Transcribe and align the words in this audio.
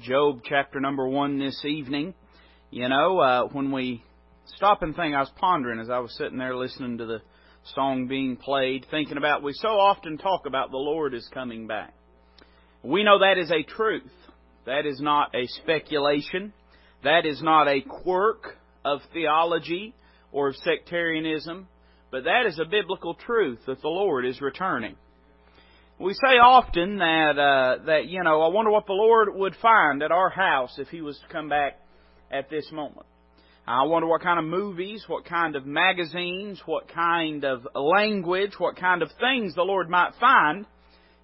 Job 0.00 0.40
chapter 0.48 0.80
number 0.80 1.06
one 1.06 1.38
this 1.38 1.62
evening. 1.64 2.14
You 2.70 2.88
know, 2.88 3.18
uh, 3.18 3.48
when 3.48 3.70
we 3.70 4.02
stop 4.56 4.82
and 4.82 4.96
think, 4.96 5.14
I 5.14 5.20
was 5.20 5.30
pondering 5.36 5.78
as 5.78 5.90
I 5.90 5.98
was 5.98 6.16
sitting 6.16 6.38
there 6.38 6.56
listening 6.56 6.98
to 6.98 7.06
the 7.06 7.20
song 7.74 8.06
being 8.06 8.36
played, 8.36 8.86
thinking 8.90 9.18
about 9.18 9.42
we 9.42 9.52
so 9.52 9.68
often 9.68 10.16
talk 10.16 10.46
about 10.46 10.70
the 10.70 10.78
Lord 10.78 11.12
is 11.12 11.28
coming 11.34 11.66
back. 11.66 11.92
We 12.82 13.04
know 13.04 13.18
that 13.18 13.36
is 13.36 13.50
a 13.50 13.62
truth. 13.62 14.10
That 14.64 14.86
is 14.86 15.00
not 15.00 15.34
a 15.34 15.46
speculation. 15.62 16.54
That 17.04 17.26
is 17.26 17.42
not 17.42 17.68
a 17.68 17.82
quirk 17.82 18.56
of 18.84 19.00
theology 19.12 19.94
or 20.32 20.48
of 20.48 20.56
sectarianism, 20.56 21.68
but 22.10 22.24
that 22.24 22.46
is 22.46 22.58
a 22.58 22.64
biblical 22.64 23.14
truth 23.14 23.58
that 23.66 23.82
the 23.82 23.88
Lord 23.88 24.24
is 24.24 24.40
returning. 24.40 24.96
We 26.00 26.14
say 26.14 26.38
often 26.42 26.96
that 26.96 27.38
uh, 27.38 27.84
that 27.84 28.06
you 28.06 28.24
know, 28.24 28.40
I 28.40 28.48
wonder 28.48 28.70
what 28.70 28.86
the 28.86 28.94
Lord 28.94 29.28
would 29.34 29.54
find 29.60 30.02
at 30.02 30.10
our 30.10 30.30
house 30.30 30.76
if 30.78 30.88
He 30.88 31.02
was 31.02 31.18
to 31.18 31.30
come 31.30 31.50
back 31.50 31.78
at 32.30 32.48
this 32.48 32.66
moment. 32.72 33.04
I 33.66 33.82
wonder 33.82 34.08
what 34.08 34.22
kind 34.22 34.38
of 34.38 34.46
movies, 34.46 35.04
what 35.08 35.26
kind 35.26 35.56
of 35.56 35.66
magazines, 35.66 36.58
what 36.64 36.88
kind 36.88 37.44
of 37.44 37.68
language, 37.74 38.52
what 38.56 38.76
kind 38.76 39.02
of 39.02 39.10
things 39.20 39.54
the 39.54 39.62
Lord 39.62 39.90
might 39.90 40.12
find 40.18 40.64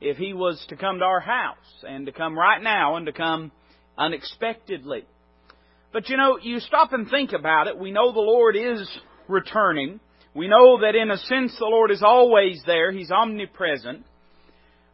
if 0.03 0.19
He 0.19 0.35
was 0.35 0.63
to 0.69 0.77
come 0.77 0.99
to 0.99 1.07
our 1.07 1.21
house 1.21 1.57
and 1.89 2.05
to 2.05 2.13
come 2.13 2.39
right 2.39 2.63
now 2.63 2.97
and 2.97 3.07
to 3.07 3.13
come 3.13 3.53
unexpectedly. 3.97 5.07
But 5.91 6.11
you 6.11 6.19
know, 6.19 6.39
you 6.39 6.61
stop 6.61 6.93
and 6.93 7.09
think 7.09 7.33
about 7.33 7.67
it. 7.67 7.79
We 7.79 7.93
know 7.93 8.13
the 8.13 8.21
Lord 8.21 8.57
is 8.57 8.87
returning. 9.27 10.01
We 10.35 10.49
know 10.49 10.81
that 10.83 10.95
in 10.95 11.11
a 11.11 11.17
sense 11.17 11.57
the 11.59 11.65
Lord 11.65 11.91
is 11.91 12.03
always 12.03 12.63
there. 12.67 12.93
He's 12.93 13.11
omnipresent. 13.11 14.05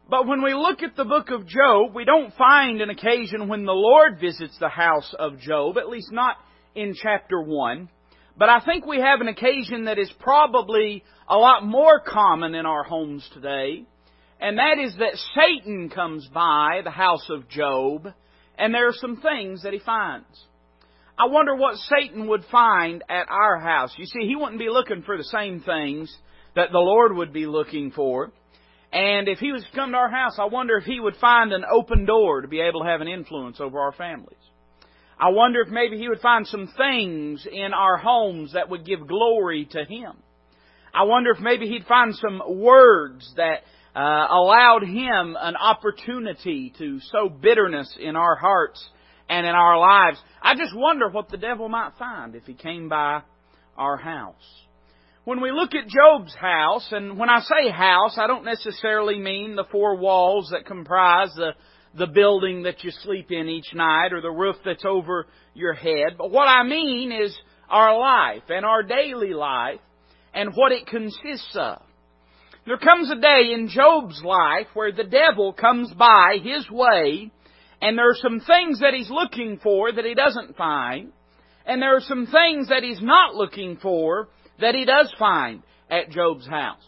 But 0.09 0.27
when 0.27 0.43
we 0.43 0.53
look 0.53 0.83
at 0.83 0.95
the 0.95 1.05
book 1.05 1.29
of 1.29 1.47
Job, 1.47 1.95
we 1.95 2.03
don't 2.03 2.33
find 2.35 2.81
an 2.81 2.89
occasion 2.89 3.47
when 3.47 3.65
the 3.65 3.71
Lord 3.71 4.19
visits 4.19 4.57
the 4.59 4.69
house 4.69 5.13
of 5.17 5.39
Job, 5.39 5.77
at 5.77 5.89
least 5.89 6.11
not 6.11 6.35
in 6.75 6.93
chapter 6.93 7.41
1. 7.41 7.89
But 8.37 8.49
I 8.49 8.59
think 8.59 8.85
we 8.85 8.99
have 8.99 9.21
an 9.21 9.27
occasion 9.27 9.85
that 9.85 9.99
is 9.99 10.11
probably 10.19 11.03
a 11.27 11.37
lot 11.37 11.65
more 11.65 12.01
common 12.01 12.53
in 12.53 12.65
our 12.65 12.83
homes 12.83 13.27
today, 13.33 13.85
and 14.41 14.57
that 14.57 14.77
is 14.77 14.95
that 14.97 15.17
Satan 15.35 15.89
comes 15.89 16.27
by 16.33 16.81
the 16.83 16.91
house 16.91 17.29
of 17.29 17.47
Job, 17.47 18.07
and 18.57 18.73
there 18.73 18.87
are 18.87 18.93
some 18.93 19.21
things 19.21 19.63
that 19.63 19.73
he 19.73 19.79
finds. 19.79 20.25
I 21.17 21.27
wonder 21.27 21.55
what 21.55 21.77
Satan 21.77 22.27
would 22.27 22.43
find 22.51 23.03
at 23.07 23.27
our 23.29 23.59
house. 23.59 23.93
You 23.97 24.05
see, 24.05 24.27
he 24.27 24.35
wouldn't 24.35 24.59
be 24.59 24.69
looking 24.69 25.03
for 25.03 25.15
the 25.15 25.23
same 25.23 25.61
things 25.61 26.13
that 26.55 26.71
the 26.71 26.79
Lord 26.79 27.15
would 27.15 27.31
be 27.31 27.45
looking 27.45 27.91
for. 27.91 28.31
And 28.93 29.27
if 29.27 29.39
he 29.39 29.51
was 29.51 29.63
to 29.63 29.75
come 29.75 29.91
to 29.91 29.97
our 29.97 30.09
house, 30.09 30.35
I 30.37 30.45
wonder 30.45 30.77
if 30.77 30.83
he 30.83 30.99
would 30.99 31.15
find 31.15 31.51
an 31.51 31.65
open 31.69 32.05
door 32.05 32.41
to 32.41 32.47
be 32.47 32.61
able 32.61 32.81
to 32.81 32.87
have 32.87 33.01
an 33.01 33.07
influence 33.07 33.59
over 33.59 33.79
our 33.79 33.91
families. 33.91 34.37
I 35.19 35.29
wonder 35.29 35.61
if 35.61 35.69
maybe 35.69 35.97
he 35.97 36.09
would 36.09 36.19
find 36.19 36.45
some 36.45 36.71
things 36.77 37.47
in 37.51 37.73
our 37.73 37.97
homes 37.97 38.53
that 38.53 38.69
would 38.69 38.85
give 38.85 39.07
glory 39.07 39.67
to 39.71 39.83
him. 39.83 40.13
I 40.93 41.03
wonder 41.03 41.31
if 41.31 41.39
maybe 41.39 41.67
he'd 41.67 41.85
find 41.85 42.13
some 42.13 42.41
words 42.47 43.33
that 43.35 43.61
uh, 43.95 44.27
allowed 44.29 44.83
him 44.83 45.35
an 45.39 45.55
opportunity 45.55 46.71
to 46.77 46.99
sow 46.99 47.29
bitterness 47.29 47.97
in 47.99 48.15
our 48.15 48.35
hearts 48.35 48.83
and 49.27 49.47
in 49.47 49.55
our 49.55 49.79
lives. 49.79 50.21
I 50.39 50.55
just 50.55 50.75
wonder 50.75 51.09
what 51.09 51.29
the 51.29 51.37
devil 51.37 51.67
might 51.67 51.93
find 51.97 52.35
if 52.35 52.43
he 52.43 52.53
came 52.53 52.89
by 52.89 53.21
our 53.75 53.97
house. 53.97 54.35
When 55.25 55.39
we 55.39 55.53
look 55.53 55.73
at 55.73 55.87
Job's 55.87 56.35
house, 56.35 56.85
and 56.91 57.17
when 57.17 57.29
I 57.29 57.39
say 57.39 57.69
house, 57.69 58.17
I 58.17 58.27
don't 58.27 58.43
necessarily 58.43 59.17
mean 59.17 59.55
the 59.55 59.63
four 59.71 59.95
walls 59.95 60.49
that 60.51 60.65
comprise 60.65 61.29
the, 61.37 61.51
the 61.97 62.07
building 62.07 62.63
that 62.63 62.83
you 62.83 62.91
sleep 62.91 63.31
in 63.31 63.47
each 63.47 63.73
night 63.73 64.11
or 64.11 64.19
the 64.19 64.29
roof 64.29 64.57
that's 64.65 64.83
over 64.83 65.27
your 65.53 65.71
head, 65.71 66.17
but 66.17 66.29
what 66.29 66.49
I 66.49 66.63
mean 66.63 67.13
is 67.13 67.33
our 67.69 67.97
life 67.97 68.43
and 68.49 68.65
our 68.65 68.83
daily 68.83 69.33
life 69.33 69.79
and 70.33 70.53
what 70.55 70.73
it 70.73 70.87
consists 70.87 71.55
of. 71.55 71.81
There 72.65 72.77
comes 72.77 73.09
a 73.09 73.15
day 73.15 73.53
in 73.53 73.69
Job's 73.69 74.21
life 74.25 74.67
where 74.73 74.91
the 74.91 75.05
devil 75.05 75.53
comes 75.53 75.93
by 75.93 76.39
his 76.43 76.69
way 76.69 77.31
and 77.81 77.97
there 77.97 78.09
are 78.09 78.17
some 78.21 78.41
things 78.41 78.81
that 78.81 78.93
he's 78.93 79.09
looking 79.09 79.57
for 79.63 79.89
that 79.89 80.05
he 80.05 80.15
doesn't 80.15 80.57
find, 80.57 81.13
and 81.65 81.81
there 81.81 81.95
are 81.95 82.01
some 82.01 82.25
things 82.25 82.67
that 82.67 82.83
he's 82.83 83.01
not 83.01 83.35
looking 83.35 83.77
for 83.77 84.27
that 84.63 84.75
he 84.75 84.85
does 84.85 85.13
find 85.19 85.61
at 85.89 86.09
Job's 86.09 86.47
house. 86.47 86.81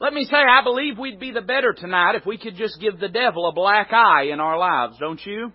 Let 0.00 0.12
me 0.12 0.24
say, 0.24 0.36
I 0.36 0.62
believe 0.62 0.96
we'd 0.96 1.18
be 1.18 1.32
the 1.32 1.40
better 1.40 1.72
tonight 1.72 2.14
if 2.14 2.24
we 2.24 2.38
could 2.38 2.54
just 2.54 2.80
give 2.80 3.00
the 3.00 3.08
devil 3.08 3.48
a 3.48 3.52
black 3.52 3.92
eye 3.92 4.28
in 4.32 4.38
our 4.38 4.56
lives, 4.56 4.96
don't 5.00 5.20
you? 5.26 5.52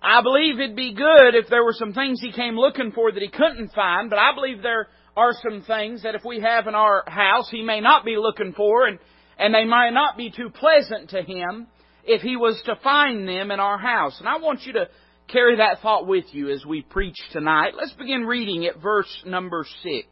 I 0.00 0.22
believe 0.22 0.58
it'd 0.58 0.74
be 0.74 0.94
good 0.94 1.34
if 1.34 1.48
there 1.50 1.64
were 1.64 1.74
some 1.74 1.92
things 1.92 2.20
he 2.20 2.32
came 2.32 2.56
looking 2.56 2.92
for 2.92 3.12
that 3.12 3.22
he 3.22 3.28
couldn't 3.28 3.74
find, 3.74 4.08
but 4.08 4.18
I 4.18 4.34
believe 4.34 4.62
there 4.62 4.88
are 5.16 5.32
some 5.42 5.62
things 5.62 6.02
that 6.02 6.14
if 6.14 6.24
we 6.24 6.40
have 6.40 6.66
in 6.66 6.74
our 6.74 7.04
house 7.06 7.48
he 7.50 7.62
may 7.62 7.80
not 7.80 8.04
be 8.04 8.16
looking 8.16 8.54
for 8.54 8.86
and, 8.86 8.98
and 9.38 9.54
they 9.54 9.64
might 9.64 9.90
not 9.90 10.16
be 10.16 10.30
too 10.30 10.48
pleasant 10.48 11.10
to 11.10 11.22
him 11.22 11.66
if 12.04 12.22
he 12.22 12.36
was 12.36 12.60
to 12.64 12.76
find 12.82 13.28
them 13.28 13.50
in 13.50 13.60
our 13.60 13.78
house. 13.78 14.18
And 14.18 14.28
I 14.28 14.38
want 14.38 14.62
you 14.62 14.74
to 14.74 14.88
carry 15.28 15.56
that 15.56 15.80
thought 15.82 16.06
with 16.06 16.26
you 16.32 16.50
as 16.50 16.64
we 16.64 16.82
preach 16.82 17.16
tonight. 17.32 17.74
Let's 17.76 17.92
begin 17.92 18.24
reading 18.24 18.64
at 18.66 18.80
verse 18.80 19.22
number 19.26 19.66
six. 19.82 20.08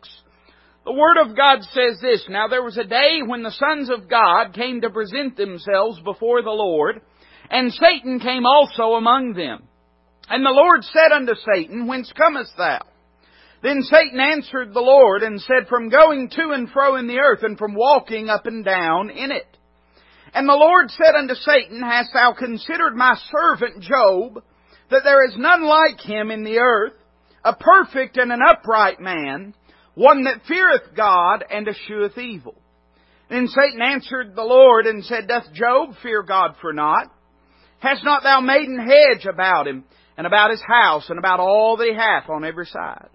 The 0.84 0.92
Word 0.92 1.16
of 1.16 1.34
God 1.34 1.62
says 1.62 1.98
this, 2.02 2.26
Now 2.28 2.48
there 2.48 2.62
was 2.62 2.76
a 2.76 2.84
day 2.84 3.20
when 3.24 3.42
the 3.42 3.50
sons 3.50 3.88
of 3.88 4.08
God 4.08 4.52
came 4.52 4.82
to 4.82 4.90
present 4.90 5.36
themselves 5.36 5.98
before 6.04 6.42
the 6.42 6.50
Lord, 6.50 7.00
and 7.50 7.72
Satan 7.72 8.20
came 8.20 8.44
also 8.44 8.94
among 8.94 9.32
them. 9.32 9.66
And 10.28 10.44
the 10.44 10.50
Lord 10.50 10.84
said 10.84 11.12
unto 11.12 11.34
Satan, 11.54 11.86
Whence 11.86 12.12
comest 12.12 12.52
thou? 12.58 12.82
Then 13.62 13.80
Satan 13.82 14.20
answered 14.20 14.74
the 14.74 14.80
Lord 14.80 15.22
and 15.22 15.40
said, 15.40 15.68
From 15.68 15.88
going 15.88 16.28
to 16.28 16.50
and 16.52 16.68
fro 16.70 16.96
in 16.96 17.06
the 17.06 17.18
earth, 17.18 17.42
and 17.42 17.56
from 17.56 17.74
walking 17.74 18.28
up 18.28 18.44
and 18.44 18.62
down 18.62 19.08
in 19.08 19.30
it. 19.30 19.46
And 20.34 20.46
the 20.46 20.52
Lord 20.52 20.90
said 20.90 21.14
unto 21.16 21.34
Satan, 21.34 21.80
Hast 21.80 22.10
thou 22.12 22.34
considered 22.38 22.94
my 22.94 23.16
servant 23.32 23.80
Job, 23.82 24.42
that 24.90 25.02
there 25.02 25.24
is 25.26 25.36
none 25.38 25.62
like 25.62 26.00
him 26.00 26.30
in 26.30 26.44
the 26.44 26.58
earth, 26.58 26.92
a 27.42 27.54
perfect 27.54 28.18
and 28.18 28.30
an 28.30 28.40
upright 28.46 29.00
man, 29.00 29.54
one 29.94 30.24
that 30.24 30.42
feareth 30.46 30.94
God 30.96 31.44
and 31.50 31.66
escheweth 31.68 32.18
evil. 32.18 32.54
Then 33.30 33.48
Satan 33.48 33.80
answered 33.80 34.34
the 34.34 34.42
Lord 34.42 34.86
and 34.86 35.04
said, 35.04 35.28
Doth 35.28 35.52
Job 35.54 35.94
fear 36.02 36.22
God 36.22 36.56
for 36.60 36.72
naught? 36.72 37.10
Hast 37.78 38.04
not 38.04 38.22
thou 38.22 38.40
made 38.40 38.68
an 38.68 38.78
hedge 38.78 39.26
about 39.26 39.66
him, 39.66 39.84
and 40.16 40.26
about 40.26 40.50
his 40.50 40.62
house, 40.66 41.06
and 41.08 41.18
about 41.18 41.40
all 41.40 41.76
that 41.76 41.86
he 41.86 41.94
hath 41.94 42.28
on 42.28 42.44
every 42.44 42.66
side? 42.66 43.08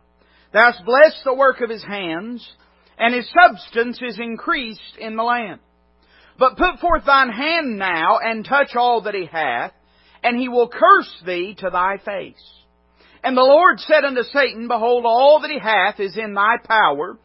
Thou 0.51 0.71
hast 0.71 0.85
blessed 0.85 1.23
the 1.23 1.33
work 1.33 1.61
of 1.61 1.69
his 1.69 1.83
hands, 1.83 2.47
and 2.97 3.13
his 3.13 3.29
substance 3.31 3.99
is 4.01 4.19
increased 4.19 4.97
in 4.99 5.15
the 5.15 5.23
land. 5.23 5.59
But 6.37 6.57
put 6.57 6.79
forth 6.79 7.05
thine 7.05 7.29
hand 7.29 7.77
now, 7.77 8.19
and 8.21 8.45
touch 8.45 8.75
all 8.75 9.01
that 9.01 9.13
he 9.13 9.25
hath, 9.25 9.73
and 10.23 10.39
he 10.39 10.49
will 10.49 10.69
curse 10.69 11.23
thee 11.25 11.55
to 11.59 11.69
thy 11.69 11.97
face. 11.97 12.58
And 13.23 13.35
the 13.35 13.41
Lord 13.41 13.79
said 13.79 14.05
unto 14.05 14.23
Satan, 14.23 14.67
Behold, 14.67 15.05
all 15.05 15.41
that 15.41 15.51
he 15.51 15.59
hath 15.59 15.99
is 15.99 16.17
in 16.17 16.33
thy 16.33 16.55
power, 16.63 17.17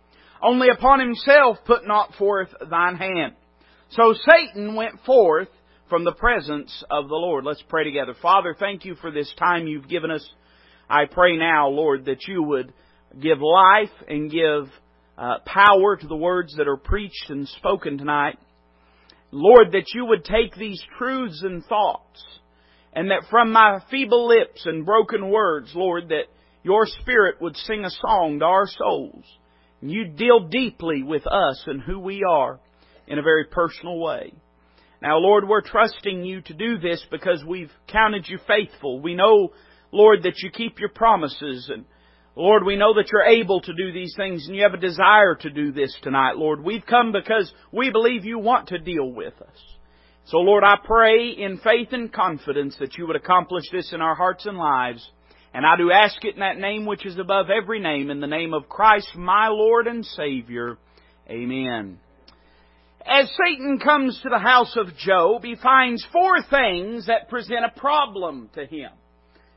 only 0.43 0.69
upon 0.69 1.01
himself 1.01 1.59
put 1.67 1.87
not 1.87 2.15
forth 2.15 2.49
thine 2.69 2.97
hand. 2.97 3.35
So 3.91 4.15
Satan 4.29 4.75
went 4.75 5.01
forth 5.07 5.49
from 5.89 6.05
the 6.05 6.13
presence 6.13 6.83
of 6.91 7.09
the 7.09 7.15
Lord. 7.15 7.45
Let's 7.45 7.63
pray 7.69 7.85
together. 7.85 8.15
Father, 8.21 8.57
thank 8.59 8.85
you 8.85 8.97
for 8.97 9.11
this 9.11 9.33
time 9.39 9.67
you've 9.67 9.89
given 9.89 10.11
us. 10.11 10.29
I 10.91 11.05
pray 11.11 11.37
now, 11.37 11.69
Lord, 11.69 12.07
that 12.07 12.27
you 12.27 12.43
would 12.43 12.73
give 13.21 13.39
life 13.41 13.95
and 14.09 14.31
give 14.31 14.69
uh, 15.17 15.39
power 15.47 15.97
to 15.97 16.07
the 16.07 16.17
words 16.17 16.57
that 16.57 16.67
are 16.67 16.77
preached 16.77 17.27
and 17.29 17.49
spoken 17.49 17.99
tonight. 17.99 18.39
Lord, 19.31 19.73
that 19.73 19.95
you 19.95 20.07
would 20.07 20.25
take 20.25 20.55
these 20.57 20.83
truths 20.99 21.43
and 21.43 21.65
thoughts 21.65 22.25
and 22.95 23.11
that 23.11 23.25
from 23.31 23.53
my 23.53 23.81
feeble 23.91 24.29
lips 24.29 24.63
and 24.67 24.87
broken 24.87 25.31
words, 25.31 25.73
Lord, 25.75 26.09
that 26.11 26.25
your 26.63 26.87
Spirit 26.87 27.41
would 27.41 27.57
sing 27.57 27.85
a 27.85 27.91
song 27.91 28.39
to 28.39 28.45
our 28.45 28.67
souls. 28.67 29.25
And 29.81 29.91
you 29.91 30.07
deal 30.07 30.49
deeply 30.49 31.03
with 31.03 31.27
us 31.27 31.63
and 31.67 31.83
who 31.83 31.99
we 31.99 32.23
are 32.23 32.59
in 33.07 33.19
a 33.19 33.23
very 33.23 33.45
personal 33.45 33.99
way. 33.99 34.33
Now, 35.03 35.19
Lord, 35.19 35.47
we're 35.47 35.61
trusting 35.61 36.25
you 36.25 36.41
to 36.43 36.55
do 36.55 36.79
this 36.79 37.05
because 37.11 37.45
we've 37.47 37.73
counted 37.89 38.27
you 38.29 38.39
faithful. 38.47 39.01
We 39.01 39.15
know, 39.15 39.53
Lord, 39.93 40.23
that 40.23 40.39
you 40.39 40.51
keep 40.51 40.79
your 40.79 40.89
promises 40.89 41.71
and 41.73 41.85
Lord, 42.37 42.65
we 42.65 42.75
know 42.75 42.95
that 42.95 43.11
you're 43.13 43.23
able 43.23 43.61
to 43.61 43.73
do 43.73 43.93
these 43.93 44.13
things 44.17 44.47
and 44.47 44.57
you 44.57 44.65
have 44.65 44.75
a 44.75 44.79
desire 44.79 45.37
to 45.37 45.51
do 45.51 45.71
this 45.71 45.97
tonight, 46.03 46.37
Lord. 46.37 46.65
We've 46.65 46.85
come 46.85 47.13
because 47.13 47.53
we 47.71 47.91
believe 47.91 48.25
you 48.25 48.41
want 48.41 48.69
to 48.69 48.79
deal 48.79 49.13
with 49.13 49.35
us. 49.41 49.57
So 50.27 50.39
Lord, 50.39 50.65
I 50.65 50.77
pray 50.83 51.31
in 51.31 51.59
faith 51.59 51.89
and 51.93 52.13
confidence 52.13 52.77
that 52.81 52.97
you 52.97 53.07
would 53.07 53.17
accomplish 53.17 53.65
this 53.71 53.93
in 53.93 54.01
our 54.01 54.15
hearts 54.15 54.47
and 54.47 54.57
lives. 54.57 55.07
And 55.53 55.65
I 55.65 55.77
do 55.77 55.93
ask 55.93 56.17
it 56.25 56.35
in 56.35 56.41
that 56.41 56.59
name 56.59 56.87
which 56.87 57.07
is 57.07 57.19
above 57.19 57.47
every 57.51 57.79
name, 57.79 58.11
in 58.11 58.21
the 58.21 58.27
name 58.27 58.55
of 58.55 58.69
Christ, 58.69 59.09
my 59.15 59.49
Lord 59.49 59.87
and 59.87 60.05
Savior. 60.05 60.79
Amen. 61.29 61.99
As 63.07 63.31
Satan 63.45 63.79
comes 63.79 64.19
to 64.23 64.31
the 64.31 64.39
house 64.39 64.77
of 64.77 64.97
Job, 64.97 65.45
he 65.45 65.57
finds 65.57 66.05
four 66.11 66.43
things 66.43 67.07
that 67.07 67.29
present 67.29 67.65
a 67.65 67.79
problem 67.79 68.49
to 68.55 68.65
him. 68.65 68.91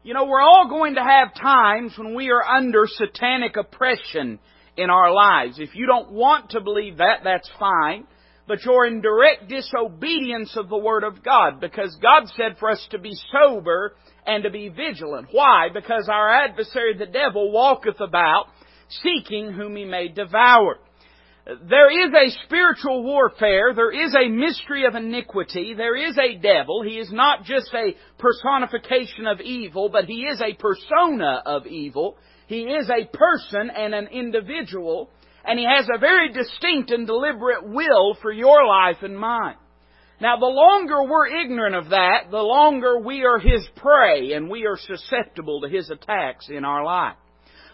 You 0.04 0.14
know, 0.14 0.26
we're 0.26 0.42
all 0.42 0.68
going 0.70 0.96
to 0.96 1.04
have 1.04 1.34
times 1.34 1.94
when 1.98 2.14
we 2.14 2.30
are 2.30 2.44
under 2.44 2.86
satanic 2.88 3.56
oppression 3.56 4.40
in 4.76 4.90
our 4.90 5.12
lives. 5.14 5.60
If 5.60 5.76
you 5.76 5.88
don't 5.88 6.12
want 6.12 6.52
to 6.52 6.62
believe 6.62 6.98
that, 6.98 7.22
that's 7.24 7.50
fine. 7.58 8.06
But 8.48 8.64
you're 8.64 8.86
in 8.86 9.02
direct 9.02 9.50
disobedience 9.50 10.56
of 10.56 10.70
the 10.70 10.78
Word 10.78 11.04
of 11.04 11.22
God 11.24 11.60
because 11.60 11.96
God 12.02 12.24
said 12.36 12.58
for 12.60 12.70
us 12.70 12.88
to 12.92 12.98
be 12.98 13.14
sober 13.32 13.96
and 14.26 14.44
to 14.44 14.50
be 14.50 14.70
vigilant. 14.70 15.28
Why? 15.32 15.68
Because 15.74 16.08
our 16.10 16.30
adversary, 16.30 16.98
the 16.98 17.06
devil, 17.08 17.52
walketh 17.52 18.00
about 18.00 18.46
seeking 19.04 19.52
whom 19.52 19.76
he 19.76 19.84
may 19.84 20.08
devour. 20.08 20.80
There 21.70 22.08
is 22.08 22.14
a 22.14 22.44
spiritual 22.46 23.04
warfare. 23.04 23.74
There 23.74 23.92
is 23.92 24.14
a 24.14 24.28
mystery 24.28 24.86
of 24.86 24.96
iniquity. 24.96 25.74
There 25.76 25.96
is 25.96 26.18
a 26.18 26.38
devil. 26.38 26.84
He 26.84 26.98
is 26.98 27.10
not 27.12 27.46
just 27.46 27.74
a 27.74 27.96
personification 28.18 29.28
of 29.28 29.40
evil, 29.40 29.88
but 29.90 30.06
he 30.06 30.26
is 30.26 30.42
a 30.42 30.54
persona 30.56 31.42
of 31.46 31.66
evil. 31.66 32.18
He 32.48 32.64
is 32.64 32.90
a 32.90 33.06
person 33.06 33.70
and 33.70 33.94
an 33.94 34.08
individual, 34.08 35.10
and 35.48 35.58
he 35.58 35.66
has 35.66 35.88
a 35.94 35.98
very 35.98 36.32
distinct 36.32 36.92
and 36.92 37.08
deliberate 37.08 37.68
will 37.68 38.16
for 38.22 38.32
your 38.32 38.66
life 38.68 38.98
and 39.02 39.18
mine. 39.18 39.56
Now, 40.20 40.38
the 40.38 40.46
longer 40.46 41.04
we're 41.04 41.28
ignorant 41.28 41.76
of 41.76 41.90
that, 41.90 42.32
the 42.32 42.38
longer 42.38 43.00
we 43.00 43.24
are 43.24 43.40
his 43.40 43.68
prey 43.76 44.34
and 44.34 44.50
we 44.50 44.66
are 44.66 44.78
susceptible 44.78 45.62
to 45.62 45.70
his 45.70 45.90
attacks 45.90 46.50
in 46.50 46.66
our 46.66 46.84
life. 46.84 47.18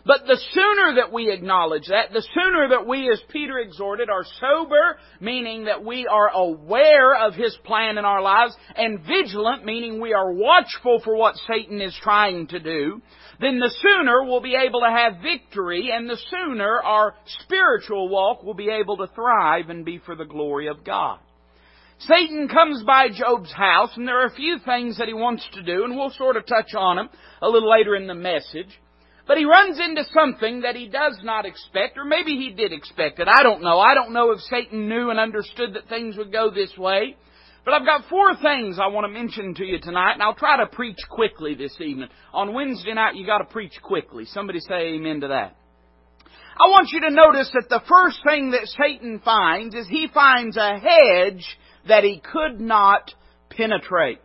But 0.05 0.25
the 0.27 0.37
sooner 0.51 0.95
that 0.95 1.13
we 1.13 1.31
acknowledge 1.31 1.87
that, 1.87 2.11
the 2.11 2.27
sooner 2.33 2.67
that 2.69 2.85
we, 2.85 3.09
as 3.09 3.21
Peter 3.29 3.59
exhorted, 3.59 4.09
are 4.09 4.25
sober, 4.41 4.97
meaning 5.21 5.65
that 5.65 5.83
we 5.85 6.05
are 6.07 6.27
aware 6.27 7.15
of 7.15 7.35
His 7.35 7.57
plan 7.63 7.97
in 7.97 8.03
our 8.03 8.21
lives, 8.21 8.53
and 8.75 8.99
vigilant, 8.99 9.63
meaning 9.63 10.01
we 10.01 10.13
are 10.13 10.33
watchful 10.33 10.99
for 11.05 11.15
what 11.15 11.35
Satan 11.47 11.79
is 11.79 11.97
trying 12.01 12.47
to 12.47 12.59
do, 12.59 13.01
then 13.43 13.59
the 13.59 13.73
sooner 13.81 14.23
we'll 14.23 14.41
be 14.41 14.55
able 14.55 14.81
to 14.81 14.89
have 14.89 15.21
victory, 15.21 15.91
and 15.91 16.09
the 16.09 16.19
sooner 16.29 16.79
our 16.81 17.15
spiritual 17.43 18.09
walk 18.09 18.43
will 18.43 18.53
be 18.53 18.69
able 18.69 18.97
to 18.97 19.07
thrive 19.07 19.69
and 19.69 19.85
be 19.85 19.99
for 19.99 20.15
the 20.15 20.25
glory 20.25 20.67
of 20.67 20.83
God. 20.83 21.19
Satan 21.99 22.47
comes 22.47 22.83
by 22.83 23.07
Job's 23.09 23.51
house, 23.51 23.91
and 23.95 24.07
there 24.07 24.21
are 24.21 24.27
a 24.27 24.35
few 24.35 24.57
things 24.65 24.97
that 24.97 25.07
he 25.07 25.13
wants 25.13 25.47
to 25.53 25.63
do, 25.63 25.83
and 25.83 25.95
we'll 25.95 26.09
sort 26.11 26.37
of 26.37 26.45
touch 26.45 26.73
on 26.75 26.97
them 26.97 27.09
a 27.41 27.49
little 27.49 27.69
later 27.69 27.95
in 27.95 28.07
the 28.07 28.13
message. 28.13 28.79
But 29.25 29.37
he 29.37 29.45
runs 29.45 29.79
into 29.79 30.03
something 30.13 30.61
that 30.61 30.75
he 30.75 30.87
does 30.87 31.17
not 31.23 31.45
expect, 31.45 31.97
or 31.97 32.03
maybe 32.03 32.31
he 32.31 32.51
did 32.51 32.73
expect 32.73 33.19
it. 33.19 33.27
I 33.29 33.41
don't 33.41 33.61
know. 33.61 33.79
I 33.79 33.93
don't 33.93 34.11
know 34.11 34.31
if 34.31 34.41
Satan 34.41 34.89
knew 34.89 35.11
and 35.11 35.19
understood 35.19 35.75
that 35.75 35.87
things 35.87 36.17
would 36.17 36.31
go 36.31 36.49
this 36.49 36.77
way. 36.77 37.15
But 37.65 37.73
I've 37.73 37.85
got 37.85 38.09
four 38.09 38.35
things 38.35 38.77
I 38.77 38.87
want 38.87 39.05
to 39.05 39.19
mention 39.19 39.53
to 39.55 39.63
you 39.63 39.79
tonight, 39.79 40.13
and 40.13 40.21
I'll 40.21 40.35
try 40.35 40.57
to 40.57 40.65
preach 40.65 40.99
quickly 41.09 41.55
this 41.55 41.75
evening. 41.79 42.09
On 42.33 42.53
Wednesday 42.53 42.93
night, 42.93 43.15
you 43.15 43.25
got 43.25 43.37
to 43.37 43.45
preach 43.45 43.73
quickly. 43.81 44.25
Somebody 44.25 44.59
say 44.59 44.95
amen 44.95 45.21
to 45.21 45.29
that. 45.29 45.55
I 46.59 46.69
want 46.69 46.89
you 46.91 47.01
to 47.01 47.09
notice 47.09 47.49
that 47.53 47.69
the 47.69 47.81
first 47.89 48.19
thing 48.27 48.51
that 48.51 48.67
Satan 48.67 49.21
finds 49.23 49.75
is 49.75 49.87
he 49.87 50.07
finds 50.13 50.57
a 50.57 50.77
hedge 50.77 51.45
that 51.87 52.03
he 52.03 52.21
could 52.21 52.59
not 52.59 53.11
penetrate. 53.49 54.19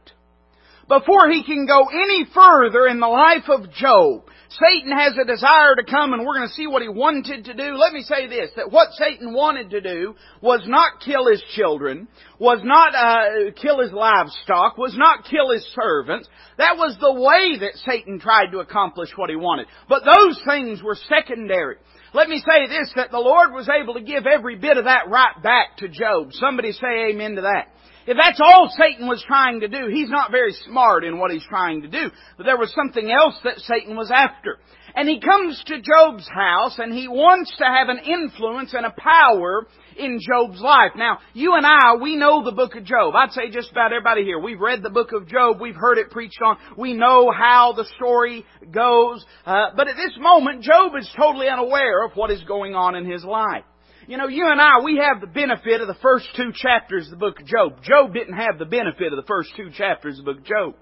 Before 0.89 1.31
he 1.31 1.45
can 1.45 1.67
go 1.67 1.87
any 1.93 2.25
further 2.35 2.87
in 2.87 2.99
the 2.99 3.07
life 3.07 3.49
of 3.49 3.71
Job, 3.73 4.23
Satan 4.49 4.91
has 4.91 5.13
a 5.21 5.27
desire 5.27 5.77
to 5.77 5.85
come 5.85 6.15
and 6.15 6.25
we're 6.25 6.39
going 6.39 6.49
to 6.49 6.55
see 6.55 6.67
what 6.67 6.81
he 6.81 6.89
wanted 6.89 7.45
to 7.45 7.53
do. 7.53 7.77
Let 7.77 7.93
me 7.93 8.01
say 8.01 8.27
this, 8.27 8.51
that 8.57 8.73
what 8.73 8.93
Satan 8.93 9.35
wanted 9.35 9.69
to 9.71 9.83
do 9.83 10.15
was 10.41 10.63
not 10.67 11.01
kill 11.05 11.27
his 11.27 11.43
children, 11.55 12.09
was 12.39 12.61
not 12.65 12.95
uh, 12.95 13.53
kill 13.61 13.81
his 13.81 13.93
livestock, 13.93 14.79
was 14.79 14.97
not 14.97 15.27
kill 15.31 15.51
his 15.51 15.67
servants. 15.79 16.27
That 16.57 16.79
was 16.79 16.97
the 16.99 17.13
way 17.13 17.59
that 17.59 17.77
Satan 17.85 18.19
tried 18.19 18.53
to 18.53 18.61
accomplish 18.61 19.11
what 19.17 19.29
he 19.29 19.37
wanted. 19.37 19.67
But 19.91 20.05
those 20.07 20.41
things 20.49 20.83
were 20.83 20.97
secondary. 21.09 21.77
Let 22.15 22.31
me 22.31 22.39
say 22.39 22.67
this, 22.67 22.91
that 22.97 23.11
the 23.11 23.19
Lord 23.19 23.53
was 23.53 23.69
able 23.69 23.93
to 23.95 24.01
give 24.01 24.25
every 24.27 24.57
bit 24.57 24.79
of 24.79 24.85
that 24.85 25.11
right 25.11 25.43
back 25.43 25.77
to 25.79 25.89
Job. 25.89 26.33
Somebody 26.33 26.73
say 26.73 27.11
amen 27.11 27.35
to 27.35 27.43
that. 27.43 27.75
If 28.09 28.17
that's 28.17 28.41
all 28.43 28.73
Satan 28.79 29.07
was 29.07 29.23
trying 29.27 29.61
to 29.61 29.69
do, 29.69 29.89
he's 29.93 30.09
not 30.09 30.31
very 30.31 30.55
smart 30.65 31.05
in 31.05 31.19
what 31.19 31.31
he's 31.31 31.45
trying 31.47 31.83
to 31.83 31.89
do. 31.89 32.11
But 32.39 32.47
there 32.47 32.57
was 32.57 32.73
something 32.75 33.11
else 33.11 33.35
that 33.45 33.59
Satan 33.59 33.97
was 33.97 34.11
after. 34.11 34.57
And 34.95 35.07
he 35.07 35.21
comes 35.21 35.63
to 35.67 35.83
Job's 35.83 36.27
house 36.27 36.79
and 36.79 36.95
he 36.95 37.07
wants 37.07 37.55
to 37.59 37.65
have 37.65 37.91
an 37.91 37.99
influence 37.99 38.73
and 38.73 38.87
a 38.87 38.95
power 38.97 39.67
in 39.99 40.21
Job's 40.27 40.59
life. 40.59 40.93
Now, 40.97 41.19
you 41.35 41.53
and 41.55 41.67
I, 41.67 41.97
we 42.01 42.17
know 42.17 42.43
the 42.43 42.53
book 42.53 42.77
of 42.77 42.87
Job. 42.87 43.15
I'd 43.15 43.33
say 43.33 43.51
just 43.51 43.73
about 43.73 43.93
everybody 43.93 44.25
here. 44.25 44.39
We've 44.39 44.59
read 44.59 44.83
the 44.83 44.89
book 44.89 45.13
of 45.13 45.29
Job. 45.29 45.61
We've 45.61 45.77
heard 45.77 45.99
it 45.99 46.09
preached 46.11 46.41
on. 46.43 46.57
We 46.79 46.95
know 46.95 47.31
how 47.31 47.75
the 47.77 47.85
story 47.97 48.47
goes. 48.71 49.23
Uh, 49.45 49.73
but 49.77 49.87
at 49.87 49.97
this 49.97 50.17
moment, 50.19 50.63
Job 50.63 50.93
is 50.99 51.11
totally 51.15 51.49
unaware 51.49 52.07
of 52.07 52.13
what 52.15 52.31
is 52.31 52.43
going 52.45 52.75
on 52.75 52.95
in 52.95 53.05
his 53.05 53.23
life. 53.23 53.65
You 54.09 54.17
know, 54.17 54.27
you 54.27 54.47
and 54.51 54.59
I, 54.59 54.83
we 54.83 54.97
have 54.97 55.21
the 55.21 55.27
benefit 55.27 55.83
of 55.83 55.87
the 55.87 56.01
first 56.01 56.27
two 56.35 56.51
chapters 56.55 57.05
of 57.05 57.11
the 57.11 57.19
book 57.19 57.41
of 57.41 57.47
Job. 57.47 57.83
Job 57.83 58.15
didn't 58.15 58.39
have 58.39 58.59
the 58.59 58.65
benefit 58.65 59.13
of 59.13 59.19
the 59.19 59.27
first 59.29 59.51
two 59.55 59.69
chapters 59.71 60.19
of 60.19 60.25
the 60.25 60.33
book 60.33 60.41
of 60.41 60.47
Job. 60.47 60.75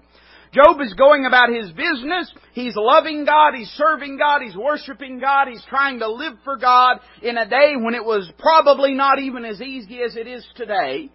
Job 0.53 0.79
is 0.79 0.93
going 0.93 1.25
about 1.25 1.49
his 1.49 1.69
business. 1.73 2.31
He's 2.53 2.71
loving 2.77 3.25
God. 3.25 3.53
He's 3.53 3.67
serving 3.71 4.17
God. 4.17 4.43
He's 4.45 4.55
worshiping 4.55 5.19
God. 5.19 5.49
He's 5.49 5.65
trying 5.67 5.99
to 5.99 6.09
live 6.09 6.35
for 6.45 6.55
God 6.55 6.99
in 7.21 7.37
a 7.37 7.45
day 7.45 7.73
when 7.75 7.95
it 7.95 8.05
was 8.05 8.31
probably 8.39 8.93
not 8.93 9.19
even 9.19 9.43
as 9.43 9.59
easy 9.59 10.01
as 10.03 10.15
it 10.15 10.25
is 10.25 10.47
today. 10.55 11.09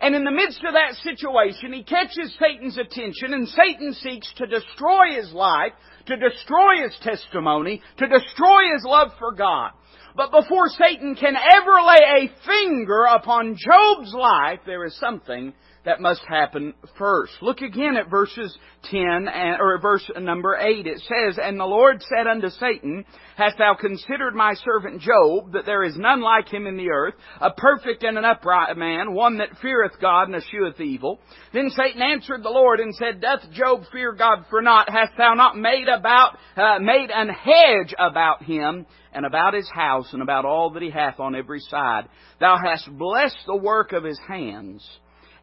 And 0.00 0.14
in 0.14 0.24
the 0.24 0.30
midst 0.30 0.62
of 0.64 0.74
that 0.74 0.94
situation, 1.02 1.72
he 1.72 1.82
catches 1.82 2.34
Satan's 2.38 2.78
attention 2.78 3.34
and 3.34 3.48
Satan 3.48 3.94
seeks 3.94 4.32
to 4.36 4.46
destroy 4.46 5.16
his 5.16 5.32
life, 5.32 5.72
to 6.06 6.16
destroy 6.16 6.82
his 6.82 6.96
testimony, 7.02 7.80
to 7.98 8.06
destroy 8.06 8.72
his 8.72 8.84
love 8.84 9.10
for 9.18 9.32
God. 9.32 9.70
But 10.16 10.30
before 10.30 10.68
Satan 10.68 11.16
can 11.16 11.34
ever 11.36 11.82
lay 11.86 12.26
a 12.26 12.46
finger 12.46 13.04
upon 13.04 13.56
Job's 13.56 14.14
life, 14.14 14.60
there 14.64 14.84
is 14.84 14.96
something 14.98 15.52
that 15.84 16.00
must 16.00 16.22
happen 16.26 16.72
first. 16.98 17.32
Look 17.42 17.60
again 17.60 17.96
at 17.96 18.10
verses 18.10 18.56
10 18.90 19.28
and, 19.28 19.60
or 19.60 19.78
verse 19.80 20.10
number 20.18 20.56
8. 20.56 20.86
It 20.86 21.00
says, 21.00 21.38
And 21.42 21.60
the 21.60 21.64
Lord 21.64 22.02
said 22.02 22.26
unto 22.26 22.48
Satan, 22.48 23.04
Hast 23.36 23.58
thou 23.58 23.74
considered 23.74 24.34
my 24.34 24.54
servant 24.54 25.02
Job, 25.02 25.52
that 25.52 25.66
there 25.66 25.82
is 25.82 25.96
none 25.96 26.22
like 26.22 26.48
him 26.48 26.66
in 26.66 26.76
the 26.76 26.90
earth, 26.90 27.14
a 27.40 27.50
perfect 27.50 28.02
and 28.02 28.16
an 28.16 28.24
upright 28.24 28.76
man, 28.76 29.12
one 29.12 29.38
that 29.38 29.58
feareth 29.60 30.00
God 30.00 30.28
and 30.28 30.36
escheweth 30.36 30.80
evil? 30.80 31.20
Then 31.52 31.68
Satan 31.70 32.00
answered 32.00 32.42
the 32.42 32.50
Lord 32.50 32.80
and 32.80 32.94
said, 32.94 33.20
Doth 33.20 33.50
Job 33.52 33.82
fear 33.92 34.12
God 34.12 34.46
for 34.48 34.62
naught? 34.62 34.88
Hast 34.88 35.12
thou 35.18 35.34
not 35.34 35.58
made 35.58 35.88
about, 35.88 36.38
uh, 36.56 36.78
made 36.78 37.10
an 37.10 37.28
hedge 37.28 37.94
about 37.98 38.42
him, 38.42 38.86
and 39.12 39.26
about 39.26 39.54
his 39.54 39.70
house, 39.72 40.08
and 40.12 40.22
about 40.22 40.44
all 40.44 40.70
that 40.70 40.82
he 40.82 40.90
hath 40.90 41.20
on 41.20 41.36
every 41.36 41.60
side? 41.60 42.08
Thou 42.40 42.56
hast 42.56 42.90
blessed 42.90 43.38
the 43.46 43.54
work 43.54 43.92
of 43.92 44.02
his 44.02 44.18
hands 44.26 44.84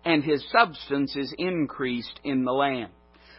and 0.06 0.24
his 0.24 0.44
substance 0.52 1.16
is 1.16 1.34
increased 1.38 2.20
in 2.24 2.44
the 2.44 2.52
land. 2.52 2.92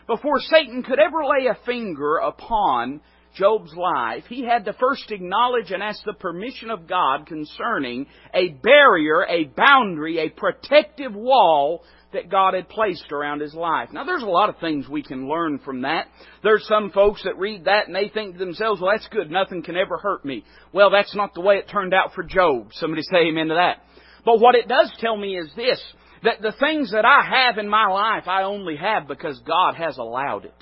Before 0.07 0.41
Satan 0.41 0.83
could 0.83 0.99
ever 0.99 1.25
lay 1.25 1.47
a 1.47 1.59
finger 1.65 2.17
upon 2.17 3.01
Job's 3.35 3.73
life, 3.75 4.25
he 4.29 4.45
had 4.45 4.65
to 4.67 4.73
first 4.75 5.11
acknowledge 5.11 5.71
and 5.71 5.83
ask 5.83 6.05
the 6.05 6.13
permission 6.13 6.71
of 6.71 6.87
God 6.87 7.27
concerning 7.27 8.07
a 8.35 8.49
barrier, 8.49 9.25
a 9.27 9.45
boundary, 9.45 10.19
a 10.19 10.29
protective 10.29 11.15
wall 11.15 11.83
that 12.13 12.29
God 12.29 12.53
had 12.53 12.69
placed 12.69 13.11
around 13.11 13.41
his 13.41 13.55
life. 13.55 13.89
Now 13.93 14.05
there's 14.05 14.23
a 14.23 14.27
lot 14.27 14.51
of 14.51 14.59
things 14.59 14.89
we 14.89 15.03
can 15.03 15.29
learn 15.29 15.59
from 15.61 15.83
that. 15.83 16.09
There's 16.43 16.67
some 16.69 16.91
folks 16.91 17.23
that 17.25 17.39
read 17.39 17.65
that 17.65 17.87
and 17.87 17.97
they 17.97 18.09
think 18.09 18.35
to 18.35 18.39
themselves, 18.39 18.81
well 18.81 18.93
that's 18.93 19.09
good, 19.09 19.31
nothing 19.31 19.63
can 19.63 19.77
ever 19.77 19.97
hurt 19.97 20.25
me. 20.25 20.45
Well 20.73 20.91
that's 20.91 21.15
not 21.15 21.33
the 21.33 21.41
way 21.41 21.57
it 21.57 21.71
turned 21.71 21.95
out 21.95 22.13
for 22.15 22.23
Job. 22.23 22.69
Somebody 22.73 23.03
say 23.03 23.29
amen 23.29 23.49
to 23.49 23.55
that. 23.55 23.83
But 24.25 24.41
what 24.41 24.55
it 24.55 24.69
does 24.69 24.93
tell 24.99 25.17
me 25.17 25.39
is 25.39 25.51
this, 25.57 25.81
that 26.23 26.41
the 26.41 26.53
things 26.59 26.93
that 26.93 27.05
I 27.05 27.23
have 27.23 27.59
in 27.59 27.69
my 27.69 27.89
life, 27.89 28.29
I 28.29 28.43
only 28.45 28.77
have 28.77 29.09
because 29.09 29.41
God 29.41 29.75
has 29.75 29.99
allowed 29.99 30.45
it. 30.45 30.55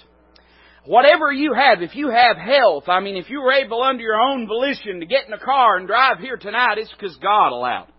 Whatever 0.87 1.31
you 1.31 1.52
have, 1.52 1.83
if 1.83 1.95
you 1.95 2.09
have 2.09 2.37
health, 2.38 2.85
I 2.88 3.00
mean, 3.00 3.17
if 3.17 3.29
you 3.29 3.43
were 3.43 3.52
able 3.52 3.83
under 3.83 4.02
your 4.02 4.21
own 4.21 4.47
volition 4.47 5.00
to 5.00 5.07
get 5.07 5.26
in 5.26 5.33
a 5.33 5.38
car 5.38 5.76
and 5.76 5.87
drive 5.87 6.19
here 6.19 6.38
tonight, 6.38 6.79
it's 6.79 6.93
because 6.93 7.17
God 7.17 7.52
allowed 7.52 7.88
it. 7.88 7.95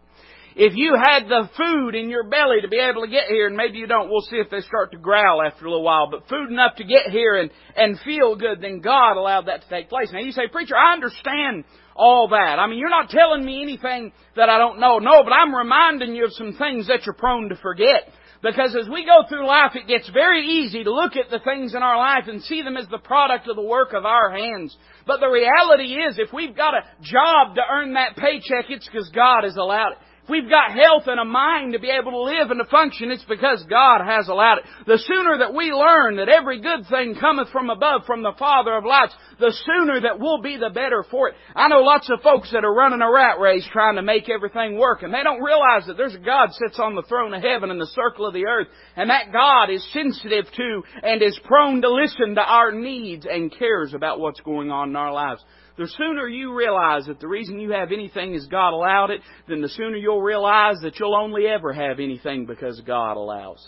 If 0.55 0.73
you 0.75 0.95
had 1.01 1.29
the 1.29 1.49
food 1.55 1.95
in 1.95 2.09
your 2.09 2.23
belly 2.23 2.61
to 2.61 2.67
be 2.67 2.79
able 2.79 3.03
to 3.03 3.07
get 3.07 3.27
here, 3.29 3.47
and 3.47 3.55
maybe 3.55 3.77
you 3.77 3.87
don't, 3.87 4.09
we'll 4.09 4.21
see 4.21 4.35
if 4.35 4.49
they 4.49 4.61
start 4.61 4.91
to 4.91 4.97
growl 4.97 5.41
after 5.41 5.65
a 5.65 5.69
little 5.69 5.83
while, 5.83 6.09
but 6.11 6.27
food 6.27 6.49
enough 6.49 6.75
to 6.75 6.83
get 6.83 7.07
here 7.09 7.35
and, 7.35 7.51
and 7.75 7.99
feel 8.01 8.35
good, 8.35 8.61
then 8.61 8.79
God 8.79 9.15
allowed 9.17 9.47
that 9.47 9.61
to 9.61 9.69
take 9.69 9.89
place. 9.89 10.09
Now 10.11 10.19
you 10.19 10.31
say, 10.31 10.47
preacher, 10.51 10.75
I 10.75 10.93
understand 10.93 11.63
all 11.95 12.27
that. 12.29 12.59
I 12.59 12.67
mean, 12.67 12.79
you're 12.79 12.89
not 12.89 13.09
telling 13.09 13.45
me 13.45 13.61
anything 13.61 14.11
that 14.35 14.49
I 14.49 14.57
don't 14.57 14.79
know. 14.79 14.99
No, 14.99 15.23
but 15.23 15.31
I'm 15.31 15.55
reminding 15.55 16.15
you 16.15 16.25
of 16.25 16.33
some 16.33 16.53
things 16.53 16.87
that 16.87 17.05
you're 17.05 17.15
prone 17.15 17.49
to 17.49 17.55
forget. 17.55 18.09
Because 18.41 18.75
as 18.75 18.89
we 18.89 19.05
go 19.05 19.21
through 19.29 19.45
life, 19.45 19.73
it 19.75 19.87
gets 19.87 20.09
very 20.09 20.43
easy 20.43 20.83
to 20.83 20.91
look 20.91 21.15
at 21.15 21.29
the 21.29 21.39
things 21.39 21.75
in 21.75 21.83
our 21.83 21.97
life 21.97 22.23
and 22.27 22.41
see 22.41 22.63
them 22.63 22.75
as 22.75 22.87
the 22.87 22.97
product 22.97 23.47
of 23.47 23.55
the 23.55 23.61
work 23.61 23.93
of 23.93 24.03
our 24.03 24.31
hands. 24.31 24.75
But 25.05 25.19
the 25.19 25.27
reality 25.27 25.93
is, 25.93 26.17
if 26.17 26.33
we've 26.33 26.57
got 26.57 26.73
a 26.73 26.83
job 27.03 27.55
to 27.55 27.61
earn 27.69 27.93
that 27.93 28.15
paycheck, 28.15 28.65
it's 28.69 28.87
because 28.87 29.09
God 29.13 29.43
has 29.43 29.57
allowed 29.57 29.91
it. 29.91 29.97
If 30.23 30.29
we've 30.29 30.49
got 30.49 30.71
health 30.71 31.03
and 31.07 31.19
a 31.19 31.25
mind 31.25 31.73
to 31.73 31.79
be 31.79 31.89
able 31.89 32.11
to 32.11 32.21
live 32.21 32.51
and 32.51 32.59
to 32.59 32.65
function, 32.65 33.09
it's 33.09 33.25
because 33.25 33.65
God 33.67 34.05
has 34.05 34.27
allowed 34.27 34.59
it. 34.59 34.65
The 34.85 34.99
sooner 34.99 35.39
that 35.39 35.53
we 35.53 35.71
learn 35.73 36.17
that 36.17 36.29
every 36.29 36.61
good 36.61 36.85
thing 36.89 37.15
cometh 37.19 37.49
from 37.49 37.71
above, 37.71 38.05
from 38.05 38.21
the 38.21 38.35
Father 38.37 38.75
of 38.75 38.85
lights, 38.85 39.15
the 39.39 39.51
sooner 39.65 39.99
that 40.01 40.19
we'll 40.19 40.41
be 40.41 40.57
the 40.57 40.69
better 40.69 41.03
for 41.09 41.29
it. 41.29 41.35
I 41.55 41.67
know 41.69 41.81
lots 41.81 42.09
of 42.11 42.21
folks 42.21 42.51
that 42.51 42.63
are 42.63 42.73
running 42.73 43.01
a 43.01 43.11
rat 43.11 43.39
race 43.39 43.67
trying 43.71 43.95
to 43.95 44.03
make 44.03 44.29
everything 44.29 44.77
work, 44.77 45.01
and 45.01 45.11
they 45.11 45.23
don't 45.23 45.41
realize 45.41 45.87
that 45.87 45.97
there's 45.97 46.15
a 46.15 46.19
God 46.19 46.49
sits 46.53 46.79
on 46.79 46.93
the 46.93 47.03
throne 47.03 47.33
of 47.33 47.41
heaven 47.41 47.71
in 47.71 47.79
the 47.79 47.87
circle 47.87 48.27
of 48.27 48.33
the 48.33 48.45
earth, 48.45 48.67
and 48.95 49.09
that 49.09 49.33
God 49.33 49.71
is 49.71 49.85
sensitive 49.91 50.45
to 50.55 50.83
and 51.01 51.23
is 51.23 51.39
prone 51.45 51.81
to 51.81 51.89
listen 51.91 52.35
to 52.35 52.41
our 52.41 52.71
needs 52.71 53.25
and 53.29 53.51
cares 53.51 53.95
about 53.95 54.19
what's 54.19 54.41
going 54.41 54.69
on 54.69 54.89
in 54.89 54.95
our 54.95 55.11
lives. 55.11 55.43
The 55.77 55.87
sooner 55.87 56.27
you 56.27 56.55
realize 56.55 57.05
that 57.05 57.19
the 57.19 57.27
reason 57.27 57.59
you 57.59 57.71
have 57.71 57.91
anything 57.91 58.33
is 58.33 58.45
God 58.47 58.73
allowed 58.73 59.09
it, 59.09 59.21
then 59.47 59.61
the 59.61 59.69
sooner 59.69 59.95
you'll 59.95 60.21
realize 60.21 60.77
that 60.83 60.99
you'll 60.99 61.15
only 61.15 61.47
ever 61.47 61.71
have 61.71 61.99
anything 61.99 62.45
because 62.45 62.81
God 62.81 63.15
allows. 63.17 63.65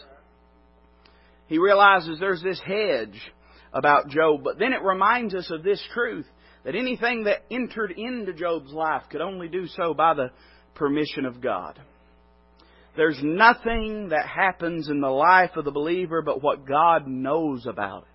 He 1.48 1.58
realizes 1.58 2.20
there's 2.20 2.44
this 2.44 2.62
hedge 2.66 3.20
about 3.72 4.10
Job, 4.10 4.44
but 4.44 4.60
then 4.60 4.74
it 4.74 4.84
reminds 4.84 5.34
us 5.34 5.50
of 5.50 5.64
this 5.64 5.82
truth 5.94 6.28
that 6.64 6.76
anything 6.76 7.24
that 7.24 7.44
entered 7.52 7.92
into 7.92 8.34
Job's 8.34 8.72
life 8.72 9.04
could 9.10 9.22
only 9.22 9.48
do 9.48 9.68
so 9.68 9.94
by 9.94 10.14
the 10.14 10.32
permission 10.76 11.26
of 11.26 11.42
God. 11.42 11.80
There's 12.96 13.20
nothing 13.22 14.10
that 14.10 14.28
happens 14.28 14.90
in 14.90 15.02
the 15.02 15.10
life 15.10 15.52
of 15.56 15.66
the 15.66 15.72
believer 15.72 16.22
but 16.22 16.44
what 16.44 16.68
God 16.68 17.08
knows 17.08 17.66
about 17.66 18.04
it. 18.04 18.13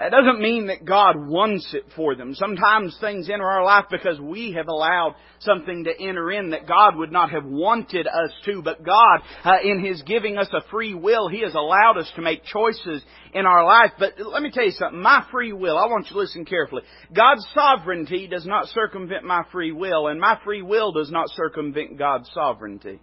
That 0.00 0.12
doesn't 0.12 0.40
mean 0.40 0.68
that 0.68 0.86
God 0.86 1.28
wants 1.28 1.74
it 1.74 1.84
for 1.94 2.14
them. 2.14 2.34
Sometimes 2.34 2.96
things 3.02 3.28
enter 3.28 3.44
our 3.44 3.62
life 3.62 3.84
because 3.90 4.18
we 4.18 4.52
have 4.52 4.66
allowed 4.66 5.14
something 5.40 5.84
to 5.84 5.90
enter 6.00 6.32
in 6.32 6.50
that 6.50 6.66
God 6.66 6.96
would 6.96 7.12
not 7.12 7.30
have 7.32 7.44
wanted 7.44 8.06
us 8.06 8.32
to. 8.46 8.62
But 8.62 8.82
God, 8.82 9.20
uh, 9.44 9.58
in 9.62 9.84
His 9.84 10.00
giving 10.00 10.38
us 10.38 10.48
a 10.54 10.66
free 10.70 10.94
will, 10.94 11.28
He 11.28 11.42
has 11.42 11.54
allowed 11.54 11.98
us 11.98 12.10
to 12.16 12.22
make 12.22 12.44
choices 12.44 13.02
in 13.34 13.44
our 13.44 13.62
life. 13.62 13.90
But 13.98 14.14
let 14.18 14.42
me 14.42 14.50
tell 14.50 14.64
you 14.64 14.70
something. 14.70 15.02
My 15.02 15.26
free 15.30 15.52
will, 15.52 15.76
I 15.76 15.84
want 15.84 16.06
you 16.06 16.14
to 16.14 16.20
listen 16.20 16.46
carefully. 16.46 16.82
God's 17.14 17.46
sovereignty 17.52 18.26
does 18.26 18.46
not 18.46 18.68
circumvent 18.68 19.24
my 19.24 19.42
free 19.52 19.72
will, 19.72 20.06
and 20.06 20.18
my 20.18 20.38
free 20.44 20.62
will 20.62 20.92
does 20.92 21.10
not 21.10 21.26
circumvent 21.28 21.98
God's 21.98 22.30
sovereignty. 22.32 23.00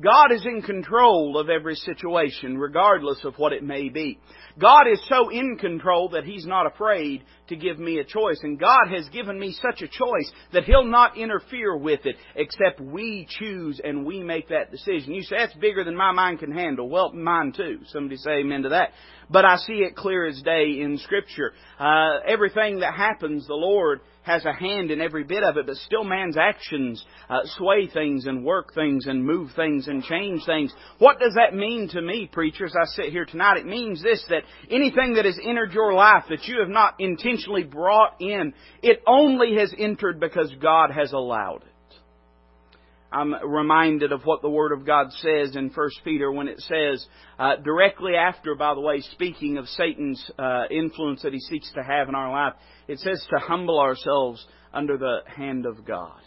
God 0.00 0.32
is 0.32 0.44
in 0.44 0.62
control 0.62 1.38
of 1.38 1.48
every 1.48 1.76
situation, 1.76 2.58
regardless 2.58 3.24
of 3.24 3.34
what 3.36 3.52
it 3.52 3.62
may 3.62 3.88
be. 3.88 4.18
God 4.58 4.86
is 4.90 5.00
so 5.08 5.28
in 5.30 5.56
control 5.56 6.08
that 6.10 6.24
He's 6.24 6.46
not 6.46 6.66
afraid 6.66 7.22
to 7.48 7.56
give 7.56 7.78
me 7.78 7.98
a 7.98 8.04
choice. 8.04 8.40
And 8.42 8.58
God 8.58 8.88
has 8.92 9.08
given 9.10 9.38
me 9.38 9.56
such 9.62 9.82
a 9.82 9.88
choice 9.88 10.32
that 10.52 10.64
He'll 10.64 10.84
not 10.84 11.16
interfere 11.16 11.76
with 11.76 12.06
it 12.06 12.16
except 12.34 12.80
we 12.80 13.26
choose 13.38 13.80
and 13.82 14.04
we 14.04 14.22
make 14.22 14.48
that 14.48 14.72
decision. 14.72 15.14
You 15.14 15.22
say, 15.22 15.36
that's 15.38 15.54
bigger 15.54 15.84
than 15.84 15.96
my 15.96 16.12
mind 16.12 16.40
can 16.40 16.52
handle. 16.52 16.88
Well, 16.88 17.12
mine 17.12 17.52
too. 17.56 17.80
Somebody 17.86 18.16
say 18.16 18.40
amen 18.40 18.62
to 18.62 18.70
that. 18.70 18.90
But 19.30 19.44
I 19.44 19.56
see 19.56 19.74
it 19.74 19.96
clear 19.96 20.26
as 20.26 20.40
day 20.42 20.80
in 20.80 20.98
Scripture. 20.98 21.52
Uh, 21.78 22.18
everything 22.26 22.80
that 22.80 22.94
happens, 22.94 23.46
the 23.46 23.54
Lord 23.54 24.00
has 24.22 24.44
a 24.44 24.52
hand 24.52 24.90
in 24.90 25.00
every 25.00 25.24
bit 25.24 25.42
of 25.42 25.56
it, 25.58 25.66
but 25.66 25.76
still 25.76 26.04
man's 26.04 26.36
actions 26.36 27.04
uh, 27.28 27.40
sway 27.56 27.88
things 27.88 28.26
and 28.26 28.44
work 28.44 28.72
things 28.74 29.06
and 29.06 29.24
move 29.24 29.50
things 29.54 29.86
and 29.86 30.02
change 30.02 30.44
things. 30.46 30.72
What 30.98 31.20
does 31.20 31.34
that 31.34 31.54
mean 31.54 31.88
to 31.90 32.00
me, 32.00 32.28
preachers? 32.32 32.74
I 32.80 32.86
sit 32.86 33.12
here 33.12 33.26
tonight. 33.26 33.58
It 33.58 33.66
means 33.66 34.02
this, 34.02 34.24
that 34.30 34.42
anything 34.70 35.14
that 35.14 35.26
has 35.26 35.38
entered 35.42 35.72
your 35.72 35.92
life 35.92 36.24
that 36.30 36.44
you 36.44 36.60
have 36.60 36.70
not 36.70 36.94
intentionally 36.98 37.64
brought 37.64 38.20
in, 38.20 38.54
it 38.82 39.02
only 39.06 39.56
has 39.56 39.74
entered 39.78 40.20
because 40.20 40.50
God 40.60 40.90
has 40.90 41.12
allowed 41.12 41.62
it. 41.62 41.73
I'm 43.14 43.32
reminded 43.48 44.10
of 44.10 44.22
what 44.24 44.42
the 44.42 44.50
Word 44.50 44.72
of 44.72 44.84
God 44.84 45.12
says 45.12 45.54
in 45.54 45.70
1 45.70 45.90
Peter 46.02 46.32
when 46.32 46.48
it 46.48 46.60
says, 46.62 47.06
uh, 47.38 47.56
directly 47.56 48.16
after, 48.16 48.56
by 48.56 48.74
the 48.74 48.80
way, 48.80 49.02
speaking 49.12 49.56
of 49.56 49.68
Satan's 49.68 50.30
uh, 50.36 50.64
influence 50.68 51.22
that 51.22 51.32
he 51.32 51.38
seeks 51.38 51.70
to 51.74 51.82
have 51.84 52.08
in 52.08 52.16
our 52.16 52.32
life, 52.32 52.54
it 52.88 52.98
says 52.98 53.24
to 53.30 53.38
humble 53.38 53.78
ourselves 53.78 54.44
under 54.72 54.98
the 54.98 55.18
hand 55.28 55.64
of 55.64 55.84
God. 55.84 56.18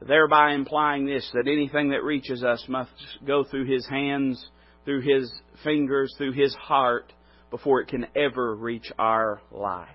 Thereby 0.00 0.52
implying 0.52 1.04
this, 1.04 1.28
that 1.34 1.48
anything 1.48 1.90
that 1.90 2.04
reaches 2.04 2.44
us 2.44 2.64
must 2.68 2.90
go 3.26 3.42
through 3.42 3.66
His 3.66 3.84
hands, 3.88 4.44
through 4.84 5.00
His 5.00 5.32
fingers, 5.64 6.14
through 6.16 6.32
His 6.32 6.54
heart, 6.54 7.12
before 7.50 7.80
it 7.80 7.88
can 7.88 8.06
ever 8.14 8.54
reach 8.54 8.90
our 9.00 9.42
life. 9.50 9.88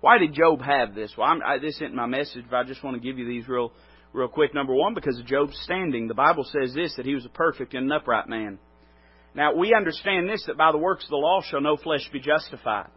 Why 0.00 0.18
did 0.18 0.34
Job 0.34 0.60
have 0.60 0.94
this? 0.94 1.12
Well, 1.16 1.26
I'm, 1.26 1.40
I, 1.42 1.58
this 1.58 1.76
isn't 1.76 1.94
my 1.94 2.06
message, 2.06 2.44
but 2.50 2.56
I 2.56 2.64
just 2.64 2.84
want 2.84 2.96
to 2.96 3.02
give 3.02 3.18
you 3.18 3.26
these 3.26 3.48
real 3.48 3.72
real 4.12 4.28
quick. 4.28 4.54
Number 4.54 4.74
one, 4.74 4.94
because 4.94 5.18
of 5.18 5.26
Job's 5.26 5.58
standing. 5.62 6.08
The 6.08 6.14
Bible 6.14 6.44
says 6.44 6.74
this, 6.74 6.94
that 6.96 7.06
he 7.06 7.14
was 7.14 7.24
a 7.24 7.30
perfect 7.30 7.74
and 7.74 7.86
an 7.86 7.92
upright 7.92 8.28
man. 8.28 8.58
Now, 9.34 9.54
we 9.54 9.74
understand 9.74 10.28
this, 10.28 10.44
that 10.46 10.56
by 10.56 10.72
the 10.72 10.78
works 10.78 11.04
of 11.04 11.10
the 11.10 11.16
law 11.16 11.42
shall 11.42 11.60
no 11.60 11.76
flesh 11.76 12.08
be 12.12 12.20
justified. 12.20 12.88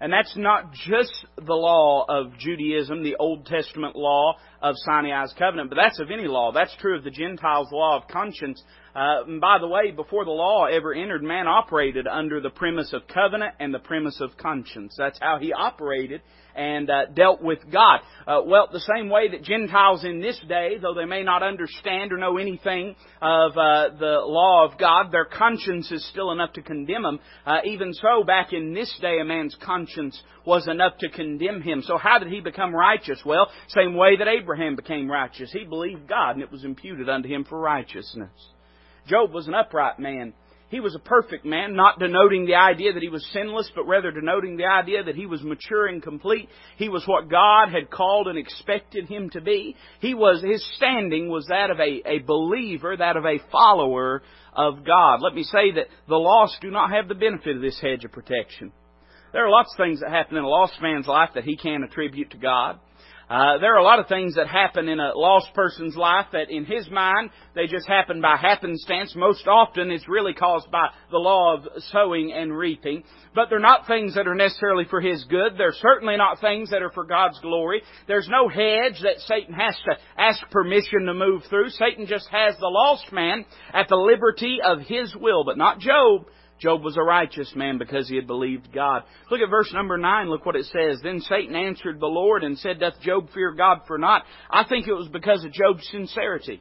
And 0.00 0.12
that's 0.12 0.36
not 0.36 0.72
just 0.72 1.12
the 1.36 1.54
law 1.54 2.04
of 2.08 2.38
Judaism, 2.38 3.02
the 3.02 3.16
Old 3.18 3.46
Testament 3.46 3.96
law 3.96 4.34
of 4.62 4.76
Sinai's 4.86 5.34
covenant, 5.36 5.70
but 5.70 5.76
that's 5.76 5.98
of 5.98 6.10
any 6.12 6.28
law. 6.28 6.52
That's 6.52 6.76
true 6.76 6.96
of 6.96 7.02
the 7.02 7.10
Gentiles' 7.10 7.72
law 7.72 7.96
of 7.96 8.06
conscience. 8.06 8.62
Uh, 8.94 9.24
by 9.40 9.58
the 9.58 9.68
way, 9.68 9.90
before 9.90 10.24
the 10.24 10.30
law 10.30 10.64
ever 10.66 10.92
entered, 10.92 11.22
man 11.22 11.46
operated 11.46 12.06
under 12.06 12.40
the 12.40 12.50
premise 12.50 12.92
of 12.92 13.06
covenant 13.06 13.54
and 13.60 13.72
the 13.72 13.78
premise 13.78 14.20
of 14.20 14.36
conscience. 14.36 14.94
That's 14.96 15.18
how 15.20 15.38
he 15.40 15.52
operated 15.52 16.22
and 16.58 16.90
uh, 16.90 17.06
dealt 17.14 17.40
with 17.40 17.60
God. 17.70 18.00
Uh, 18.26 18.40
well, 18.44 18.68
the 18.72 18.80
same 18.80 19.08
way 19.08 19.28
that 19.28 19.44
Gentiles 19.44 20.04
in 20.04 20.20
this 20.20 20.38
day, 20.48 20.76
though 20.82 20.94
they 20.94 21.04
may 21.04 21.22
not 21.22 21.42
understand 21.42 22.12
or 22.12 22.18
know 22.18 22.36
anything 22.36 22.96
of 23.22 23.52
uh, 23.52 23.90
the 23.98 24.20
law 24.24 24.66
of 24.66 24.76
God, 24.78 25.12
their 25.12 25.24
conscience 25.24 25.90
is 25.92 26.06
still 26.08 26.32
enough 26.32 26.52
to 26.54 26.62
condemn 26.62 27.04
them. 27.04 27.20
Uh, 27.46 27.58
even 27.64 27.94
so, 27.94 28.24
back 28.24 28.52
in 28.52 28.74
this 28.74 28.92
day, 29.00 29.20
a 29.20 29.24
man's 29.24 29.56
conscience 29.64 30.20
was 30.44 30.66
enough 30.66 30.98
to 30.98 31.08
condemn 31.10 31.62
him. 31.62 31.82
So 31.86 31.96
how 31.96 32.18
did 32.18 32.32
he 32.32 32.40
become 32.40 32.74
righteous? 32.74 33.20
Well, 33.24 33.48
same 33.68 33.94
way 33.94 34.16
that 34.16 34.26
Abraham 34.28 34.74
became 34.74 35.08
righteous. 35.10 35.52
He 35.52 35.64
believed 35.64 36.08
God, 36.08 36.32
and 36.32 36.42
it 36.42 36.50
was 36.50 36.64
imputed 36.64 37.08
unto 37.08 37.28
him 37.28 37.44
for 37.44 37.60
righteousness. 37.60 38.30
Job 39.08 39.32
was 39.32 39.48
an 39.48 39.54
upright 39.54 39.98
man. 39.98 40.34
He 40.70 40.80
was 40.80 40.94
a 40.94 40.98
perfect 40.98 41.46
man, 41.46 41.74
not 41.74 41.98
denoting 41.98 42.44
the 42.44 42.56
idea 42.56 42.92
that 42.92 43.02
he 43.02 43.08
was 43.08 43.26
sinless, 43.32 43.70
but 43.74 43.86
rather 43.86 44.10
denoting 44.10 44.58
the 44.58 44.66
idea 44.66 45.02
that 45.02 45.14
he 45.14 45.24
was 45.24 45.42
mature 45.42 45.86
and 45.86 46.02
complete. 46.02 46.50
He 46.76 46.90
was 46.90 47.04
what 47.06 47.30
God 47.30 47.70
had 47.70 47.90
called 47.90 48.28
and 48.28 48.38
expected 48.38 49.08
him 49.08 49.30
to 49.30 49.40
be. 49.40 49.76
He 50.00 50.12
was, 50.12 50.42
his 50.42 50.62
standing 50.76 51.30
was 51.30 51.46
that 51.46 51.70
of 51.70 51.80
a, 51.80 52.02
a 52.06 52.18
believer, 52.18 52.94
that 52.96 53.16
of 53.16 53.24
a 53.24 53.38
follower 53.50 54.22
of 54.54 54.84
God. 54.84 55.22
Let 55.22 55.34
me 55.34 55.44
say 55.44 55.72
that 55.72 55.86
the 56.06 56.16
lost 56.16 56.58
do 56.60 56.70
not 56.70 56.90
have 56.90 57.08
the 57.08 57.14
benefit 57.14 57.56
of 57.56 57.62
this 57.62 57.80
hedge 57.80 58.04
of 58.04 58.12
protection. 58.12 58.70
There 59.32 59.46
are 59.46 59.50
lots 59.50 59.72
of 59.72 59.82
things 59.82 60.00
that 60.00 60.10
happen 60.10 60.36
in 60.36 60.44
a 60.44 60.48
lost 60.48 60.74
man's 60.82 61.06
life 61.06 61.30
that 61.34 61.44
he 61.44 61.56
can't 61.56 61.84
attribute 61.84 62.30
to 62.32 62.38
God. 62.38 62.78
Uh, 63.28 63.58
there 63.58 63.74
are 63.74 63.78
a 63.78 63.84
lot 63.84 63.98
of 63.98 64.08
things 64.08 64.36
that 64.36 64.48
happen 64.48 64.88
in 64.88 64.98
a 64.98 65.12
lost 65.14 65.48
person's 65.54 65.94
life 65.96 66.26
that 66.32 66.48
in 66.48 66.64
his 66.64 66.88
mind 66.90 67.28
they 67.54 67.66
just 67.66 67.86
happen 67.86 68.22
by 68.22 68.36
happenstance. 68.36 69.14
Most 69.14 69.46
often 69.46 69.90
it's 69.90 70.08
really 70.08 70.32
caused 70.32 70.70
by 70.70 70.88
the 71.10 71.18
law 71.18 71.54
of 71.54 71.66
sowing 71.92 72.32
and 72.32 72.56
reaping. 72.56 73.04
But 73.34 73.50
they're 73.50 73.58
not 73.58 73.86
things 73.86 74.14
that 74.14 74.26
are 74.26 74.34
necessarily 74.34 74.86
for 74.88 75.02
his 75.02 75.24
good. 75.24 75.58
They're 75.58 75.74
certainly 75.74 76.16
not 76.16 76.40
things 76.40 76.70
that 76.70 76.82
are 76.82 76.90
for 76.90 77.04
God's 77.04 77.38
glory. 77.40 77.82
There's 78.06 78.28
no 78.30 78.48
hedge 78.48 79.00
that 79.02 79.20
Satan 79.26 79.52
has 79.52 79.76
to 79.84 79.96
ask 80.16 80.40
permission 80.50 81.04
to 81.04 81.12
move 81.12 81.42
through. 81.50 81.68
Satan 81.70 82.06
just 82.06 82.28
has 82.30 82.56
the 82.58 82.66
lost 82.66 83.12
man 83.12 83.44
at 83.74 83.88
the 83.88 83.96
liberty 83.96 84.58
of 84.64 84.80
his 84.80 85.14
will, 85.14 85.44
but 85.44 85.58
not 85.58 85.80
Job. 85.80 86.24
Job 86.60 86.82
was 86.82 86.96
a 86.96 87.02
righteous 87.02 87.52
man 87.54 87.78
because 87.78 88.08
he 88.08 88.16
had 88.16 88.26
believed 88.26 88.72
God. 88.72 89.04
Look 89.30 89.40
at 89.40 89.50
verse 89.50 89.72
number 89.72 89.96
9. 89.96 90.28
Look 90.28 90.44
what 90.44 90.56
it 90.56 90.66
says. 90.66 91.00
Then 91.02 91.20
Satan 91.20 91.54
answered 91.54 92.00
the 92.00 92.06
Lord 92.06 92.42
and 92.42 92.58
said, 92.58 92.80
Doth 92.80 93.00
Job 93.00 93.28
fear 93.32 93.52
God 93.52 93.82
for 93.86 93.98
naught? 93.98 94.24
I 94.50 94.64
think 94.64 94.88
it 94.88 94.94
was 94.94 95.08
because 95.08 95.44
of 95.44 95.52
Job's 95.52 95.86
sincerity. 95.90 96.60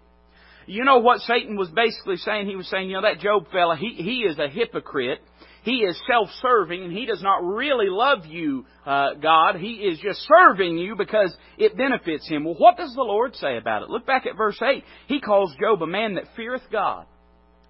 You 0.67 0.83
know 0.83 0.99
what 0.99 1.21
Satan 1.21 1.55
was 1.55 1.69
basically 1.69 2.17
saying? 2.17 2.47
He 2.47 2.57
was 2.57 2.69
saying, 2.69 2.89
you 2.89 2.95
know, 2.95 3.03
that 3.03 3.19
Job 3.19 3.47
fella, 3.51 3.77
he, 3.77 3.93
he 3.95 4.19
is 4.19 4.37
a 4.37 4.49
hypocrite. 4.49 5.19
He 5.63 5.77
is 5.77 5.99
self-serving 6.09 6.83
and 6.83 6.93
he 6.93 7.05
does 7.05 7.21
not 7.21 7.43
really 7.43 7.87
love 7.89 8.25
you, 8.25 8.65
uh, 8.85 9.15
God. 9.15 9.55
He 9.55 9.73
is 9.73 9.99
just 9.99 10.25
serving 10.27 10.77
you 10.77 10.95
because 10.95 11.35
it 11.57 11.77
benefits 11.77 12.27
him. 12.27 12.43
Well, 12.43 12.55
what 12.57 12.77
does 12.77 12.93
the 12.93 13.01
Lord 13.01 13.35
say 13.35 13.57
about 13.57 13.83
it? 13.83 13.89
Look 13.89 14.05
back 14.05 14.25
at 14.25 14.37
verse 14.37 14.61
8. 14.61 14.83
He 15.07 15.19
calls 15.19 15.53
Job 15.59 15.81
a 15.81 15.87
man 15.87 16.15
that 16.15 16.35
feareth 16.35 16.63
God. 16.71 17.05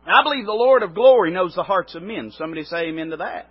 I 0.08 0.24
believe 0.24 0.46
the 0.46 0.54
Lord 0.54 0.84
of 0.84 0.96
glory 0.96 1.32
knows 1.32 1.56
the 1.56 1.64
hearts 1.64 1.96
of 1.96 2.04
men. 2.04 2.32
Somebody 2.38 2.64
say 2.64 2.88
amen 2.88 3.10
to 3.10 3.18
that. 3.18 3.50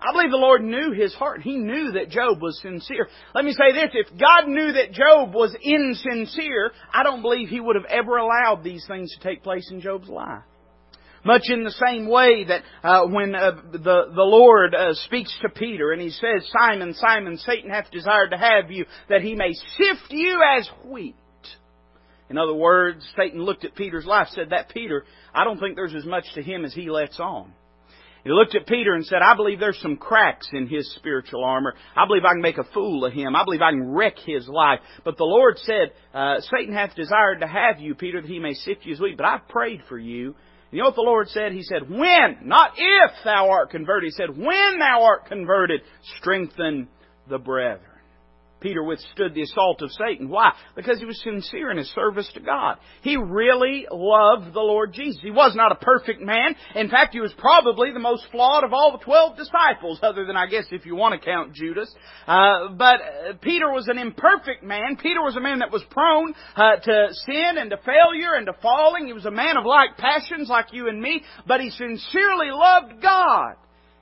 I 0.00 0.12
believe 0.12 0.30
the 0.30 0.36
Lord 0.36 0.62
knew 0.62 0.92
his 0.92 1.14
heart. 1.14 1.40
He 1.40 1.56
knew 1.56 1.92
that 1.92 2.10
Job 2.10 2.42
was 2.42 2.60
sincere. 2.60 3.08
Let 3.34 3.44
me 3.44 3.52
say 3.52 3.72
this, 3.72 3.90
if 3.94 4.08
God 4.18 4.48
knew 4.48 4.72
that 4.72 4.92
Job 4.92 5.32
was 5.32 5.56
insincere, 5.62 6.72
I 6.92 7.02
don't 7.02 7.22
believe 7.22 7.48
he 7.48 7.60
would 7.60 7.76
have 7.76 7.86
ever 7.86 8.18
allowed 8.18 8.62
these 8.62 8.84
things 8.86 9.14
to 9.14 9.26
take 9.26 9.42
place 9.42 9.70
in 9.70 9.80
Job's 9.80 10.08
life. 10.08 10.42
Much 11.24 11.44
in 11.48 11.64
the 11.64 11.70
same 11.70 12.06
way 12.06 12.44
that 12.44 12.62
uh, 12.82 13.06
when 13.06 13.34
uh, 13.34 13.52
the 13.72 13.78
the 14.14 14.22
Lord 14.22 14.74
uh, 14.74 14.92
speaks 14.92 15.34
to 15.40 15.48
Peter 15.48 15.92
and 15.92 16.02
he 16.02 16.10
says, 16.10 16.46
"Simon, 16.60 16.92
Simon, 16.92 17.38
Satan 17.38 17.70
hath 17.70 17.90
desired 17.90 18.32
to 18.32 18.36
have 18.36 18.70
you, 18.70 18.84
that 19.08 19.22
he 19.22 19.34
may 19.34 19.54
sift 19.78 20.10
you 20.10 20.38
as 20.58 20.68
wheat." 20.84 21.16
In 22.30 22.38
other 22.38 22.54
words, 22.54 23.06
Satan 23.16 23.42
looked 23.42 23.64
at 23.64 23.74
Peter's 23.74 24.06
life, 24.06 24.28
said, 24.30 24.50
That 24.50 24.70
Peter, 24.70 25.04
I 25.34 25.44
don't 25.44 25.60
think 25.60 25.76
there's 25.76 25.94
as 25.94 26.06
much 26.06 26.24
to 26.34 26.42
him 26.42 26.64
as 26.64 26.72
he 26.72 26.90
lets 26.90 27.20
on. 27.20 27.52
He 28.24 28.30
looked 28.30 28.54
at 28.54 28.66
Peter 28.66 28.94
and 28.94 29.04
said, 29.04 29.20
I 29.20 29.36
believe 29.36 29.60
there's 29.60 29.78
some 29.82 29.98
cracks 29.98 30.48
in 30.54 30.66
his 30.66 30.90
spiritual 30.94 31.44
armor. 31.44 31.74
I 31.94 32.06
believe 32.06 32.24
I 32.24 32.32
can 32.32 32.40
make 32.40 32.56
a 32.56 32.64
fool 32.72 33.04
of 33.04 33.12
him. 33.12 33.36
I 33.36 33.44
believe 33.44 33.60
I 33.60 33.70
can 33.70 33.92
wreck 33.92 34.14
his 34.24 34.48
life. 34.48 34.80
But 35.04 35.18
the 35.18 35.24
Lord 35.24 35.58
said, 35.58 35.92
uh, 36.14 36.40
Satan 36.40 36.72
hath 36.72 36.94
desired 36.94 37.40
to 37.40 37.46
have 37.46 37.80
you, 37.80 37.94
Peter, 37.94 38.22
that 38.22 38.30
he 38.30 38.38
may 38.38 38.54
sift 38.54 38.86
you 38.86 38.94
as 38.94 39.00
wheat. 39.00 39.18
But 39.18 39.26
I've 39.26 39.46
prayed 39.48 39.82
for 39.90 39.98
you. 39.98 40.28
And 40.28 40.72
you 40.72 40.78
know 40.78 40.86
what 40.86 40.94
the 40.94 41.02
Lord 41.02 41.28
said? 41.28 41.52
He 41.52 41.62
said, 41.64 41.90
when, 41.90 42.38
not 42.44 42.72
if 42.78 43.10
thou 43.24 43.50
art 43.50 43.68
converted. 43.70 44.06
He 44.06 44.12
said, 44.12 44.30
when 44.30 44.78
thou 44.78 45.02
art 45.02 45.26
converted, 45.26 45.82
strengthen 46.16 46.88
the 47.28 47.38
brethren. 47.38 47.90
Peter 48.60 48.82
withstood 48.82 49.34
the 49.34 49.42
assault 49.42 49.82
of 49.82 49.90
Satan. 49.92 50.28
Why? 50.30 50.52
Because 50.74 50.98
he 50.98 51.04
was 51.04 51.20
sincere 51.22 51.70
in 51.70 51.76
his 51.76 51.92
service 51.94 52.30
to 52.32 52.40
God. 52.40 52.78
He 53.02 53.16
really 53.16 53.86
loved 53.90 54.54
the 54.54 54.60
Lord 54.60 54.94
Jesus. 54.94 55.20
He 55.22 55.30
was 55.30 55.54
not 55.54 55.70
a 55.70 55.74
perfect 55.74 56.22
man. 56.22 56.56
In 56.74 56.88
fact, 56.88 57.12
he 57.12 57.20
was 57.20 57.34
probably 57.36 57.92
the 57.92 57.98
most 57.98 58.24
flawed 58.30 58.64
of 58.64 58.72
all 58.72 58.92
the 58.92 59.04
twelve 59.04 59.36
disciples, 59.36 59.98
other 60.02 60.24
than 60.24 60.36
I 60.36 60.46
guess 60.46 60.64
if 60.70 60.86
you 60.86 60.96
want 60.96 61.20
to 61.20 61.24
count 61.24 61.52
Judas. 61.52 61.94
Uh, 62.26 62.68
but 62.68 63.00
uh, 63.00 63.32
Peter 63.42 63.70
was 63.70 63.88
an 63.88 63.98
imperfect 63.98 64.62
man. 64.62 64.96
Peter 64.96 65.20
was 65.20 65.36
a 65.36 65.40
man 65.40 65.58
that 65.58 65.70
was 65.70 65.84
prone 65.90 66.32
uh, 66.56 66.76
to 66.76 67.08
sin 67.26 67.58
and 67.58 67.70
to 67.70 67.76
failure 67.78 68.34
and 68.34 68.46
to 68.46 68.54
falling. 68.62 69.06
He 69.06 69.12
was 69.12 69.26
a 69.26 69.30
man 69.30 69.58
of 69.58 69.66
like 69.66 69.98
passions 69.98 70.48
like 70.48 70.72
you 70.72 70.88
and 70.88 71.00
me, 71.00 71.22
but 71.46 71.60
he 71.60 71.68
sincerely 71.68 72.50
loved 72.50 73.02
God. 73.02 73.56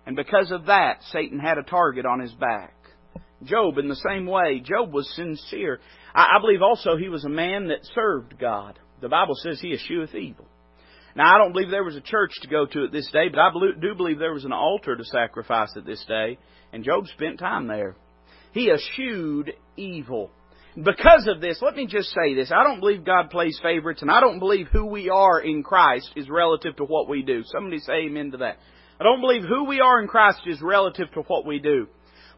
And 0.07 0.15
because 0.15 0.51
of 0.51 0.67
that, 0.67 0.99
Satan 1.11 1.39
had 1.39 1.59
a 1.59 1.63
target 1.63 2.07
on 2.07 2.21
his 2.21 2.33
back. 2.33 2.75
Job 3.45 3.79
in 3.79 3.89
the 3.89 3.97
same 3.97 4.27
way. 4.27 4.61
Job 4.65 4.93
was 4.93 5.13
sincere. 5.15 5.81
I, 6.15 6.37
I 6.37 6.41
believe 6.41 6.63
also 6.63 6.97
he 6.97 7.09
was 7.09 7.25
a 7.25 7.31
man 7.31 7.69
that 7.69 7.85
served 7.95 8.39
God. 8.39 8.79
The 9.01 9.09
Bible 9.09 9.35
says 9.35 9.61
he 9.61 9.75
escheweth 9.75 10.15
evil. 10.15 10.47
Now, 11.15 11.35
I 11.35 11.39
don't 11.39 11.53
believe 11.53 11.71
there 11.71 11.85
was 11.85 11.97
a 11.97 12.01
church 12.01 12.31
to 12.41 12.49
go 12.49 12.65
to 12.65 12.85
at 12.85 12.93
this 12.93 13.11
day, 13.13 13.29
but 13.29 13.39
I 13.39 13.51
do 13.81 13.95
believe 13.95 14.19
there 14.19 14.33
was 14.33 14.47
an 14.47 14.53
altar 14.53 14.97
to 14.97 15.05
sacrifice 15.05 15.71
at 15.77 15.85
this 15.85 16.03
day, 16.09 16.39
and 16.73 16.85
Job 16.85 17.07
spent 17.09 17.39
time 17.39 17.67
there. 17.67 17.97
He 18.53 18.71
eschewed 18.71 19.53
evil. 19.77 20.31
Because 20.75 21.29
of 21.29 21.43
this, 21.43 21.59
let 21.61 21.77
me 21.77 21.87
just 21.87 22.15
say 22.15 22.35
this. 22.35 22.51
I 22.51 22.65
don't 22.65 22.81
believe 22.81 23.05
God 23.05 23.29
plays 23.29 23.61
favorites, 23.63 24.01
and 24.01 24.11
I 24.11 24.21
don't 24.21 24.39
believe 24.39 24.69
who 24.73 24.87
we 24.87 25.11
are 25.11 25.39
in 25.41 25.63
Christ 25.63 26.11
is 26.17 26.31
relative 26.31 26.77
to 26.77 26.85
what 26.85 27.11
we 27.11 27.23
do. 27.23 27.43
Somebody 27.45 27.79
say 27.81 28.07
amen 28.07 28.31
to 28.31 28.39
that. 28.39 28.57
I 28.99 29.05
don't 29.05 29.21
believe 29.21 29.43
who 29.43 29.65
we 29.65 29.81
are 29.81 30.01
in 30.01 30.09
Christ 30.09 30.41
is 30.47 30.63
relative 30.63 31.13
to 31.13 31.23
what 31.23 31.45
we 31.45 31.59
do. 31.59 31.89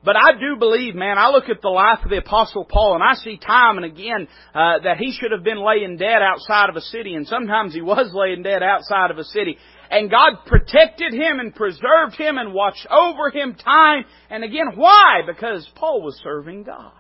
But 0.05 0.17
I 0.17 0.33
do 0.39 0.57
believe, 0.59 0.95
man, 0.95 1.17
I 1.17 1.31
look 1.31 1.49
at 1.49 1.63
the 1.63 1.71
life 1.71 2.01
of 2.05 2.11
the 2.11 2.19
Apostle 2.19 2.67
Paul 2.67 2.95
and 2.95 3.03
I 3.03 3.15
see 3.15 3.39
time 3.39 3.79
and 3.79 3.87
again 3.87 4.29
uh, 4.55 4.81
that 4.85 4.99
he 4.99 5.13
should 5.13 5.33
have 5.33 5.43
been 5.43 5.65
laying 5.65 5.97
dead 5.97 6.21
outside 6.21 6.69
of 6.69 6.77
a 6.77 6.83
city, 6.83 7.15
and 7.15 7.27
sometimes 7.27 7.73
he 7.73 7.81
was 7.81 8.11
laying 8.13 8.43
dead 8.43 8.63
outside 8.63 9.11
of 9.11 9.19
a 9.19 9.25
city. 9.25 9.57
And 9.91 10.11
God 10.11 10.45
protected 10.47 11.15
him 11.15 11.41
and 11.41 11.55
preserved 11.55 12.17
him 12.17 12.37
and 12.37 12.53
watched 12.53 12.87
over 12.91 13.31
him 13.31 13.55
time 13.55 14.05
and 14.29 14.45
again. 14.45 14.73
Why? 14.75 15.21
Because 15.27 15.69
Paul 15.77 16.03
was 16.03 16.21
serving 16.23 16.65
God. 16.65 16.93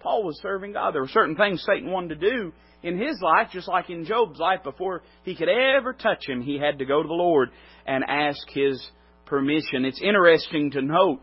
Paul 0.00 0.24
was 0.24 0.38
serving 0.40 0.74
God. 0.74 0.94
There 0.94 1.02
were 1.02 1.08
certain 1.08 1.36
things 1.36 1.64
Satan 1.66 1.90
wanted 1.90 2.20
to 2.20 2.30
do 2.30 2.52
in 2.82 2.98
his 2.98 3.20
life, 3.20 3.48
just 3.52 3.66
like 3.66 3.90
in 3.90 4.04
Job's 4.04 4.38
life, 4.38 4.62
before 4.62 5.02
he 5.24 5.34
could 5.34 5.48
ever 5.48 5.92
touch 5.92 6.28
him, 6.28 6.42
he 6.42 6.58
had 6.58 6.78
to 6.78 6.84
go 6.84 7.02
to 7.02 7.08
the 7.08 7.14
Lord 7.14 7.50
and 7.86 8.04
ask 8.06 8.38
his 8.50 8.84
permission. 9.26 9.84
It's 9.84 10.00
interesting 10.00 10.70
to 10.72 10.82
note 10.82 11.20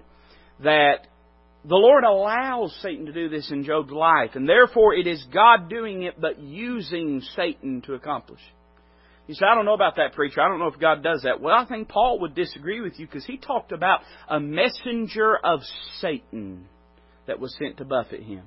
that 0.63 1.07
the 1.63 1.75
Lord 1.75 2.03
allows 2.03 2.77
Satan 2.81 3.07
to 3.07 3.13
do 3.13 3.29
this 3.29 3.51
in 3.51 3.63
Job's 3.63 3.91
life, 3.91 4.31
and 4.35 4.47
therefore 4.47 4.93
it 4.93 5.07
is 5.07 5.25
God 5.33 5.69
doing 5.69 6.03
it 6.03 6.19
but 6.19 6.39
using 6.39 7.21
Satan 7.35 7.81
to 7.83 7.93
accomplish. 7.93 8.41
You 9.27 9.33
say, 9.33 9.45
I 9.51 9.55
don't 9.55 9.65
know 9.65 9.73
about 9.73 9.95
that 9.95 10.13
preacher. 10.13 10.41
I 10.41 10.47
don't 10.47 10.59
know 10.59 10.67
if 10.67 10.79
God 10.79 11.01
does 11.01 11.23
that. 11.23 11.41
Well, 11.41 11.55
I 11.55 11.65
think 11.65 11.89
Paul 11.89 12.19
would 12.19 12.35
disagree 12.35 12.81
with 12.81 12.99
you 12.99 13.07
because 13.07 13.25
he 13.25 13.37
talked 13.37 13.71
about 13.71 14.01
a 14.29 14.39
messenger 14.39 15.35
of 15.43 15.61
Satan 15.99 16.67
that 17.25 17.39
was 17.39 17.55
sent 17.57 17.77
to 17.77 17.85
buffet 17.85 18.21
him. 18.21 18.43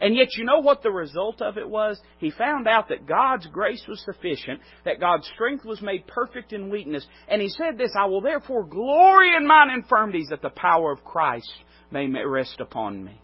And 0.00 0.14
yet, 0.14 0.28
you 0.36 0.44
know 0.44 0.60
what 0.60 0.82
the 0.82 0.90
result 0.90 1.42
of 1.42 1.58
it 1.58 1.68
was? 1.68 2.00
He 2.18 2.30
found 2.30 2.68
out 2.68 2.88
that 2.88 3.06
God's 3.06 3.46
grace 3.46 3.84
was 3.88 4.02
sufficient, 4.04 4.60
that 4.84 5.00
God's 5.00 5.28
strength 5.34 5.64
was 5.64 5.82
made 5.82 6.06
perfect 6.06 6.52
in 6.52 6.70
weakness. 6.70 7.06
And 7.28 7.42
he 7.42 7.48
said 7.48 7.76
this, 7.76 7.92
I 7.98 8.06
will 8.06 8.20
therefore 8.20 8.64
glory 8.64 9.34
in 9.34 9.46
mine 9.46 9.70
infirmities 9.70 10.28
that 10.30 10.42
the 10.42 10.50
power 10.50 10.92
of 10.92 11.04
Christ 11.04 11.52
may 11.90 12.08
rest 12.08 12.60
upon 12.60 13.04
me. 13.04 13.20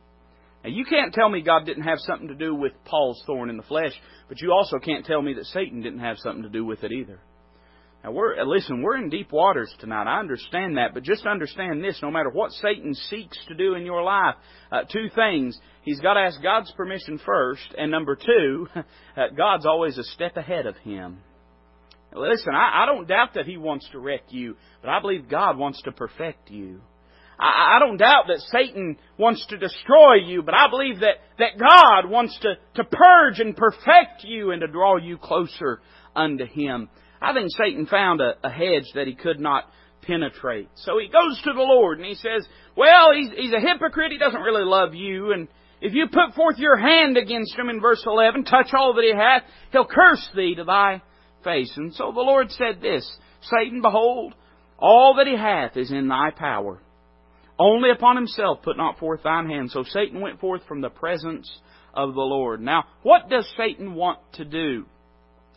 Now, 0.65 0.71
you 0.71 0.85
can't 0.85 1.13
tell 1.13 1.29
me 1.29 1.43
God 1.43 1.67
didn't 1.67 1.83
have 1.85 1.99
something 1.99 2.29
to 2.29 2.35
do 2.35 2.55
with 2.55 2.73
Paul's 2.87 3.23
thorn 3.27 3.51
in 3.51 3.59
the 3.59 3.63
flesh, 3.65 3.93
but 4.29 4.41
you 4.41 4.51
also 4.51 4.79
can't 4.79 5.05
tell 5.05 5.21
me 5.21 5.35
that 5.35 5.45
Satan 5.47 5.83
didn't 5.83 6.01
have 6.01 6.17
something 6.19 6.43
to 6.43 6.49
do 6.49 6.65
with 6.65 6.83
it 6.83 6.91
either. 6.91 7.21
Now, 8.05 8.11
we're, 8.11 8.39
uh, 8.39 8.45
listen, 8.45 8.83
we're 8.83 8.99
in 8.99 9.09
deep 9.09 9.33
waters 9.33 9.75
tonight. 9.81 10.07
I 10.07 10.21
understand 10.21 10.77
that, 10.77 10.93
but 10.93 11.05
just 11.05 11.27
understand 11.27 11.83
this 11.83 11.99
no 12.03 12.11
matter 12.11 12.29
what 12.29 12.53
Satan 12.53 12.93
seeks 12.95 13.39
to 13.49 13.55
do 13.55 13.77
in 13.77 13.87
your 13.87 14.03
life, 14.03 14.35
uh, 14.71 14.83
two 14.83 15.09
things. 15.15 15.59
He's 15.83 16.01
got 16.01 16.15
to 16.15 16.21
ask 16.21 16.43
God's 16.43 16.71
permission 16.73 17.19
first, 17.25 17.75
and 17.79 17.91
number 17.91 18.15
two, 18.15 18.69
uh, 18.77 18.83
God's 19.35 19.65
always 19.65 19.97
a 19.97 20.05
step 20.05 20.37
ahead 20.37 20.67
of 20.67 20.77
him. 20.77 21.19
Listen, 22.15 22.55
I, 22.55 22.83
I 22.83 22.87
don't 22.87 23.09
doubt 23.09 23.35
that 23.35 23.47
He 23.47 23.57
wants 23.57 23.89
to 23.91 23.99
wreck 23.99 24.25
you, 24.29 24.57
but 24.83 24.91
I 24.91 25.01
believe 25.01 25.29
God 25.29 25.57
wants 25.57 25.83
to 25.83 25.91
perfect 25.91 26.51
you. 26.51 26.81
I, 27.41 27.77
I 27.77 27.79
don't 27.81 27.97
doubt 27.97 28.27
that 28.29 28.41
Satan 28.53 28.99
wants 29.19 29.45
to 29.47 29.57
destroy 29.57 30.17
you, 30.25 30.43
but 30.43 30.55
I 30.55 30.69
believe 30.69 31.01
that, 31.01 31.17
that 31.39 31.59
God 31.59 32.09
wants 32.09 32.39
to, 32.43 32.55
to 32.77 32.85
purge 32.85 33.41
and 33.41 33.57
perfect 33.57 34.23
you 34.23 34.53
and 34.53 34.61
to 34.61 34.69
draw 34.69 34.97
you 34.97 35.19
closer 35.19 35.81
unto 36.15 36.47
Him. 36.47 36.89
I 37.25 37.33
think 37.33 37.51
Satan 37.57 37.87
found 37.87 38.21
a, 38.21 38.35
a 38.45 38.51
hedge 38.51 38.91
that 38.95 39.07
he 39.07 39.15
could 39.15 39.41
not 39.41 39.65
penetrate. 40.03 40.69
So 40.77 40.99
he 40.99 41.09
goes 41.09 41.41
to 41.45 41.53
the 41.53 41.63
Lord 41.63 41.99
and 41.99 42.07
he 42.07 42.15
says, 42.15 42.47
well, 42.77 43.13
he's, 43.15 43.31
he's 43.37 43.53
a 43.53 43.61
hypocrite. 43.61 44.13
He 44.13 44.19
doesn't 44.19 44.41
really 44.41 44.65
love 44.65 44.95
you. 44.95 45.33
And 45.33 45.49
if 45.81 45.95
you 45.95 46.07
put 46.07 46.35
forth 46.35 46.59
your 46.59 46.77
hand 46.77 47.17
against 47.17 47.55
him 47.55 47.69
in 47.69 47.81
verse 47.81 48.03
11, 48.07 48.45
touch 48.45 48.69
all 48.75 48.95
that 48.95 49.05
he 49.05 49.15
hath, 49.15 49.43
he'll 49.73 49.87
curse 49.87 50.29
thee 50.37 50.55
to 50.57 50.65
thy 50.65 51.03
face. 51.43 51.73
And 51.77 51.95
so 51.95 52.13
the 52.15 52.21
Lord 52.21 52.51
said 52.51 52.81
this, 52.83 53.11
Satan, 53.43 53.81
behold, 53.81 54.35
all 54.79 55.15
that 55.17 55.27
he 55.27 55.37
hath 55.37 55.77
is 55.77 55.91
in 55.91 56.09
thy 56.09 56.31
power. 56.31 56.81
Only 57.59 57.91
upon 57.91 58.17
himself 58.17 58.63
put 58.63 58.77
not 58.77 58.99
forth 58.99 59.23
thine 59.23 59.49
hand. 59.49 59.71
So 59.71 59.85
Satan 59.85 60.21
went 60.21 60.41
forth 60.41 60.63
from 60.67 60.81
the 60.81 60.91
presence 60.91 61.51
of 61.95 62.15
the 62.15 62.21
Lord. 62.21 62.61
Now, 62.61 62.85
what 63.03 63.31
does 63.31 63.49
Satan 63.57 63.95
want 63.95 64.19
to 64.35 64.45
do? 64.45 64.87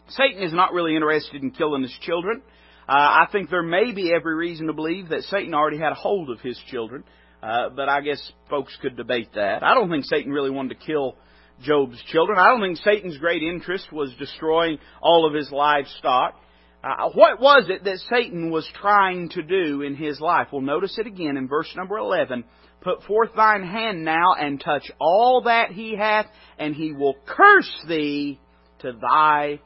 Satan 0.09 0.43
is 0.43 0.53
not 0.53 0.73
really 0.73 0.95
interested 0.95 1.41
in 1.41 1.51
killing 1.51 1.81
his 1.81 1.95
children. 2.01 2.41
Uh, 2.87 2.93
I 2.93 3.27
think 3.31 3.49
there 3.49 3.63
may 3.63 3.91
be 3.91 4.13
every 4.13 4.35
reason 4.35 4.67
to 4.67 4.73
believe 4.73 5.09
that 5.09 5.23
Satan 5.23 5.53
already 5.53 5.77
had 5.77 5.91
a 5.91 5.95
hold 5.95 6.29
of 6.29 6.39
his 6.39 6.57
children, 6.71 7.03
uh, 7.43 7.69
but 7.75 7.89
I 7.89 8.01
guess 8.01 8.31
folks 8.49 8.77
could 8.81 8.95
debate 8.95 9.29
that. 9.35 9.61
I 9.61 9.73
don't 9.73 9.89
think 9.89 10.05
Satan 10.05 10.31
really 10.31 10.49
wanted 10.49 10.79
to 10.79 10.85
kill 10.85 11.15
Job's 11.61 12.01
children. 12.11 12.37
I 12.37 12.47
don't 12.47 12.61
think 12.61 12.77
Satan's 12.77 13.17
great 13.17 13.43
interest 13.43 13.91
was 13.91 14.13
destroying 14.17 14.77
all 15.01 15.27
of 15.27 15.33
his 15.33 15.51
livestock. 15.51 16.35
Uh, 16.83 17.09
what 17.13 17.41
was 17.41 17.65
it 17.69 17.83
that 17.83 17.97
Satan 18.09 18.51
was 18.51 18.69
trying 18.79 19.29
to 19.29 19.41
do 19.41 19.81
in 19.81 19.95
his 19.95 20.21
life? 20.21 20.47
Well, 20.51 20.61
notice 20.61 20.97
it 20.97 21.07
again 21.07 21.35
in 21.35 21.47
verse 21.47 21.71
number 21.75 21.97
11. 21.97 22.45
Put 22.81 23.03
forth 23.03 23.31
thine 23.35 23.63
hand 23.63 24.05
now 24.05 24.35
and 24.39 24.61
touch 24.61 24.89
all 25.01 25.41
that 25.45 25.71
he 25.71 25.97
hath, 25.97 26.27
and 26.57 26.73
he 26.73 26.93
will 26.93 27.15
curse 27.25 27.71
thee 27.87 28.39
to 28.79 28.93
thy 28.93 29.59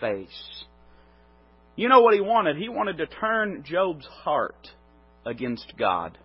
face. 0.00 0.64
You 1.76 1.88
know 1.88 2.00
what 2.00 2.14
he 2.14 2.20
wanted? 2.20 2.56
He 2.56 2.68
wanted 2.68 2.98
to 2.98 3.06
turn 3.06 3.64
Job's 3.66 4.06
heart 4.06 4.68
against 5.26 5.74
God. 5.78 6.18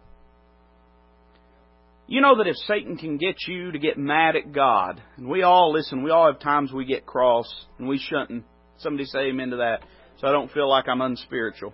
You 2.07 2.21
know 2.21 2.37
that 2.37 2.47
if 2.47 2.55
Satan 2.67 2.97
can 2.97 3.17
get 3.17 3.35
you 3.47 3.71
to 3.71 3.79
get 3.79 3.97
mad 3.97 4.35
at 4.35 4.51
God, 4.51 5.01
and 5.17 5.29
we 5.29 5.43
all, 5.43 5.71
listen, 5.71 6.03
we 6.03 6.11
all 6.11 6.31
have 6.31 6.41
times 6.41 6.71
we 6.71 6.85
get 6.85 7.05
cross, 7.05 7.47
and 7.79 7.87
we 7.87 7.97
shouldn't. 7.97 8.43
Somebody 8.79 9.05
say 9.05 9.29
amen 9.29 9.51
to 9.51 9.57
that 9.57 9.81
so 10.21 10.27
I 10.27 10.31
don't 10.31 10.51
feel 10.51 10.69
like 10.69 10.87
I'm 10.87 11.01
unspiritual. 11.01 11.73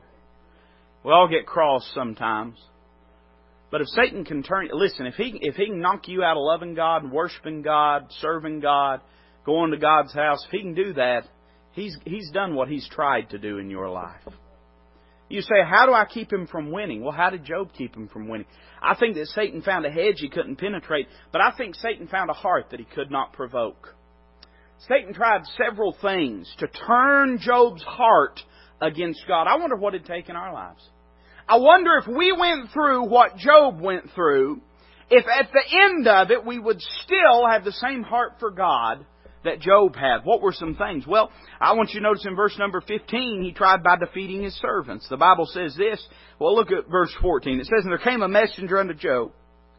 We 1.04 1.12
all 1.12 1.28
get 1.28 1.46
cross 1.46 1.90
sometimes. 1.94 2.58
But 3.70 3.82
if 3.82 3.88
Satan 3.88 4.24
can 4.24 4.44
turn, 4.44 4.70
listen, 4.72 5.06
if 5.06 5.16
he 5.16 5.38
if 5.42 5.56
he 5.56 5.66
can 5.66 5.82
knock 5.82 6.08
you 6.08 6.24
out 6.24 6.38
of 6.38 6.44
loving 6.44 6.74
God, 6.74 7.12
worshiping 7.12 7.62
God, 7.62 8.08
serving 8.22 8.62
God, 8.62 9.02
going 9.46 9.72
to 9.72 9.78
God's 9.78 10.14
house, 10.14 10.44
if 10.46 10.52
he 10.52 10.62
can 10.62 10.74
do 10.74 10.94
that, 10.94 11.28
he's 11.78 11.98
he's 12.04 12.30
done 12.32 12.56
what 12.56 12.68
he's 12.68 12.88
tried 12.90 13.30
to 13.30 13.38
do 13.38 13.60
in 13.60 13.70
your 13.70 13.90
life. 13.90 14.22
You 15.30 15.42
say, 15.42 15.62
how 15.66 15.86
do 15.86 15.94
I 15.94 16.06
keep 16.06 16.32
him 16.32 16.48
from 16.48 16.72
winning? 16.72 17.04
Well, 17.04 17.12
how 17.12 17.30
did 17.30 17.44
Job 17.44 17.72
keep 17.78 17.96
him 17.96 18.08
from 18.08 18.30
winning? 18.30 18.48
I 18.82 18.96
think 18.96 19.16
that 19.16 19.28
Satan 19.28 19.62
found 19.62 19.86
a 19.86 19.92
hedge 19.92 20.16
he 20.18 20.30
couldn't 20.30 20.56
penetrate, 20.56 21.08
but 21.34 21.42
I 21.42 21.52
think 21.58 21.76
Satan 21.76 22.08
found 22.08 22.30
a 22.30 22.34
heart 22.34 22.68
that 22.72 22.80
he 22.80 22.86
could 22.86 23.12
not 23.12 23.34
provoke. 23.34 23.94
Satan 24.88 25.14
tried 25.14 25.42
several 25.58 25.96
things 26.02 26.50
to 26.60 26.68
turn 26.68 27.40
Job's 27.42 27.84
heart 27.84 28.40
against 28.82 29.26
God. 29.28 29.48
I 29.48 29.58
wonder 29.58 29.76
what 29.76 29.96
it'd 29.96 30.08
take 30.08 30.30
in 30.30 30.36
our 30.38 30.54
lives. 30.54 30.82
I 31.50 31.58
wonder 31.58 31.98
if 32.02 32.08
we 32.08 32.32
went 32.32 32.72
through 32.72 33.10
what 33.10 33.38
Job 33.38 33.82
went 33.82 34.12
through, 34.16 34.62
if 35.10 35.26
at 35.28 35.50
the 35.52 35.78
end 35.78 36.08
of 36.08 36.32
it 36.32 36.46
we 36.46 36.58
would 36.58 36.82
still 37.04 37.48
have 37.50 37.66
the 37.66 37.72
same 37.74 38.04
heart 38.04 38.34
for 38.40 38.52
God 38.52 39.06
that 39.44 39.60
Job 39.60 39.96
had? 39.96 40.20
What 40.24 40.42
were 40.42 40.54
some 40.54 40.76
things? 40.76 41.06
Well, 41.08 41.32
I 41.60 41.74
want 41.74 41.90
you 41.94 42.00
to 42.00 42.04
notice 42.04 42.26
in 42.26 42.36
verse 42.36 42.58
number 42.58 42.82
15, 42.82 43.44
he 43.44 43.52
tried 43.52 43.84
by 43.84 43.98
defeating 43.98 44.44
his 44.44 44.56
servants. 44.56 45.08
The 45.10 45.18
Bible 45.18 45.46
says 45.46 45.76
this. 45.76 46.06
Well, 46.40 46.56
look 46.56 46.72
at 46.72 46.90
verse 46.90 47.14
14. 47.22 47.60
It 47.60 47.66
says, 47.66 47.84
And 47.84 47.92
there 47.92 47.98
came 47.98 48.22
a 48.22 48.28
messenger 48.28 48.80
unto 48.80 48.94
Job, 48.94 49.32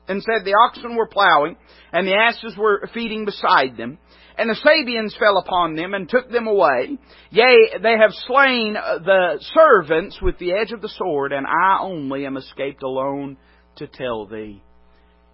and 0.09 0.23
said, 0.23 0.44
The 0.44 0.55
oxen 0.55 0.97
were 0.97 1.09
plowing, 1.09 1.57
and 1.92 2.07
the 2.07 2.14
asses 2.14 2.57
were 2.57 2.88
feeding 2.94 3.25
beside 3.25 3.77
them. 3.77 3.99
And 4.37 4.49
the 4.49 4.55
Sabeans 4.55 5.18
fell 5.18 5.38
upon 5.38 5.75
them 5.75 5.94
and 5.94 6.09
took 6.09 6.31
them 6.31 6.47
away. 6.47 6.97
Yea, 7.31 7.79
they 7.83 7.97
have 7.99 8.12
slain 8.29 8.77
uh, 8.77 8.99
the 8.99 9.44
servants 9.53 10.21
with 10.23 10.38
the 10.38 10.53
edge 10.53 10.71
of 10.71 10.81
the 10.81 10.88
sword, 10.88 11.33
and 11.33 11.44
I 11.44 11.79
only 11.81 12.25
am 12.25 12.37
escaped 12.37 12.85
alone 12.85 13.37
to 13.77 13.88
tell 13.88 14.27
thee. 14.27 14.62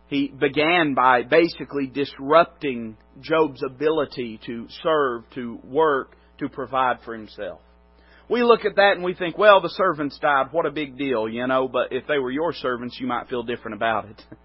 He 0.08 0.28
began 0.28 0.94
by 0.94 1.22
basically 1.22 1.86
disrupting 1.86 2.96
Job's 3.20 3.62
ability 3.62 4.40
to 4.46 4.66
serve, 4.82 5.24
to 5.34 5.58
work, 5.64 6.16
to 6.38 6.48
provide 6.48 6.98
for 7.04 7.14
himself. 7.14 7.60
We 8.28 8.42
look 8.42 8.64
at 8.64 8.76
that 8.76 8.92
and 8.94 9.04
we 9.04 9.14
think, 9.14 9.36
well, 9.36 9.60
the 9.60 9.68
servants 9.70 10.18
died. 10.18 10.46
What 10.50 10.66
a 10.66 10.70
big 10.70 10.96
deal, 10.96 11.28
you 11.28 11.46
know, 11.46 11.68
but 11.68 11.92
if 11.92 12.06
they 12.06 12.18
were 12.18 12.30
your 12.30 12.52
servants, 12.52 12.98
you 12.98 13.06
might 13.06 13.28
feel 13.28 13.42
different 13.42 13.76
about 13.76 14.06
it. 14.06 14.22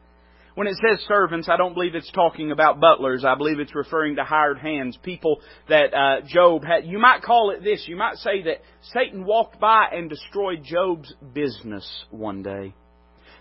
When 0.56 0.67
it 0.67 0.76
says 0.76 1.00
servants, 1.08 1.48
I 1.48 1.56
don't 1.56 1.74
believe 1.74 1.95
it's 1.95 2.12
talking 2.12 2.52
about 2.52 2.82
butlers. 2.82 3.24
I 3.24 3.36
believe 3.36 3.62
it's 3.62 3.74
referring 3.74 4.17
to 4.17 4.26
hired 4.26 4.58
hands, 4.58 4.98
people 5.02 5.39
that 5.69 5.93
uh, 5.93 6.28
Job 6.28 6.65
had. 6.65 6.86
You 6.86 7.00
might 7.00 7.22
call 7.22 7.52
it 7.52 7.63
this. 7.63 7.86
You 7.88 7.95
might 7.95 8.17
say 8.17 8.43
that 8.43 8.58
Satan 8.93 9.24
walked 9.24 9.58
by 9.62 9.86
and 9.93 10.10
destroyed 10.10 10.63
Job's 10.65 11.13
business 11.34 11.88
one 12.10 12.43
day. 12.43 12.74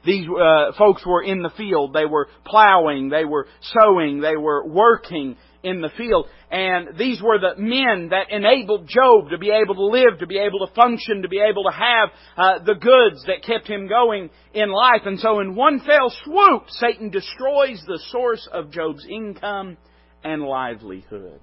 These 0.04 0.26
uh, 0.28 0.72
folks 0.76 1.04
were 1.06 1.22
in 1.22 1.42
the 1.42 1.50
field. 1.56 1.92
They 1.92 2.06
were 2.06 2.28
plowing. 2.44 3.08
They 3.08 3.24
were 3.24 3.46
sowing. 3.60 4.20
They 4.20 4.36
were 4.36 4.66
working 4.66 5.36
in 5.62 5.80
the 5.80 5.90
field. 5.96 6.26
And 6.50 6.96
these 6.98 7.20
were 7.20 7.38
the 7.38 7.60
men 7.60 8.10
that 8.10 8.30
enabled 8.30 8.88
Job 8.88 9.30
to 9.30 9.38
be 9.38 9.50
able 9.50 9.74
to 9.74 9.86
live, 9.86 10.18
to 10.20 10.26
be 10.26 10.38
able 10.38 10.66
to 10.66 10.72
function, 10.74 11.22
to 11.22 11.28
be 11.28 11.40
able 11.40 11.64
to 11.64 11.72
have 11.72 12.08
uh, 12.36 12.64
the 12.64 12.74
goods 12.74 13.24
that 13.26 13.44
kept 13.44 13.68
him 13.68 13.88
going 13.88 14.30
in 14.54 14.70
life. 14.70 15.02
And 15.04 15.18
so 15.18 15.40
in 15.40 15.54
one 15.54 15.80
fell 15.80 16.12
swoop, 16.24 16.64
Satan 16.68 17.10
destroys 17.10 17.82
the 17.86 18.00
source 18.10 18.48
of 18.52 18.70
Job's 18.70 19.06
income 19.08 19.76
and 20.24 20.42
livelihood. 20.42 21.40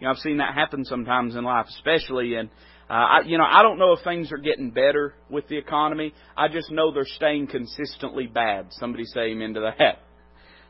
You 0.00 0.06
know, 0.06 0.10
I've 0.10 0.18
seen 0.18 0.38
that 0.38 0.54
happen 0.54 0.84
sometimes 0.84 1.36
in 1.36 1.44
life, 1.44 1.66
especially 1.68 2.34
in 2.34 2.50
uh, 2.88 2.92
I, 2.92 3.20
you 3.26 3.36
know, 3.36 3.44
I 3.44 3.62
don't 3.62 3.78
know 3.78 3.92
if 3.92 4.04
things 4.04 4.30
are 4.30 4.38
getting 4.38 4.70
better 4.70 5.14
with 5.28 5.48
the 5.48 5.56
economy. 5.56 6.14
I 6.36 6.48
just 6.48 6.70
know 6.70 6.92
they're 6.92 7.04
staying 7.04 7.48
consistently 7.48 8.26
bad. 8.26 8.68
Somebody 8.70 9.04
say 9.06 9.32
amen 9.32 9.54
to 9.54 9.72
that. 9.78 9.98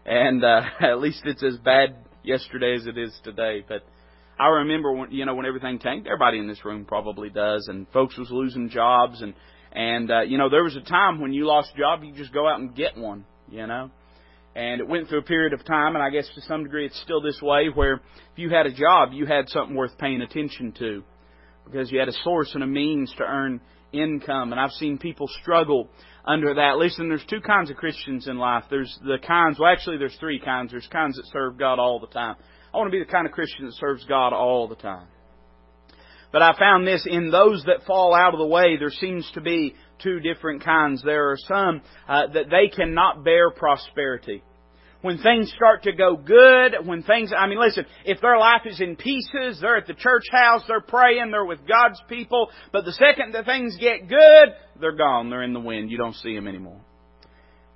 And 0.09 0.45
uh, 0.45 0.61
at 0.81 1.01
least 1.01 1.23
it's 1.25 1.43
as 1.43 1.57
bad 1.57 1.97
yesterday 2.23 2.77
as 2.77 2.87
it 2.87 2.97
is 2.97 3.13
today. 3.25 3.65
But 3.67 3.83
I 4.39 4.47
remember 4.47 4.93
when 4.93 5.11
you 5.11 5.25
know 5.25 5.35
when 5.35 5.47
everything 5.47 5.79
tanked. 5.79 6.07
Everybody 6.07 6.39
in 6.39 6.47
this 6.47 6.65
room 6.65 6.85
probably 6.85 7.31
does, 7.31 7.67
and 7.69 7.89
folks 7.89 8.17
was 8.19 8.31
losing 8.31 8.69
jobs, 8.69 9.23
and 9.23 9.35
and 9.73 10.11
uh, 10.11 10.21
you 10.21 10.39
know 10.39 10.49
there 10.49 10.63
was 10.63 10.77
a 10.77 10.81
time 10.81 11.21
when 11.21 11.33
you 11.33 11.47
lost 11.47 11.73
a 11.75 11.79
job, 11.79 12.05
you 12.05 12.13
just 12.15 12.33
go 12.33 12.47
out 12.47 12.61
and 12.61 12.75
get 12.75 12.97
one, 12.97 13.25
you 13.49 13.67
know. 13.67 13.91
And 14.55 14.81
it 14.81 14.89
went 14.89 15.09
through 15.09 15.19
a 15.19 15.23
period 15.23 15.53
of 15.53 15.65
time, 15.65 15.97
and 15.97 16.03
I 16.05 16.11
guess 16.11 16.29
to 16.35 16.41
some 16.43 16.63
degree 16.63 16.87
it's 16.87 17.01
still 17.03 17.21
this 17.21 17.41
way, 17.43 17.67
where 17.75 17.95
if 17.95 18.37
you 18.37 18.49
had 18.49 18.67
a 18.67 18.73
job, 18.73 19.11
you 19.13 19.27
had 19.27 19.49
something 19.49 19.75
worth 19.75 19.99
paying 19.99 20.23
attention 20.23 20.73
to, 20.79 21.03
because 21.67 21.91
you 21.91 21.99
had 21.99 22.09
a 22.09 22.23
source 22.25 22.51
and 22.55 22.63
a 22.63 22.67
means 22.67 23.13
to 23.19 23.25
earn 23.25 23.61
income. 23.93 24.53
And 24.53 24.61
I've 24.61 24.73
seen 24.73 24.99
people 24.99 25.29
struggle 25.43 25.89
under 26.25 26.55
that. 26.55 26.77
Listen, 26.77 27.09
there's 27.09 27.25
two 27.29 27.41
kinds 27.41 27.71
of 27.71 27.77
Christians 27.77 28.27
in 28.29 28.39
life. 28.39 28.65
There's 28.71 28.99
the 29.05 29.19
kinds, 29.27 29.59
well, 29.59 29.73
actually, 29.73 29.99
there's 29.99 30.17
three 30.19 30.41
kinds. 30.41 30.71
There's 30.71 30.89
kinds 30.91 31.17
that 31.17 31.27
serve 31.33 31.59
God 31.59 31.79
all 31.79 32.01
the 32.01 32.07
time. 32.09 32.37
I 32.73 32.77
want 32.77 32.89
to 32.89 32.93
be 32.93 33.05
the 33.05 33.11
kind 33.11 33.27
of 33.27 33.33
Christian 33.33 33.67
that 33.67 33.75
serves 33.75 34.05
God 34.05 34.33
all 34.33 34.69
the 34.69 34.77
time. 34.77 35.07
But 36.33 36.43
I 36.43 36.59
found 36.59 36.87
this 36.87 37.07
in 37.09 37.31
those 37.31 37.63
that 37.67 37.87
fall 37.87 38.15
out 38.15 38.35
of 38.35 38.39
the 38.39 38.47
way, 38.47 38.77
there 38.77 38.91
seems 38.91 39.31
to 39.35 39.41
be 39.41 39.75
two 40.03 40.21
different 40.21 40.65
kinds. 40.65 41.03
There 41.03 41.31
are 41.31 41.37
some 41.39 41.81
uh, 42.09 42.27
that 42.35 42.51
they 42.51 42.69
cannot 42.75 43.25
bear 43.25 43.51
prosperity 43.51 44.43
when 45.07 45.19
things 45.19 45.53
start 45.55 45.85
to 45.85 45.93
go 45.93 46.17
good, 46.17 46.85
when 46.85 47.05
things, 47.05 47.33
I 47.37 47.47
mean, 47.47 47.61
listen, 47.61 47.87
if 48.05 48.21
their 48.21 48.39
life 48.39 48.63
is 48.67 48.81
in 48.81 48.97
pieces, 48.97 49.59
they're 49.61 49.77
at 49.77 49.87
the 49.87 49.95
church 49.95 50.25
house, 50.33 50.63
they're 50.67 50.81
praying, 50.81 51.31
they're 51.31 51.45
with 51.45 51.61
God's 51.67 52.03
people, 52.09 52.51
but 52.73 52.85
the 52.85 52.93
second 52.93 53.33
that 53.35 53.47
things 53.47 53.77
get 53.79 54.09
good, 54.09 54.49
they're 54.81 54.97
gone, 54.97 55.31
they're 55.31 55.45
in 55.45 55.53
the 55.53 55.61
wind, 55.61 55.93
you 55.93 55.97
don't 55.97 56.17
see 56.17 56.35
them 56.35 56.49
anymore. 56.49 56.81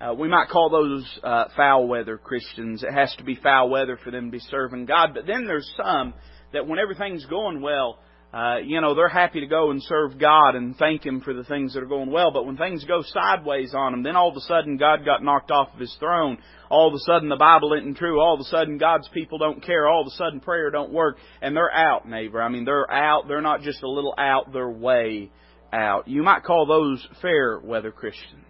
Uh, 0.01 0.12
we 0.14 0.29
might 0.29 0.49
call 0.49 0.71
those 0.71 1.21
uh, 1.23 1.45
foul 1.57 1.87
weather 1.87 2.19
Christians. 2.19 2.83
It 2.83 2.93
has 2.93 3.14
to 3.19 3.25
be 3.25 3.37
foul 3.37 3.71
weather 3.71 3.97
for 4.03 4.11
them 4.11 4.27
to 4.27 4.31
be 4.33 4.40
serving 4.51 4.87
God. 4.87 5.11
But 5.14 5.27
then 5.27 5.47
there's 5.47 5.71
some 5.77 6.14
that 6.53 6.66
when 6.66 6.79
everything's 6.81 7.27
going 7.27 7.61
well, 7.61 7.99
uh, 8.33 8.59
you 8.64 8.81
know, 8.81 8.95
they're 8.95 9.09
happy 9.09 9.40
to 9.40 9.47
go 9.47 9.73
and 9.73 9.83
serve 9.83 10.16
God 10.16 10.55
and 10.55 10.77
thank 10.77 11.05
Him 11.05 11.21
for 11.21 11.35
the 11.35 11.43
things 11.43 11.75
that 11.75 11.83
are 11.83 11.87
going 11.87 12.12
well. 12.12 12.31
But 12.31 12.47
when 12.47 12.57
things 12.57 12.85
go 12.85 13.03
sideways 13.05 13.75
on 13.75 13.90
them, 13.90 14.03
then 14.05 14.14
all 14.14 14.31
of 14.31 14.37
a 14.37 14.40
sudden 14.40 14.77
God 14.77 15.05
got 15.05 15.25
knocked 15.25 15.51
off 15.51 15.75
of 15.75 15.81
His 15.81 15.95
throne. 15.99 16.38
All 16.71 16.87
of 16.87 16.95
a 16.95 17.01
sudden 17.01 17.29
the 17.29 17.37
Bible 17.37 17.75
isn't 17.75 17.97
true. 17.97 18.21
All 18.21 18.35
of 18.35 18.40
a 18.40 18.45
sudden 18.45 18.79
God's 18.79 19.09
people 19.09 19.38
don't 19.38 19.64
care. 19.64 19.88
All 19.88 20.03
of 20.03 20.07
a 20.07 20.16
sudden 20.16 20.38
prayer 20.38 20.71
don't 20.71 20.93
work. 20.93 21.19
And 21.43 21.57
they're 21.57 21.75
out, 21.75 22.09
neighbor. 22.09 22.40
I 22.40 22.49
mean, 22.49 22.64
they're 22.64 22.90
out. 22.90 23.27
They're 23.27 23.40
not 23.40 23.62
just 23.62 23.83
a 23.83 23.88
little 23.88 24.14
out. 24.16 24.53
They're 24.53 24.71
way 24.71 25.31
out. 25.73 26.07
You 26.07 26.23
might 26.23 26.45
call 26.45 26.66
those 26.66 27.05
fair 27.21 27.59
weather 27.59 27.90
Christians. 27.90 28.45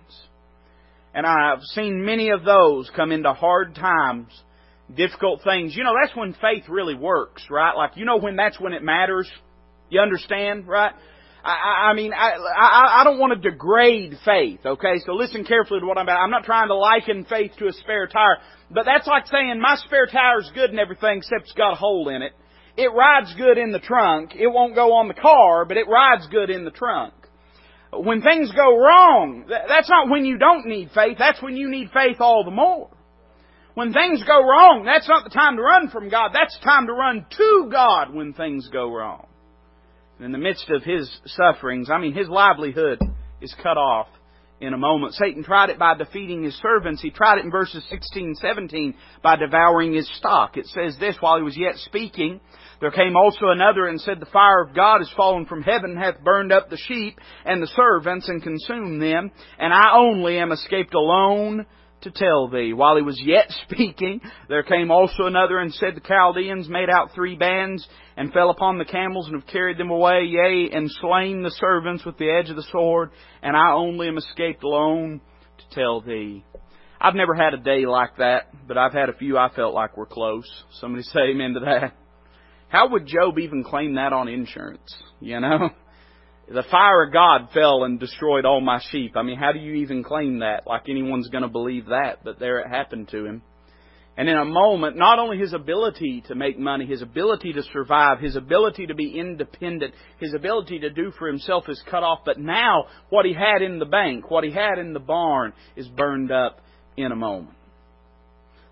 And 1.15 1.27
I've 1.27 1.63
seen 1.63 2.05
many 2.05 2.31
of 2.31 2.45
those 2.45 2.91
come 2.95 3.13
into 3.13 3.33
hard 3.33 3.75
times, 3.75 4.29
difficult 4.95 5.43
things. 5.43 5.75
You 5.75 5.85
know, 5.85 5.95
that's 6.01 6.15
when 6.15 6.35
faith 6.35 6.69
really 6.69 6.95
works, 6.95 7.45
right? 7.51 7.75
Like, 7.75 7.97
you 7.97 8.05
know 8.05 8.19
when 8.19 8.37
that's 8.37 8.61
when 8.61 8.75
it 8.75 8.83
matters? 8.83 9.29
You 9.91 10.01
understand, 10.01 10.67
right? 10.67 10.93
I, 11.45 11.91
I 11.91 11.95
mean, 11.95 12.13
I, 12.13 12.33
I, 12.37 13.01
I 13.01 13.05
don't 13.05 13.19
want 13.19 13.41
to 13.41 13.51
degrade 13.51 14.15
faith, 14.25 14.61
okay? 14.65 15.01
So 15.07 15.13
listen 15.13 15.45
carefully 15.45 15.81
to 15.81 15.87
what 15.87 15.97
I'm 15.97 16.05
about. 16.05 16.21
I'm 16.21 16.31
not 16.31 16.45
trying 16.45 16.69
to 16.69 16.77
liken 16.77 17.25
faith 17.25 17.53
to 17.59 17.67
a 17.67 17.73
spare 17.73 18.07
tire, 18.07 18.39
but 18.71 18.85
that's 18.85 19.07
like 19.07 19.27
saying 19.27 19.61
my 19.61 19.77
spare 19.77 20.07
tire's 20.07 20.51
good 20.55 20.71
and 20.71 20.79
everything 20.79 21.19
except 21.19 21.43
it's 21.43 21.53
got 21.53 21.73
a 21.73 21.77
hole 21.77 22.09
in 22.09 22.23
it. 22.23 22.33
It 22.77 22.93
rides 22.93 23.35
good 23.37 23.59
in 23.59 23.73
the 23.73 23.79
trunk. 23.79 24.33
It 24.35 24.49
won't 24.49 24.75
go 24.75 24.95
on 24.95 25.09
the 25.09 25.15
car, 25.15 25.65
but 25.65 25.77
it 25.77 25.89
rides 25.89 26.27
good 26.31 26.51
in 26.51 26.65
the 26.65 26.71
trunk. 26.71 27.15
When 27.93 28.23
things 28.23 28.53
go 28.53 28.79
wrong, 28.79 29.47
that's 29.49 29.89
not 29.89 30.09
when 30.09 30.25
you 30.25 30.39
don't 30.39 30.67
need 30.67 30.91
faith. 30.95 31.17
That's 31.19 31.43
when 31.43 31.57
you 31.57 31.69
need 31.69 31.91
faith 31.93 32.19
all 32.21 32.45
the 32.45 32.53
more. 32.53 32.91
When 33.75 33.93
things 33.93 34.23
go 34.25 34.41
wrong, 34.41 34.85
that's 34.85 35.09
not 35.09 35.25
the 35.25 35.31
time 35.31 35.57
to 35.57 35.63
run 35.63 35.89
from 35.89 36.09
God. 36.09 36.31
That's 36.33 36.57
the 36.59 36.65
time 36.65 36.87
to 36.87 36.93
run 36.93 37.27
to 37.37 37.69
God 37.73 38.15
when 38.15 38.33
things 38.35 38.69
go 38.69 38.93
wrong 38.93 39.27
in 40.21 40.33
the 40.33 40.39
midst 40.39 40.69
of 40.71 40.83
his 40.83 41.11
sufferings, 41.27 41.89
I 41.91 41.99
mean, 41.99 42.15
his 42.15 42.29
livelihood 42.29 43.01
is 43.41 43.55
cut 43.63 43.77
off 43.77 44.09
in 44.61 44.75
a 44.75 44.79
moment. 44.79 45.15
Satan 45.15 45.43
tried 45.43 45.71
it 45.71 45.79
by 45.79 45.95
defeating 45.95 46.43
his 46.43 46.55
servants. 46.61 47.01
He 47.01 47.11
tried 47.11 47.39
it 47.39 47.45
in 47.45 47.51
verses 47.51 47.85
16 47.89 48.25
and 48.25 48.37
17 48.37 48.95
by 49.23 49.37
devouring 49.37 49.95
his 49.95 50.11
stock. 50.19 50.57
It 50.57 50.67
says 50.67 50.97
this, 51.01 51.17
while 51.21 51.39
he 51.39 51.43
was 51.43 51.57
yet 51.57 51.77
speaking, 51.77 52.41
there 52.81 52.91
came 52.91 53.17
also 53.17 53.49
another 53.49 53.87
and 53.87 54.01
said, 54.01 54.21
The 54.21 54.27
fire 54.27 54.63
of 54.63 54.75
God 54.75 55.01
is 55.01 55.11
fallen 55.17 55.47
from 55.47 55.63
heaven, 55.63 55.97
hath 55.97 56.23
burned 56.23 56.53
up 56.53 56.69
the 56.69 56.77
sheep 56.77 57.19
and 57.47 57.63
the 57.63 57.71
servants 57.75 58.29
and 58.29 58.43
consumed 58.43 59.01
them, 59.01 59.31
and 59.59 59.73
I 59.73 59.97
only 59.97 60.39
am 60.39 60.53
escaped 60.53 60.95
alone 60.95 61.67
to 62.03 62.11
tell 62.11 62.49
thee. 62.49 62.73
While 62.73 62.97
he 62.97 63.03
was 63.03 63.21
yet 63.25 63.47
speaking, 63.65 64.21
there 64.49 64.63
came 64.63 64.91
also 64.91 65.25
another 65.27 65.59
and 65.59 65.73
said, 65.73 65.95
The 65.95 66.01
Chaldeans 66.01 66.69
made 66.69 66.91
out 66.91 67.11
three 67.15 67.37
bands 67.37 67.87
and 68.17 68.33
fell 68.33 68.51
upon 68.51 68.79
the 68.79 68.85
camels 68.85 69.27
and 69.27 69.41
have 69.41 69.51
carried 69.51 69.79
them 69.79 69.91
away, 69.91 70.23
yea, 70.25 70.71
and 70.73 70.91
slain 71.01 71.43
the 71.43 71.51
servants 71.51 72.05
with 72.05 72.19
the 72.19 72.31
edge 72.31 72.51
of 72.51 72.57
the 72.57 72.67
sword, 72.71 73.11
and 73.43 73.57
I 73.57 73.73
only 73.73 74.09
am 74.09 74.19
escaped 74.19 74.63
alone 74.63 75.21
to 75.59 75.75
tell 75.75 76.01
thee. 76.01 76.45
I've 77.01 77.15
never 77.15 77.35
had 77.35 77.55
a 77.55 77.59
day 77.59 77.87
like 77.87 78.17
that, 78.19 78.49
but 78.67 78.77
I've 78.77 78.93
had 78.93 79.09
a 79.09 79.15
few 79.15 79.39
I 79.39 79.49
felt 79.55 79.75
like 79.75 79.97
were 79.97 80.07
close. 80.07 80.47
Somebody 80.81 81.03
say 81.05 81.31
amen 81.31 81.55
to 81.55 81.61
that. 81.61 81.95
How 82.69 82.89
would 82.91 83.07
Job 83.07 83.39
even 83.39 83.65
claim 83.65 83.95
that 83.95 84.13
on 84.13 84.29
insurance? 84.29 84.95
You 85.19 85.41
know? 85.41 85.71
the 86.53 86.65
fire 86.69 87.05
of 87.05 87.13
God 87.13 87.49
fell 87.55 87.85
and 87.85 88.01
destroyed 88.01 88.45
all 88.45 88.61
my 88.61 88.81
sheep. 88.91 89.17
I 89.17 89.23
mean, 89.23 89.39
how 89.39 89.53
do 89.53 89.61
you 89.61 89.75
even 89.75 90.03
claim 90.03 90.41
that? 90.41 90.67
Like 90.67 90.89
anyone's 90.89 91.29
going 91.29 91.43
to 91.43 91.49
believe 91.49 91.87
that, 91.87 92.25
but 92.25 92.41
there 92.41 92.59
it 92.59 92.69
happened 92.69 93.09
to 93.11 93.25
him. 93.25 93.43
And 94.17 94.29
in 94.29 94.37
a 94.37 94.45
moment, 94.45 94.97
not 94.97 95.21
only 95.21 95.39
his 95.39 95.53
ability 95.53 96.25
to 96.27 96.35
make 96.35 96.59
money, 96.59 96.85
his 96.85 97.03
ability 97.03 97.53
to 97.53 97.63
survive, 97.73 98.19
his 98.19 98.35
ability 98.35 98.89
to 98.89 98.95
be 98.95 99.17
independent, 99.17 99.95
his 100.19 100.35
ability 100.35 100.81
to 100.81 100.91
do 100.91 101.13
for 101.13 101.29
himself 101.29 101.69
is 101.69 101.83
cut 101.89 102.03
off, 102.03 102.21
but 102.27 102.39
now 102.39 102.87
what 103.11 103.25
he 103.25 103.33
had 103.33 103.63
in 103.63 103.79
the 103.79 103.87
bank, 103.87 104.29
what 104.29 104.43
he 104.43 104.51
had 104.51 104.79
in 104.79 104.93
the 104.93 105.01
barn 105.01 105.53
is 105.77 105.87
burned 105.87 106.33
up 106.33 106.61
in 106.97 107.13
a 107.13 107.17
moment. 107.17 107.57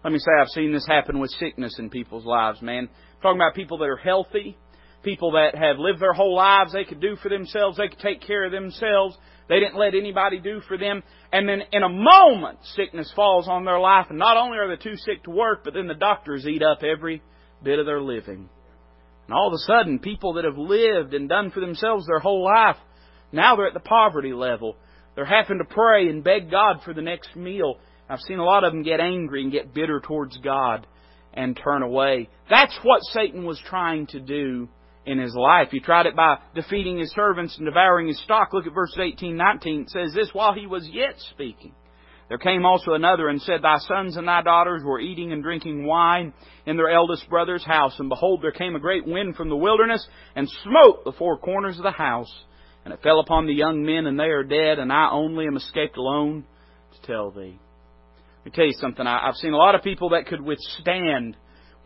Let 0.03 0.13
me 0.13 0.19
say 0.19 0.33
I've 0.41 0.49
seen 0.49 0.73
this 0.73 0.87
happen 0.87 1.21
with 1.21 1.31
sickness 1.31 1.79
in 1.79 1.91
people's 1.91 2.27
lives, 2.27 2.61
man. 2.61 2.89
I'm 2.89 3.23
talking 3.23 3.41
about 3.41 3.55
people 3.55 3.79
that 3.79 3.89
are 3.89 3.97
healthy, 3.97 4.57
people 5.03 5.33
that 5.33 5.55
have 5.55 5.79
lived 5.79 6.01
their 6.01 6.13
whole 6.13 6.35
lives, 6.35 6.73
they 6.73 6.85
could 6.85 7.01
do 7.01 7.17
for 7.17 7.29
themselves, 7.29 7.77
they 7.77 7.89
could 7.89 7.99
take 7.99 8.21
care 8.21 8.45
of 8.45 8.53
themselves. 8.53 9.17
They 9.49 9.61
didn't 9.61 9.79
let 9.79 9.95
anybody 9.95 10.39
do 10.41 10.61
for 10.69 10.77
them. 10.77 11.03
And 11.33 11.49
then 11.49 11.63
in 11.73 11.83
a 11.83 11.89
moment, 11.89 12.59
sickness 12.77 13.11
falls 13.17 13.49
on 13.49 13.65
their 13.65 13.81
life. 13.81 14.07
And 14.11 14.19
not 14.19 14.37
only 14.37 14.59
are 14.59 14.69
they 14.69 14.83
too 14.83 14.97
sick 14.97 15.25
to 15.25 15.31
work, 15.31 15.65
but 15.65 15.75
then 15.75 15.87
the 15.87 15.95
doctors 15.95 16.47
eat 16.47 16.63
up 16.63 16.83
every 16.83 17.23
bit 17.63 17.79
of 17.79 17.87
their 17.87 18.03
living. 18.03 18.49
And 19.27 19.35
all 19.35 19.49
of 19.49 19.55
a 19.55 19.59
sudden, 19.59 20.01
people 20.01 20.35
that 20.35 20.45
have 20.45 20.59
lived 20.59 21.15
and 21.15 21.29
done 21.29 21.51
for 21.51 21.61
themselves 21.61 22.07
their 22.07 22.19
whole 22.19 22.45
life, 22.45 22.77
now 23.33 23.57
they're 23.57 23.69
at 23.69 23.75
the 23.75 23.81
poverty 23.81 24.33
level. 24.33 24.77
They're 25.15 25.25
having 25.25 25.59
to 25.59 25.65
pray 25.65 26.09
and 26.09 26.23
beg 26.23 26.51
God 26.51 26.81
for 26.85 26.93
the 26.93 27.03
next 27.03 27.35
meal. 27.35 27.79
I've 28.09 28.21
seen 28.21 28.39
a 28.39 28.45
lot 28.45 28.65
of 28.65 28.73
them 28.73 28.83
get 28.83 29.01
angry 29.01 29.43
and 29.43 29.53
get 29.53 29.75
bitter 29.75 30.01
towards 30.01 30.37
God 30.39 30.87
and 31.35 31.59
turn 31.63 31.83
away. 31.83 32.29
That's 32.49 32.77
what 32.83 33.03
Satan 33.13 33.45
was 33.45 33.61
trying 33.67 34.07
to 34.09 34.21
do 34.21 34.69
in 35.07 35.19
his 35.19 35.35
life. 35.35 35.69
He 35.71 35.81
tried 35.81 36.07
it 36.07 36.17
by 36.17 36.39
defeating 36.55 36.99
his 36.99 37.13
servants 37.13 37.57
and 37.57 37.67
devouring 37.67 38.09
his 38.09 38.23
stock. 38.23 38.53
Look 38.53 38.67
at 38.67 38.75
verses 38.75 38.99
18 39.01 39.37
19. 39.37 39.83
It 39.83 39.91
says 39.91 40.15
this, 40.15 40.31
while 40.33 40.55
he 40.55 40.67
was 40.67 40.89
yet 40.93 41.15
speaking. 41.33 41.73
There 42.29 42.39
came 42.39 42.67
also 42.67 42.93
another 42.93 43.29
and 43.29 43.41
said, 43.41 43.63
Thy 43.63 43.79
sons 43.79 44.19
and 44.19 44.29
thy 44.29 44.43
daughters 44.43 44.83
were 44.85 45.01
eating 45.01 45.33
and 45.33 45.43
drinking 45.43 45.87
wine 45.87 46.35
in 46.67 46.77
their 46.77 46.91
eldest 46.91 47.29
brother's 47.31 47.65
house. 47.65 47.99
And 47.99 48.11
behold, 48.11 48.43
there 48.43 48.53
came 48.53 48.77
a 48.77 48.81
great 48.81 49.07
wind 49.07 49.35
from 49.35 49.49
the 49.49 49.57
wilderness 49.57 50.07
and 50.37 50.49
smote 50.63 51.05
the 51.05 51.13
four 51.13 51.39
corners 51.39 51.79
of 51.79 51.85
the 51.85 51.91
house. 51.91 52.33
And 52.85 52.93
it 52.93 53.03
fell 53.03 53.21
upon 53.21 53.47
the 53.47 53.55
young 53.55 53.83
men, 53.83 54.07
and 54.07 54.19
they 54.19 54.25
are 54.25 54.45
dead, 54.45 54.79
and 54.79 54.93
I 54.93 55.09
only 55.11 55.47
am 55.47 55.57
escaped 55.57 55.97
alone 55.97 56.45
to 56.93 57.07
tell 57.07 57.31
thee. 57.31 57.59
Let 58.39 58.45
me 58.45 58.53
tell 58.55 58.67
you 58.67 58.75
something. 58.75 59.07
I've 59.07 59.35
seen 59.37 59.53
a 59.55 59.59
lot 59.59 59.75
of 59.75 59.83
people 59.83 60.11
that 60.11 60.27
could 60.27 60.41
withstand 60.41 61.37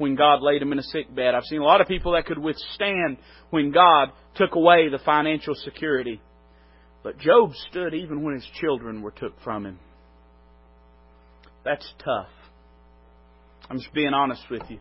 when 0.03 0.17
God 0.17 0.43
laid 0.43 0.61
them 0.61 0.73
in 0.73 0.79
a 0.79 0.83
sick 0.83 1.15
bed. 1.15 1.35
I've 1.35 1.45
seen 1.45 1.61
a 1.61 1.65
lot 1.65 1.81
of 1.81 1.87
people 1.87 2.13
that 2.13 2.27
could 2.27 2.39
withstand 2.39 3.19
when 3.51 3.71
God 3.71 4.11
took 4.35 4.55
away 4.55 4.89
the 4.91 4.99
financial 4.99 5.55
security. 5.55 6.21
But 7.03 7.19
Job 7.19 7.53
stood 7.71 7.95
even 7.95 8.23
when 8.23 8.35
his 8.35 8.47
children 8.61 9.01
were 9.01 9.13
took 9.13 9.41
from 9.43 9.65
him. 9.65 9.79
That's 11.65 11.91
tough. 12.05 12.29
I'm 13.71 13.79
just 13.79 13.95
being 13.95 14.13
honest 14.13 14.43
with 14.51 14.63
you. 14.69 14.81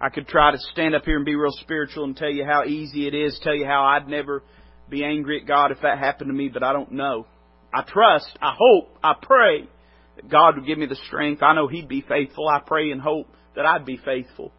I 0.00 0.08
could 0.08 0.26
try 0.26 0.50
to 0.52 0.58
stand 0.72 0.94
up 0.94 1.04
here 1.04 1.16
and 1.16 1.26
be 1.26 1.34
real 1.34 1.52
spiritual 1.60 2.04
and 2.04 2.16
tell 2.16 2.30
you 2.30 2.46
how 2.46 2.64
easy 2.64 3.06
it 3.06 3.14
is, 3.14 3.38
tell 3.42 3.54
you 3.54 3.66
how 3.66 3.84
I'd 3.84 4.08
never 4.08 4.42
be 4.88 5.04
angry 5.04 5.42
at 5.42 5.46
God 5.46 5.70
if 5.70 5.82
that 5.82 5.98
happened 5.98 6.30
to 6.30 6.34
me, 6.34 6.48
but 6.48 6.62
I 6.62 6.72
don't 6.72 6.92
know. 6.92 7.26
I 7.72 7.82
trust, 7.82 8.26
I 8.40 8.56
hope, 8.58 8.96
I 9.04 9.12
pray 9.20 9.68
that 10.16 10.30
God 10.30 10.56
would 10.56 10.66
give 10.66 10.78
me 10.78 10.86
the 10.86 10.98
strength. 11.06 11.42
I 11.42 11.54
know 11.54 11.68
He'd 11.68 11.88
be 11.88 12.00
faithful. 12.00 12.48
I 12.48 12.60
pray 12.66 12.90
and 12.90 13.00
hope 13.00 13.28
that 13.56 13.66
I'd 13.66 13.84
be 13.84 13.98
faithful. 14.04 14.52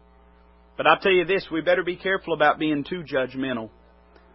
But 0.76 0.86
I 0.86 0.96
tell 1.00 1.12
you 1.12 1.24
this, 1.24 1.46
we 1.50 1.60
better 1.60 1.82
be 1.82 1.96
careful 1.96 2.34
about 2.34 2.58
being 2.58 2.84
too 2.84 3.02
judgmental 3.02 3.70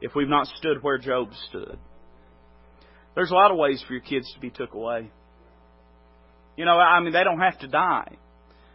if 0.01 0.15
we've 0.15 0.27
not 0.27 0.47
stood 0.47 0.83
where 0.83 0.97
Job 0.97 1.29
stood. 1.49 1.77
There's 3.15 3.31
a 3.31 3.35
lot 3.35 3.51
of 3.51 3.57
ways 3.57 3.83
for 3.87 3.93
your 3.93 4.01
kids 4.01 4.31
to 4.33 4.39
be 4.39 4.51
took 4.51 4.73
away. 4.73 5.09
You 6.55 6.65
know, 6.65 6.77
I 6.77 6.99
mean, 7.01 7.13
they 7.13 7.23
don't 7.23 7.39
have 7.39 7.59
to 7.59 7.67
die. 7.67 8.17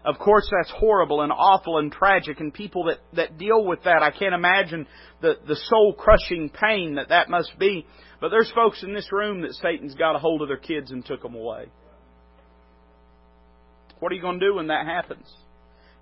Of 0.05 0.19
course, 0.19 0.51
that's 0.51 0.73
horrible 0.73 1.21
and 1.23 1.31
awful 1.31 1.79
and 1.79 1.93
tragic, 1.93 2.41
and 2.41 2.53
people 2.53 2.85
that, 2.87 2.99
that 3.15 3.39
deal 3.39 3.65
with 3.65 3.85
that, 3.85 4.03
I 4.03 4.11
can't 4.11 4.35
imagine 4.35 4.89
the, 5.21 5.35
the 5.47 5.55
soul 5.55 5.95
crushing 5.95 6.51
pain 6.51 6.97
that 6.97 7.11
that 7.11 7.31
must 7.31 7.57
be. 7.59 7.87
But 8.21 8.31
there's 8.31 8.51
folks 8.53 8.83
in 8.83 8.95
this 8.95 9.13
room 9.13 9.43
that 9.43 9.55
Satan's 9.55 9.95
got 9.95 10.17
a 10.17 10.19
hold 10.19 10.43
of 10.43 10.49
their 10.49 10.57
kids 10.57 10.91
and 10.91 11.05
took 11.07 11.23
them 11.23 11.37
away. 11.37 11.67
What 14.01 14.11
are 14.11 14.15
you 14.17 14.23
going 14.23 14.41
to 14.41 14.47
do 14.47 14.57
when 14.57 14.67
that 14.69 14.87
happens? 14.87 15.33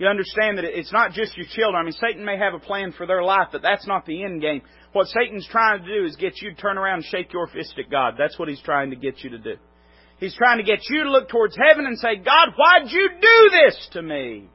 You 0.01 0.07
understand 0.07 0.57
that 0.57 0.65
it's 0.65 0.93
not 0.95 1.13
just 1.13 1.37
your 1.37 1.45
children. 1.55 1.77
I 1.77 1.83
mean, 1.83 1.93
Satan 1.93 2.25
may 2.25 2.39
have 2.39 2.55
a 2.55 2.59
plan 2.59 2.93
for 2.97 3.07
their 3.07 3.23
life, 3.23 3.49
but 3.53 3.61
that's 3.61 3.87
not 3.87 4.07
the 4.07 4.25
end 4.25 4.41
game. 4.41 4.63
What 4.93 5.09
Satan's 5.09 5.47
trying 5.47 5.85
to 5.85 5.95
do 5.95 6.07
is 6.07 6.17
get 6.17 6.41
you 6.41 6.55
to 6.55 6.57
turn 6.57 6.79
around 6.79 7.01
and 7.01 7.05
shake 7.05 7.35
your 7.35 7.47
fist 7.49 7.75
at 7.79 7.91
God. 7.91 8.15
That's 8.17 8.39
what 8.39 8.49
he's 8.49 8.63
trying 8.63 8.91
to 8.91 8.97
get 8.97 9.23
you 9.23 9.29
to 9.29 9.39
do. 9.39 9.57
He's 10.19 10.35
trying 10.35 10.57
to 10.57 10.65
get 10.65 10.79
you 10.89 11.05
to 11.05 11.11
look 11.11 11.29
towards 11.29 11.55
heaven 11.55 11.85
and 11.85 11.99
say, 11.99 12.17
God, 12.17 12.49
why'd 12.57 12.91
you 12.91 13.11
do 13.21 13.51
this 13.51 13.89
to 13.93 14.01
me? 14.01 14.49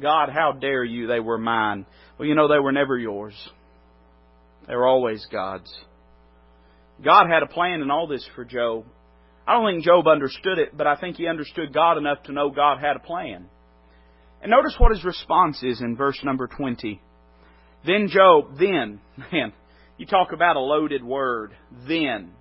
God, 0.00 0.30
how 0.30 0.52
dare 0.52 0.84
you? 0.84 1.06
They 1.06 1.20
were 1.20 1.36
mine. 1.36 1.84
Well, 2.18 2.26
you 2.26 2.34
know, 2.34 2.48
they 2.48 2.58
were 2.58 2.72
never 2.72 2.96
yours. 2.96 3.34
They 4.66 4.74
were 4.74 4.86
always 4.86 5.26
God's. 5.30 5.70
God 7.04 7.26
had 7.28 7.42
a 7.42 7.46
plan 7.46 7.82
in 7.82 7.90
all 7.90 8.06
this 8.06 8.26
for 8.34 8.46
Job. 8.46 8.86
I 9.46 9.52
don't 9.52 9.70
think 9.70 9.84
Job 9.84 10.08
understood 10.08 10.58
it, 10.58 10.74
but 10.74 10.86
I 10.86 10.96
think 10.96 11.16
he 11.16 11.26
understood 11.26 11.74
God 11.74 11.98
enough 11.98 12.22
to 12.22 12.32
know 12.32 12.48
God 12.48 12.78
had 12.78 12.96
a 12.96 13.00
plan. 13.00 13.48
And 14.42 14.50
notice 14.50 14.74
what 14.78 14.90
his 14.90 15.04
response 15.04 15.62
is 15.62 15.80
in 15.80 15.96
verse 15.96 16.18
number 16.24 16.48
20. 16.48 17.00
Then 17.86 18.08
Job, 18.08 18.58
then, 18.58 19.00
man, 19.32 19.52
you 19.96 20.06
talk 20.06 20.32
about 20.32 20.56
a 20.56 20.60
loaded 20.60 21.04
word. 21.04 21.52
Then. 21.86 22.32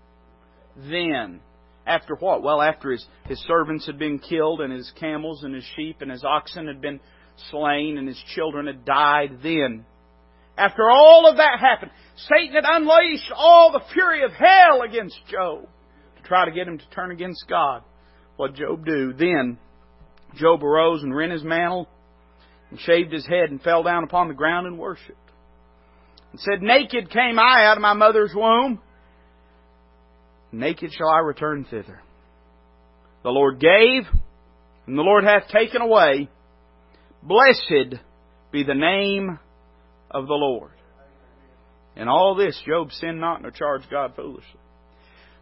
Then. 0.75 1.41
After 1.85 2.15
what? 2.15 2.41
Well, 2.41 2.61
after 2.61 2.91
his, 2.91 3.05
his 3.25 3.39
servants 3.47 3.85
had 3.85 3.99
been 3.99 4.19
killed 4.19 4.61
and 4.61 4.73
his 4.73 4.91
camels 4.99 5.43
and 5.43 5.53
his 5.53 5.65
sheep 5.75 6.01
and 6.01 6.11
his 6.11 6.23
oxen 6.23 6.67
had 6.67 6.81
been 6.81 6.99
slain 7.49 7.97
and 7.97 8.07
his 8.07 8.21
children 8.35 8.67
had 8.67 8.85
died, 8.85 9.39
then, 9.41 9.85
after 10.57 10.89
all 10.89 11.27
of 11.29 11.37
that 11.37 11.59
happened, 11.59 11.91
Satan 12.15 12.53
had 12.53 12.65
unleashed 12.67 13.31
all 13.35 13.71
the 13.71 13.81
fury 13.93 14.23
of 14.23 14.31
hell 14.31 14.81
against 14.81 15.17
Job 15.27 15.67
to 16.17 16.23
try 16.23 16.45
to 16.45 16.51
get 16.51 16.67
him 16.67 16.77
to 16.77 16.89
turn 16.89 17.11
against 17.11 17.45
God. 17.47 17.83
What 18.35 18.55
Job 18.55 18.85
do? 18.85 19.13
Then 19.13 19.57
Job 20.35 20.63
arose 20.63 21.03
and 21.03 21.15
rent 21.15 21.31
his 21.31 21.43
mantle 21.43 21.87
and 22.69 22.79
shaved 22.79 23.11
his 23.11 23.25
head 23.25 23.49
and 23.49 23.61
fell 23.61 23.83
down 23.83 24.03
upon 24.03 24.27
the 24.27 24.33
ground 24.33 24.67
and 24.67 24.77
worshipped. 24.77 25.17
And 26.31 26.39
said, 26.39 26.61
Naked 26.61 27.09
came 27.09 27.37
I 27.37 27.65
out 27.65 27.77
of 27.77 27.81
my 27.81 27.93
mother's 27.93 28.33
womb 28.33 28.79
naked 30.51 30.91
shall 30.93 31.09
I 31.09 31.19
return 31.19 31.65
thither. 31.69 32.01
The 33.23 33.29
Lord 33.29 33.59
gave, 33.59 34.03
and 34.87 34.97
the 34.97 35.03
Lord 35.03 35.23
hath 35.23 35.47
taken 35.47 35.81
away. 35.81 36.29
Blessed 37.23 38.01
be 38.51 38.63
the 38.63 38.73
name 38.73 39.39
of 40.09 40.27
the 40.27 40.33
Lord. 40.33 40.71
In 41.95 42.07
all 42.07 42.35
this, 42.35 42.59
Job 42.65 42.91
sinned 42.91 43.19
not 43.19 43.41
nor 43.41 43.51
charged 43.51 43.89
God 43.89 44.13
foolishly. 44.15 44.59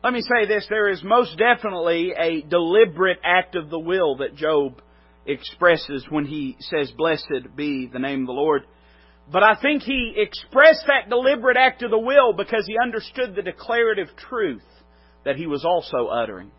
Let 0.04 0.14
me 0.14 0.22
say 0.22 0.48
this, 0.48 0.66
there 0.70 0.88
is 0.88 1.04
most 1.04 1.38
definitely 1.38 2.14
a 2.18 2.42
deliberate 2.42 3.20
act 3.24 3.56
of 3.56 3.70
the 3.70 3.80
will 3.80 4.18
that 4.18 4.36
Job 4.36 4.82
expresses 5.26 6.06
when 6.10 6.26
he 6.26 6.56
says, 6.60 6.92
Blessed 6.98 7.56
be 7.56 7.90
the 7.92 8.00
name 8.00 8.22
of 8.22 8.28
the 8.28 8.34
Lord. 8.34 8.64
But 9.32 9.44
I 9.44 9.56
think 9.62 9.84
he 9.84 10.14
expressed 10.16 10.86
that 10.88 11.10
deliberate 11.10 11.58
act 11.58 11.84
of 11.84 11.92
the 11.92 12.00
will 12.00 12.32
because 12.34 12.66
he 12.66 12.78
understood 12.82 13.36
the 13.36 13.42
declarative 13.42 14.08
truth 14.30 14.64
that 15.26 15.36
he 15.36 15.48
was 15.48 15.66
also 15.66 16.08
uttering. 16.08 16.52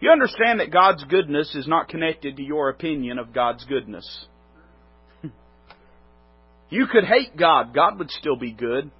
You 0.00 0.10
understand 0.10 0.58
that 0.58 0.72
God's 0.72 1.04
goodness 1.04 1.54
is 1.54 1.68
not 1.68 1.88
connected 1.88 2.36
to 2.36 2.42
your 2.42 2.68
opinion 2.70 3.20
of 3.20 3.32
God's 3.32 3.64
goodness. 3.64 4.26
You 6.70 6.86
could 6.90 7.04
hate 7.04 7.36
God, 7.36 7.74
God 7.74 7.98
would 7.98 8.10
still 8.10 8.36
be 8.36 8.52
good. 8.52 8.90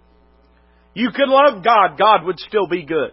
You 0.93 1.09
could 1.11 1.29
love 1.29 1.65
God, 1.65 1.97
God 1.99 2.27
would 2.27 2.39
still 2.39 2.67
be 2.67 2.85
good. 2.85 3.13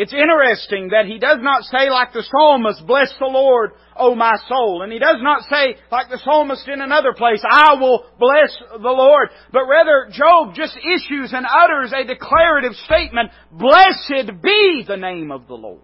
It's 0.00 0.12
interesting 0.12 0.90
that 0.90 1.06
he 1.06 1.18
does 1.18 1.38
not 1.40 1.64
say 1.64 1.90
like 1.90 2.12
the 2.12 2.22
psalmist, 2.22 2.86
bless 2.86 3.12
the 3.18 3.26
Lord, 3.26 3.72
O 3.96 4.14
my 4.14 4.36
soul. 4.48 4.82
And 4.82 4.92
he 4.92 5.00
does 5.00 5.16
not 5.18 5.42
say 5.50 5.74
like 5.90 6.08
the 6.08 6.20
psalmist 6.22 6.68
in 6.68 6.80
another 6.80 7.12
place, 7.12 7.42
I 7.42 7.74
will 7.74 8.06
bless 8.16 8.56
the 8.70 8.78
Lord. 8.78 9.30
But 9.52 9.64
rather, 9.64 10.06
Job 10.12 10.54
just 10.54 10.76
issues 10.76 11.32
and 11.32 11.44
utters 11.44 11.92
a 11.92 12.04
declarative 12.04 12.74
statement, 12.84 13.32
blessed 13.50 14.40
be 14.40 14.84
the 14.86 14.96
name 14.96 15.32
of 15.32 15.48
the 15.48 15.54
Lord. 15.54 15.82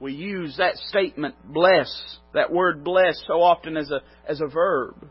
We 0.00 0.14
use 0.14 0.56
that 0.56 0.74
statement, 0.88 1.36
bless, 1.44 2.18
that 2.34 2.50
word 2.50 2.82
bless 2.82 3.22
so 3.28 3.42
often 3.42 3.76
as 3.76 3.92
a, 3.92 4.00
as 4.28 4.40
a 4.40 4.48
verb. 4.48 5.08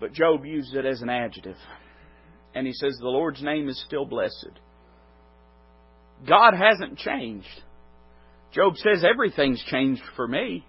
But 0.00 0.14
Job 0.14 0.46
uses 0.46 0.74
it 0.74 0.86
as 0.86 1.02
an 1.02 1.10
adjective. 1.10 1.58
And 2.54 2.66
he 2.66 2.72
says 2.72 2.96
the 2.98 3.08
Lord's 3.08 3.42
name 3.42 3.68
is 3.68 3.84
still 3.86 4.06
blessed. 4.06 4.60
God 6.28 6.54
hasn't 6.54 6.98
changed. 6.98 7.46
Job 8.52 8.76
says 8.76 9.04
everything's 9.04 9.62
changed 9.64 10.02
for 10.16 10.28
me. 10.28 10.64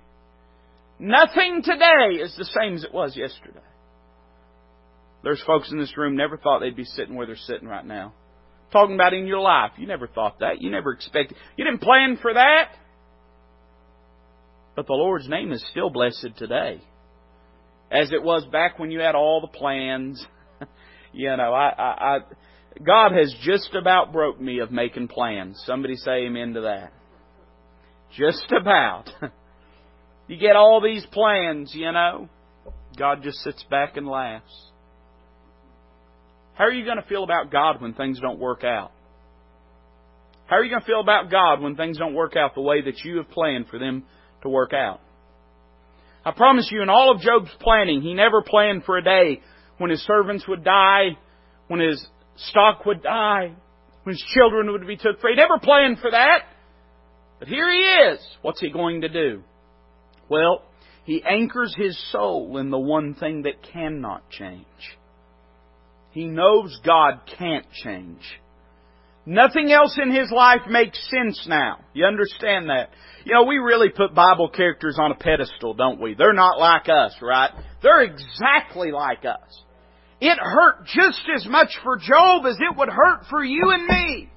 Nothing 1.00 1.62
today 1.64 2.22
is 2.22 2.36
the 2.38 2.46
same 2.46 2.76
as 2.76 2.84
it 2.84 2.94
was 2.94 3.16
yesterday. 3.16 3.60
There's 5.24 5.44
folks 5.46 5.72
in 5.72 5.80
this 5.80 5.96
room 5.98 6.16
never 6.16 6.38
thought 6.38 6.60
they'd 6.60 6.76
be 6.76 6.86
sitting 6.86 7.16
where 7.16 7.26
they're 7.26 7.36
sitting 7.36 7.68
right 7.68 7.86
now. 7.86 8.14
Talking 8.72 8.96
about 8.96 9.14
in 9.14 9.28
your 9.28 9.40
life. 9.40 9.72
You 9.78 9.88
never 9.88 10.08
thought 10.08 10.40
that. 10.40 10.62
You 10.62 10.72
never 10.72 10.92
expected. 10.92 11.38
You 11.58 11.66
didn't 11.66 11.82
plan 11.82 12.18
for 12.22 12.34
that. 12.34 12.70
But 14.76 14.88
the 14.88 14.94
Lord's 14.94 15.30
name 15.30 15.52
is 15.52 15.66
still 15.72 15.90
blessed 15.90 16.38
today. 16.38 16.82
As 17.92 18.12
it 18.12 18.22
was 18.22 18.46
back 18.52 18.78
when 18.78 18.92
you 18.92 19.00
had 19.00 19.16
all 19.16 19.42
the 19.42 19.48
plans. 19.48 20.26
you 21.14 21.36
know, 21.36 21.54
I, 21.54 21.70
I, 21.70 22.16
I 22.16 22.20
God 22.84 23.14
has 23.14 23.34
just 23.42 23.74
about 23.74 24.12
broke 24.12 24.40
me 24.40 24.60
of 24.60 24.72
making 24.72 25.08
plans. 25.08 25.62
Somebody 25.66 25.96
say 25.96 26.26
amen 26.26 26.54
to 26.54 26.62
that. 26.62 26.92
Just 28.18 28.52
about. 28.52 29.10
you 30.28 30.38
get 30.38 30.56
all 30.56 30.82
these 30.82 31.06
plans, 31.12 31.72
you 31.74 31.92
know. 31.92 32.30
God 32.98 33.22
just 33.24 33.38
sits 33.40 33.64
back 33.70 33.98
and 33.98 34.08
laughs. 34.08 34.54
How 36.56 36.66
are 36.66 36.72
you 36.72 36.86
going 36.86 37.02
to 37.02 37.08
feel 37.08 37.24
about 37.24 37.52
God 37.52 37.82
when 37.82 37.94
things 37.94 38.20
don't 38.20 38.40
work 38.40 38.64
out? 38.64 38.92
How 40.48 40.58
are 40.58 40.64
you 40.64 40.70
going 40.70 40.82
to 40.82 40.88
feel 40.88 41.02
about 41.02 41.32
God 41.32 41.62
when 41.62 41.76
things 41.76 41.98
don't 41.98 42.14
work 42.14 42.36
out 42.38 42.56
the 42.56 42.62
way 42.62 42.82
that 42.82 43.04
you 43.04 43.18
have 43.18 43.30
planned 43.30 43.68
for 43.68 43.80
them 43.80 44.04
to 44.44 44.50
work 44.50 44.72
out? 44.74 45.02
I 46.24 46.32
promise 46.32 46.70
you, 46.72 46.82
in 46.82 46.90
all 46.90 47.12
of 47.12 47.22
Job's 47.22 47.52
planning, 47.60 48.02
he 48.02 48.14
never 48.14 48.42
planned 48.42 48.84
for 48.84 48.98
a 48.98 49.04
day 49.04 49.42
when 49.78 49.90
his 49.90 50.02
servants 50.06 50.48
would 50.48 50.64
die, 50.64 51.18
when 51.68 51.80
his 51.80 52.06
stock 52.36 52.86
would 52.86 53.02
die, 53.02 53.56
when 54.04 54.14
his 54.14 54.26
children 54.34 54.72
would 54.72 54.86
be 54.88 54.98
took 54.98 55.20
free. 55.20 55.34
He 55.34 55.38
never 55.38 55.58
planned 55.60 56.00
for 56.00 56.12
that. 56.12 56.44
But 57.40 57.48
here 57.48 57.70
he 57.72 57.80
is. 58.14 58.20
What's 58.42 58.62
he 58.62 58.70
going 58.70 59.02
to 59.02 59.10
do? 59.10 59.44
Well, 60.30 60.64
he 61.04 61.24
anchors 61.24 61.76
his 61.78 61.98
soul 62.12 62.58
in 62.58 62.70
the 62.70 62.80
one 62.80 63.16
thing 63.16 63.44
that 63.44 63.64
cannot 63.74 64.30
change. 64.30 64.66
He 66.12 66.26
knows 66.26 66.80
God 66.86 67.22
can't 67.38 67.66
change. 67.84 68.22
Nothing 69.26 69.72
else 69.72 69.98
in 70.02 70.12
his 70.12 70.32
life 70.32 70.62
makes 70.70 71.00
sense 71.10 71.46
now. 71.48 71.80
You 71.94 72.06
understand 72.06 72.70
that? 72.70 72.92
You 73.26 73.34
know, 73.34 73.44
we 73.44 73.58
really 73.58 73.90
put 73.90 74.14
Bible 74.14 74.50
characters 74.50 74.98
on 75.00 75.12
a 75.12 75.16
pedestal, 75.16 75.74
don't 75.74 76.00
we? 76.00 76.14
They're 76.14 76.32
not 76.32 76.60
like 76.60 76.88
us, 76.90 77.16
right? 77.22 77.50
They're 77.82 78.04
exactly 78.04 78.92
like 78.92 79.26
us. 79.26 79.64
It 80.22 80.38
hurt 80.40 80.86
just 80.86 81.22
as 81.36 81.46
much 81.48 81.78
for 81.84 81.98
Job 81.98 82.46
as 82.46 82.58
it 82.60 82.78
would 82.78 82.90
hurt 82.90 83.26
for 83.30 83.44
you 83.44 83.72
and 83.72 83.86
me. 83.86 84.30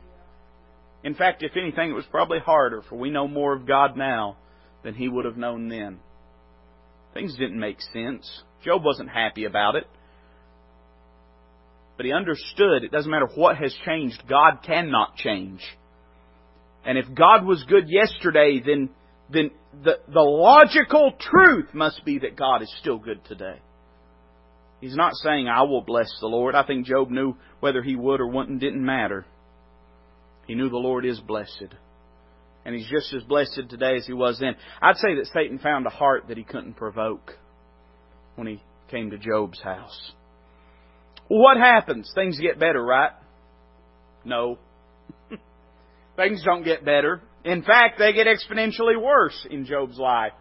In 1.04 1.14
fact, 1.14 1.42
if 1.42 1.52
anything, 1.56 1.90
it 1.90 1.94
was 1.94 2.04
probably 2.10 2.40
harder, 2.40 2.82
for 2.88 2.96
we 2.96 3.10
know 3.10 3.28
more 3.28 3.54
of 3.54 3.66
God 3.66 3.96
now 3.96 4.36
than 4.82 4.94
he 4.94 5.08
would 5.08 5.24
have 5.24 5.36
known 5.36 5.68
then. 5.68 5.98
Things 7.14 7.36
didn't 7.36 7.58
make 7.58 7.80
sense. 7.92 8.28
Job 8.64 8.84
wasn't 8.84 9.08
happy 9.08 9.44
about 9.44 9.76
it. 9.76 9.84
But 11.96 12.06
he 12.06 12.12
understood 12.12 12.84
it 12.84 12.92
doesn't 12.92 13.10
matter 13.10 13.28
what 13.34 13.56
has 13.56 13.74
changed, 13.84 14.22
God 14.28 14.58
cannot 14.64 15.16
change. 15.16 15.60
And 16.84 16.96
if 16.96 17.06
God 17.12 17.44
was 17.44 17.64
good 17.68 17.88
yesterday, 17.88 18.62
then, 18.64 18.90
then 19.32 19.50
the, 19.82 19.98
the 20.12 20.20
logical 20.20 21.12
truth 21.18 21.74
must 21.74 22.04
be 22.04 22.20
that 22.20 22.36
God 22.36 22.62
is 22.62 22.72
still 22.80 22.98
good 22.98 23.24
today. 23.24 23.60
He's 24.80 24.94
not 24.94 25.14
saying, 25.14 25.48
I 25.48 25.62
will 25.62 25.82
bless 25.82 26.10
the 26.20 26.28
Lord. 26.28 26.54
I 26.54 26.64
think 26.64 26.86
Job 26.86 27.10
knew 27.10 27.34
whether 27.60 27.82
he 27.82 27.96
would 27.96 28.20
or 28.20 28.28
wouldn't 28.28 28.60
didn't 28.60 28.84
matter. 28.84 29.26
He 30.46 30.54
knew 30.54 30.68
the 30.68 30.76
Lord 30.76 31.04
is 31.04 31.20
blessed. 31.20 31.74
And 32.64 32.74
he's 32.74 32.88
just 32.88 33.12
as 33.12 33.22
blessed 33.24 33.62
today 33.68 33.96
as 33.96 34.06
he 34.06 34.12
was 34.12 34.38
then. 34.38 34.54
I'd 34.80 34.96
say 34.96 35.14
that 35.16 35.30
Satan 35.32 35.58
found 35.58 35.86
a 35.86 35.90
heart 35.90 36.28
that 36.28 36.36
he 36.36 36.44
couldn't 36.44 36.74
provoke 36.74 37.32
when 38.36 38.46
he 38.46 38.62
came 38.90 39.10
to 39.10 39.18
Job's 39.18 39.60
house. 39.60 40.12
Well, 41.28 41.40
what 41.40 41.56
happens? 41.56 42.10
Things 42.14 42.38
get 42.38 42.58
better, 42.58 42.82
right? 42.82 43.12
No. 44.24 44.58
Things 46.16 46.42
don't 46.44 46.64
get 46.64 46.84
better. 46.84 47.20
In 47.44 47.62
fact, 47.62 47.98
they 47.98 48.12
get 48.12 48.26
exponentially 48.26 49.00
worse 49.00 49.46
in 49.50 49.64
Job's 49.64 49.98
life. 49.98 50.32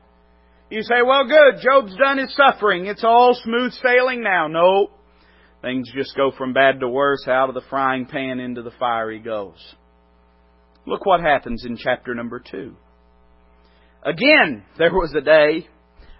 You 0.70 0.82
say, 0.82 1.02
well, 1.06 1.26
good, 1.26 1.62
Job's 1.62 1.96
done 1.96 2.18
his 2.18 2.36
suffering. 2.36 2.88
It's 2.88 3.04
all 3.04 3.40
smooth 3.42 3.72
sailing 3.74 4.22
now. 4.22 4.48
No. 4.48 4.90
Things 5.62 5.90
just 5.96 6.16
go 6.16 6.32
from 6.38 6.54
bad 6.54 6.82
to 6.82 6.90
worse. 6.90 7.26
Out 7.28 7.50
of 7.50 7.56
the 7.56 7.62
frying 7.70 8.06
pan 8.06 8.40
into 8.40 8.62
the 8.62 8.72
fire 8.72 9.10
he 9.12 9.20
goes. 9.20 9.58
Look 10.86 11.06
what 11.06 11.22
happens 11.22 11.66
in 11.66 11.78
chapter 11.78 12.14
number 12.14 12.40
two. 12.40 12.76
Again, 14.04 14.64
there 14.78 14.92
was 14.94 15.14
a 15.18 15.22
day. 15.22 15.68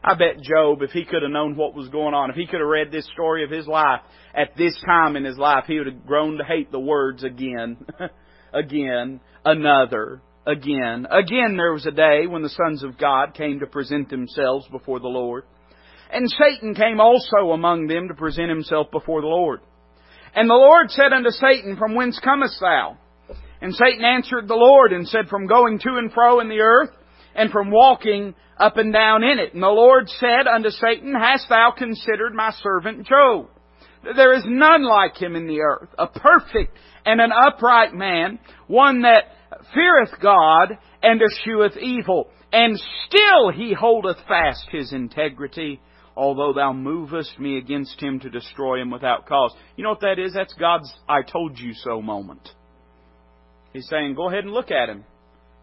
I 0.04 0.14
bet 0.14 0.42
Job, 0.42 0.82
if 0.82 0.92
he 0.92 1.06
could 1.06 1.24
have 1.24 1.32
known 1.32 1.56
what 1.56 1.74
was 1.74 1.90
going 1.90 2.14
on, 2.14 2.30
if 2.30 2.36
he 2.36 2.46
could 2.46 2.60
have 2.60 2.70
read 2.70 2.92
this 2.92 3.08
story 3.14 3.44
of 3.44 3.50
his 3.50 3.68
life 3.68 4.02
at 4.34 4.56
this 4.58 4.80
time 4.86 5.16
in 5.16 5.26
his 5.26 5.38
life, 5.38 5.66
he 5.68 5.78
would 5.78 5.88
have 5.88 6.06
grown 6.06 6.38
to 6.38 6.44
hate 6.44 6.72
the 6.72 6.80
words 6.80 7.24
again, 7.24 7.78
again, 8.54 9.20
another, 9.44 10.22
again. 10.48 11.06
Again, 11.12 11.58
there 11.58 11.74
was 11.74 11.86
a 11.86 11.92
day 11.92 12.26
when 12.26 12.42
the 12.42 12.50
sons 12.50 12.84
of 12.84 12.98
God 12.98 13.34
came 13.36 13.60
to 13.60 13.68
present 13.68 14.10
themselves 14.10 14.66
before 14.72 15.00
the 15.00 15.08
Lord. 15.08 15.44
And 16.10 16.30
Satan 16.30 16.74
came 16.74 17.02
also 17.02 17.52
among 17.52 17.88
them 17.88 18.08
to 18.08 18.14
present 18.14 18.50
himself 18.50 18.90
before 18.92 19.22
the 19.22 19.28
Lord. 19.28 19.60
And 20.34 20.50
the 20.50 20.54
Lord 20.54 20.90
said 20.90 21.12
unto 21.14 21.30
Satan, 21.32 21.76
From 21.76 21.96
whence 21.96 22.20
comest 22.24 22.60
thou? 22.62 22.98
And 23.62 23.76
Satan 23.76 24.06
answered 24.06 24.48
the 24.48 24.56
Lord 24.56 24.94
and 24.94 25.08
said, 25.08 25.28
From 25.30 25.48
going 25.48 25.80
to 25.80 25.98
and 25.98 26.12
fro 26.14 26.40
in 26.40 26.48
the 26.48 26.62
earth, 26.62 26.92
and 27.36 27.52
from 27.52 27.70
walking 27.70 28.34
up 28.58 28.78
and 28.78 28.94
down 28.94 29.24
in 29.24 29.40
it. 29.40 29.54
And 29.54 29.62
the 29.62 29.68
Lord 29.68 30.08
said 30.08 30.48
unto 30.48 30.70
Satan, 30.70 31.14
Hast 31.14 31.50
thou 31.50 31.74
considered 31.78 32.34
my 32.34 32.52
servant 32.64 33.06
Job? 33.06 33.50
There 34.16 34.34
is 34.34 34.44
none 34.46 34.84
like 34.84 35.18
him 35.18 35.36
in 35.36 35.48
the 35.48 35.62
earth, 35.62 35.90
a 35.98 36.08
perfect 36.08 36.78
and 37.06 37.20
an 37.20 37.32
upright 37.32 37.94
man, 37.94 38.40
one 38.68 39.02
that 39.02 39.26
feareth 39.74 40.20
God 40.22 40.78
and 41.02 41.22
escheweth 41.22 41.78
evil, 41.78 42.30
and 42.52 42.80
still 43.06 43.52
he 43.52 43.74
holdeth 43.74 44.18
fast 44.28 44.68
his 44.72 44.92
integrity, 44.94 45.80
although 46.16 46.54
thou 46.54 46.74
movest 46.74 47.40
me 47.40 47.58
against 47.58 48.02
him 48.02 48.20
to 48.22 48.30
destroy 48.30 48.82
him 48.82 48.90
without 48.90 49.28
cause. 49.28 49.54
You 49.76 49.84
know 49.84 49.92
what 49.92 50.02
that 50.02 50.20
is? 50.20 50.34
That's 50.34 50.54
God's 50.54 50.92
I 51.08 51.22
told 51.22 51.60
you 51.60 51.74
so 51.74 52.02
moment. 52.02 52.50
He's 53.74 53.88
saying, 53.90 54.16
go 54.16 54.30
ahead 54.30 54.44
and 54.44 54.54
look 54.54 54.72
at 54.72 54.90
him. 54.90 55.04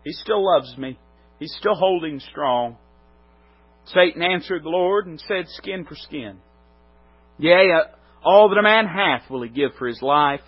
He 0.04 0.12
still 0.12 0.44
loves 0.44 0.76
me. 0.78 0.98
He's 1.38 1.54
still 1.58 1.74
holding 1.74 2.20
strong. 2.20 2.76
Satan 3.86 4.22
answered 4.22 4.62
the 4.62 4.68
Lord 4.68 5.06
and 5.06 5.20
said, 5.20 5.46
Skin 5.48 5.84
for 5.84 5.96
skin. 5.96 6.38
Yea, 7.38 7.70
uh, 7.72 7.88
all 8.24 8.48
that 8.48 8.58
a 8.58 8.62
man 8.62 8.86
hath 8.86 9.28
will 9.30 9.42
he 9.42 9.48
give 9.48 9.72
for 9.78 9.86
his 9.86 10.00
life. 10.00 10.40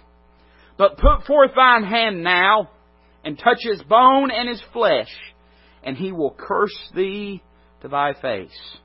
But 0.79 0.99
put 0.99 1.27
forth 1.27 1.53
thine 1.57 1.85
hand 1.85 2.23
now, 2.23 2.71
and 3.27 3.37
touch 3.37 3.59
his 3.61 3.83
bone 3.83 4.31
and 4.31 4.49
his 4.49 4.63
flesh, 4.73 5.11
and 5.83 5.97
he 5.97 6.13
will 6.13 6.35
curse 6.39 6.77
thee 6.95 7.43
to 7.83 7.89
thy 7.89 8.13
face. 8.15 8.79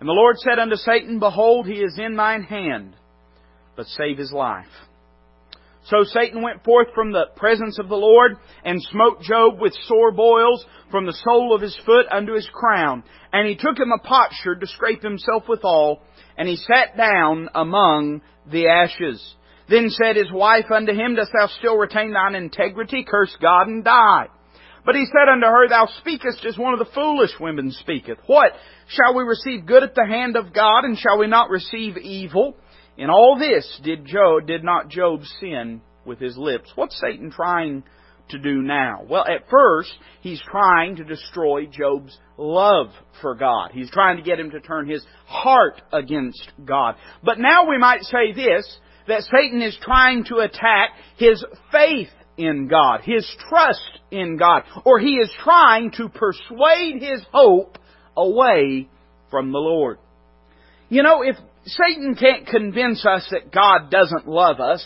And 0.00 0.08
the 0.08 0.12
Lord 0.12 0.36
said 0.38 0.58
unto 0.58 0.74
Satan, 0.74 1.20
Behold, 1.20 1.66
he 1.66 1.74
is 1.74 1.96
in 1.96 2.16
thine 2.16 2.42
hand, 2.42 2.96
but 3.76 3.86
save 3.86 4.18
his 4.18 4.32
life. 4.32 4.66
So 5.84 6.02
Satan 6.02 6.42
went 6.42 6.64
forth 6.64 6.88
from 6.92 7.12
the 7.12 7.26
presence 7.36 7.78
of 7.78 7.88
the 7.88 7.96
Lord 7.96 8.32
and 8.64 8.82
smote 8.82 9.22
Job 9.22 9.60
with 9.60 9.74
sore 9.86 10.10
boils 10.10 10.66
from 10.90 11.06
the 11.06 11.16
sole 11.24 11.54
of 11.54 11.62
his 11.62 11.78
foot 11.86 12.06
unto 12.10 12.34
his 12.34 12.48
crown. 12.52 13.04
And 13.32 13.46
he 13.46 13.54
took 13.54 13.78
him 13.78 13.92
a 13.92 14.02
potsherd 14.06 14.60
to 14.60 14.66
scrape 14.66 15.02
himself 15.02 15.44
withal, 15.48 16.02
and 16.36 16.48
he 16.48 16.56
sat 16.56 16.96
down 16.96 17.48
among 17.54 18.22
the 18.50 18.66
ashes. 18.66 19.36
Then 19.70 19.88
said 19.88 20.16
his 20.16 20.32
wife 20.32 20.70
unto 20.74 20.92
him, 20.92 21.14
Dost 21.14 21.30
thou 21.32 21.46
still 21.58 21.76
retain 21.76 22.12
thine 22.12 22.34
integrity? 22.34 23.06
Curse 23.08 23.36
God 23.40 23.68
and 23.68 23.84
die. 23.84 24.26
But 24.84 24.96
he 24.96 25.06
said 25.06 25.30
unto 25.30 25.46
her, 25.46 25.68
Thou 25.68 25.86
speakest 26.00 26.44
as 26.44 26.58
one 26.58 26.72
of 26.72 26.80
the 26.80 26.92
foolish 26.92 27.30
women 27.38 27.70
speaketh. 27.70 28.18
What? 28.26 28.52
Shall 28.88 29.14
we 29.14 29.22
receive 29.22 29.66
good 29.66 29.84
at 29.84 29.94
the 29.94 30.06
hand 30.06 30.36
of 30.36 30.52
God, 30.52 30.84
and 30.84 30.98
shall 30.98 31.18
we 31.18 31.28
not 31.28 31.50
receive 31.50 31.96
evil? 31.96 32.56
In 32.96 33.10
all 33.10 33.38
this 33.38 33.80
did 33.84 34.06
Job, 34.06 34.46
did 34.46 34.64
not 34.64 34.88
Job 34.88 35.20
sin 35.38 35.82
with 36.04 36.18
his 36.18 36.36
lips. 36.36 36.72
What's 36.74 37.00
Satan 37.00 37.30
trying 37.30 37.84
to 38.30 38.38
do 38.38 38.62
now? 38.62 39.04
Well, 39.08 39.24
at 39.24 39.48
first, 39.48 39.92
he's 40.20 40.42
trying 40.50 40.96
to 40.96 41.04
destroy 41.04 41.66
Job's 41.66 42.18
love 42.36 42.88
for 43.20 43.36
God. 43.36 43.70
He's 43.72 43.90
trying 43.90 44.16
to 44.16 44.22
get 44.22 44.40
him 44.40 44.50
to 44.50 44.60
turn 44.60 44.88
his 44.88 45.04
heart 45.26 45.80
against 45.92 46.50
God. 46.64 46.96
But 47.22 47.38
now 47.38 47.68
we 47.68 47.78
might 47.78 48.02
say 48.02 48.32
this, 48.34 48.66
that 49.08 49.22
Satan 49.22 49.62
is 49.62 49.76
trying 49.82 50.24
to 50.24 50.36
attack 50.38 50.90
his 51.16 51.44
faith 51.72 52.08
in 52.36 52.68
God, 52.68 53.00
his 53.02 53.26
trust 53.48 54.00
in 54.10 54.36
God, 54.36 54.62
or 54.84 54.98
he 54.98 55.14
is 55.16 55.30
trying 55.42 55.90
to 55.92 56.08
persuade 56.08 57.02
his 57.02 57.22
hope 57.32 57.78
away 58.16 58.88
from 59.30 59.52
the 59.52 59.58
Lord. 59.58 59.98
You 60.88 61.02
know, 61.02 61.22
if 61.22 61.36
Satan 61.66 62.14
can't 62.14 62.46
convince 62.46 63.04
us 63.06 63.28
that 63.30 63.52
God 63.52 63.90
doesn't 63.90 64.26
love 64.26 64.60
us, 64.60 64.84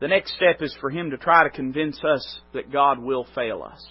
the 0.00 0.08
next 0.08 0.34
step 0.34 0.62
is 0.62 0.74
for 0.80 0.90
him 0.90 1.10
to 1.10 1.18
try 1.18 1.44
to 1.44 1.50
convince 1.50 2.02
us 2.02 2.40
that 2.54 2.72
God 2.72 2.98
will 2.98 3.26
fail 3.34 3.62
us. 3.62 3.84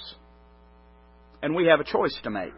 And 1.42 1.56
we 1.56 1.68
have 1.68 1.80
a 1.80 1.84
choice 1.84 2.18
to 2.24 2.30
make. 2.30 2.54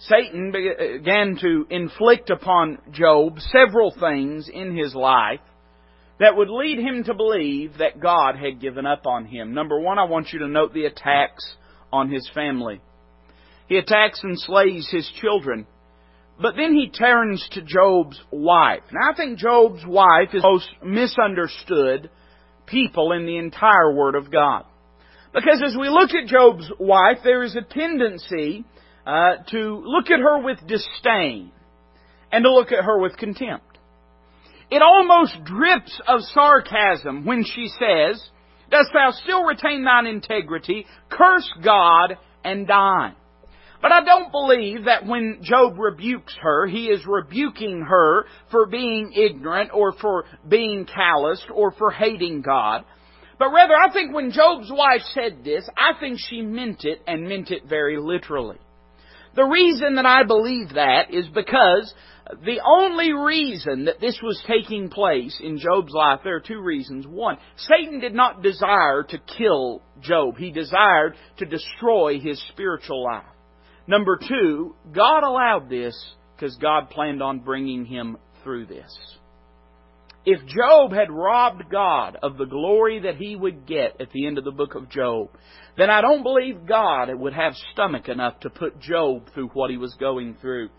Satan 0.00 0.50
began 0.50 1.36
to 1.42 1.66
inflict 1.68 2.30
upon 2.30 2.78
Job 2.90 3.38
several 3.38 3.94
things 3.98 4.48
in 4.52 4.74
his 4.74 4.94
life 4.94 5.40
that 6.18 6.36
would 6.36 6.48
lead 6.48 6.78
him 6.78 7.04
to 7.04 7.14
believe 7.14 7.78
that 7.78 8.00
God 8.00 8.36
had 8.36 8.60
given 8.60 8.86
up 8.86 9.06
on 9.06 9.26
him. 9.26 9.52
Number 9.52 9.78
one, 9.78 9.98
I 9.98 10.04
want 10.04 10.32
you 10.32 10.38
to 10.40 10.48
note 10.48 10.72
the 10.72 10.86
attacks 10.86 11.54
on 11.92 12.10
his 12.10 12.28
family. 12.34 12.80
He 13.68 13.76
attacks 13.76 14.20
and 14.22 14.38
slays 14.38 14.88
his 14.90 15.10
children. 15.20 15.66
But 16.40 16.56
then 16.56 16.74
he 16.74 16.88
turns 16.88 17.46
to 17.52 17.60
Job's 17.60 18.18
wife. 18.30 18.82
Now 18.92 19.12
I 19.12 19.14
think 19.14 19.38
Job's 19.38 19.84
wife 19.86 20.30
is 20.32 20.40
the 20.40 20.48
most 20.48 20.70
misunderstood 20.82 22.08
people 22.64 23.12
in 23.12 23.26
the 23.26 23.36
entire 23.36 23.94
Word 23.94 24.14
of 24.14 24.30
God. 24.30 24.64
Because 25.34 25.62
as 25.64 25.76
we 25.78 25.90
look 25.90 26.10
at 26.10 26.26
Job's 26.26 26.70
wife, 26.78 27.18
there 27.22 27.42
is 27.42 27.54
a 27.54 27.62
tendency 27.62 28.64
uh, 29.06 29.42
to 29.50 29.82
look 29.84 30.10
at 30.10 30.20
her 30.20 30.42
with 30.42 30.58
disdain 30.66 31.52
and 32.32 32.44
to 32.44 32.52
look 32.52 32.72
at 32.72 32.84
her 32.84 32.98
with 32.98 33.16
contempt. 33.16 33.78
It 34.70 34.82
almost 34.82 35.44
drips 35.44 36.00
of 36.06 36.20
sarcasm 36.32 37.24
when 37.24 37.44
she 37.44 37.68
says, 37.68 38.22
Dost 38.70 38.90
thou 38.92 39.10
still 39.10 39.42
retain 39.42 39.84
thine 39.84 40.06
integrity? 40.06 40.86
Curse 41.08 41.50
God 41.64 42.16
and 42.44 42.68
die. 42.68 43.14
But 43.82 43.92
I 43.92 44.04
don't 44.04 44.30
believe 44.30 44.84
that 44.84 45.06
when 45.06 45.40
Job 45.42 45.78
rebukes 45.78 46.36
her, 46.40 46.66
he 46.66 46.86
is 46.86 47.04
rebuking 47.06 47.80
her 47.88 48.26
for 48.50 48.66
being 48.66 49.12
ignorant 49.14 49.70
or 49.72 49.92
for 49.92 50.24
being 50.46 50.84
calloused 50.84 51.46
or 51.52 51.72
for 51.72 51.90
hating 51.90 52.42
God. 52.42 52.84
But 53.38 53.52
rather, 53.52 53.74
I 53.74 53.90
think 53.90 54.14
when 54.14 54.32
Job's 54.32 54.70
wife 54.70 55.00
said 55.14 55.42
this, 55.42 55.66
I 55.76 55.98
think 55.98 56.18
she 56.20 56.42
meant 56.42 56.84
it 56.84 57.00
and 57.06 57.26
meant 57.26 57.50
it 57.50 57.64
very 57.64 57.98
literally. 57.98 58.58
The 59.36 59.44
reason 59.44 59.94
that 59.94 60.06
I 60.06 60.24
believe 60.24 60.74
that 60.74 61.14
is 61.14 61.26
because 61.28 61.94
the 62.44 62.60
only 62.64 63.12
reason 63.12 63.84
that 63.84 64.00
this 64.00 64.18
was 64.22 64.42
taking 64.46 64.88
place 64.90 65.40
in 65.42 65.58
Job's 65.58 65.92
life, 65.92 66.20
there 66.24 66.36
are 66.36 66.40
two 66.40 66.60
reasons. 66.60 67.06
One, 67.06 67.38
Satan 67.56 68.00
did 68.00 68.14
not 68.14 68.42
desire 68.42 69.02
to 69.04 69.18
kill 69.38 69.82
Job. 70.00 70.36
He 70.36 70.50
desired 70.50 71.16
to 71.38 71.46
destroy 71.46 72.18
his 72.18 72.42
spiritual 72.48 73.04
life. 73.04 73.24
Number 73.86 74.18
two, 74.18 74.74
God 74.92 75.22
allowed 75.22 75.68
this 75.68 75.96
because 76.36 76.56
God 76.56 76.90
planned 76.90 77.22
on 77.22 77.40
bringing 77.40 77.84
him 77.84 78.16
through 78.42 78.66
this. 78.66 78.96
If 80.24 80.46
Job 80.46 80.92
had 80.92 81.10
robbed 81.10 81.70
God 81.70 82.18
of 82.22 82.36
the 82.36 82.44
glory 82.44 83.00
that 83.00 83.16
he 83.16 83.34
would 83.36 83.66
get 83.66 84.00
at 84.00 84.12
the 84.12 84.26
end 84.26 84.38
of 84.38 84.44
the 84.44 84.50
book 84.50 84.74
of 84.74 84.90
Job, 84.90 85.30
then 85.76 85.90
I 85.90 86.00
don't 86.00 86.22
believe 86.22 86.66
God 86.66 87.08
would 87.14 87.32
have 87.32 87.54
stomach 87.72 88.08
enough 88.08 88.40
to 88.40 88.50
put 88.50 88.80
Job 88.80 89.30
through 89.32 89.48
what 89.48 89.70
he 89.70 89.76
was 89.76 89.94
going 89.98 90.36
through. 90.40 90.70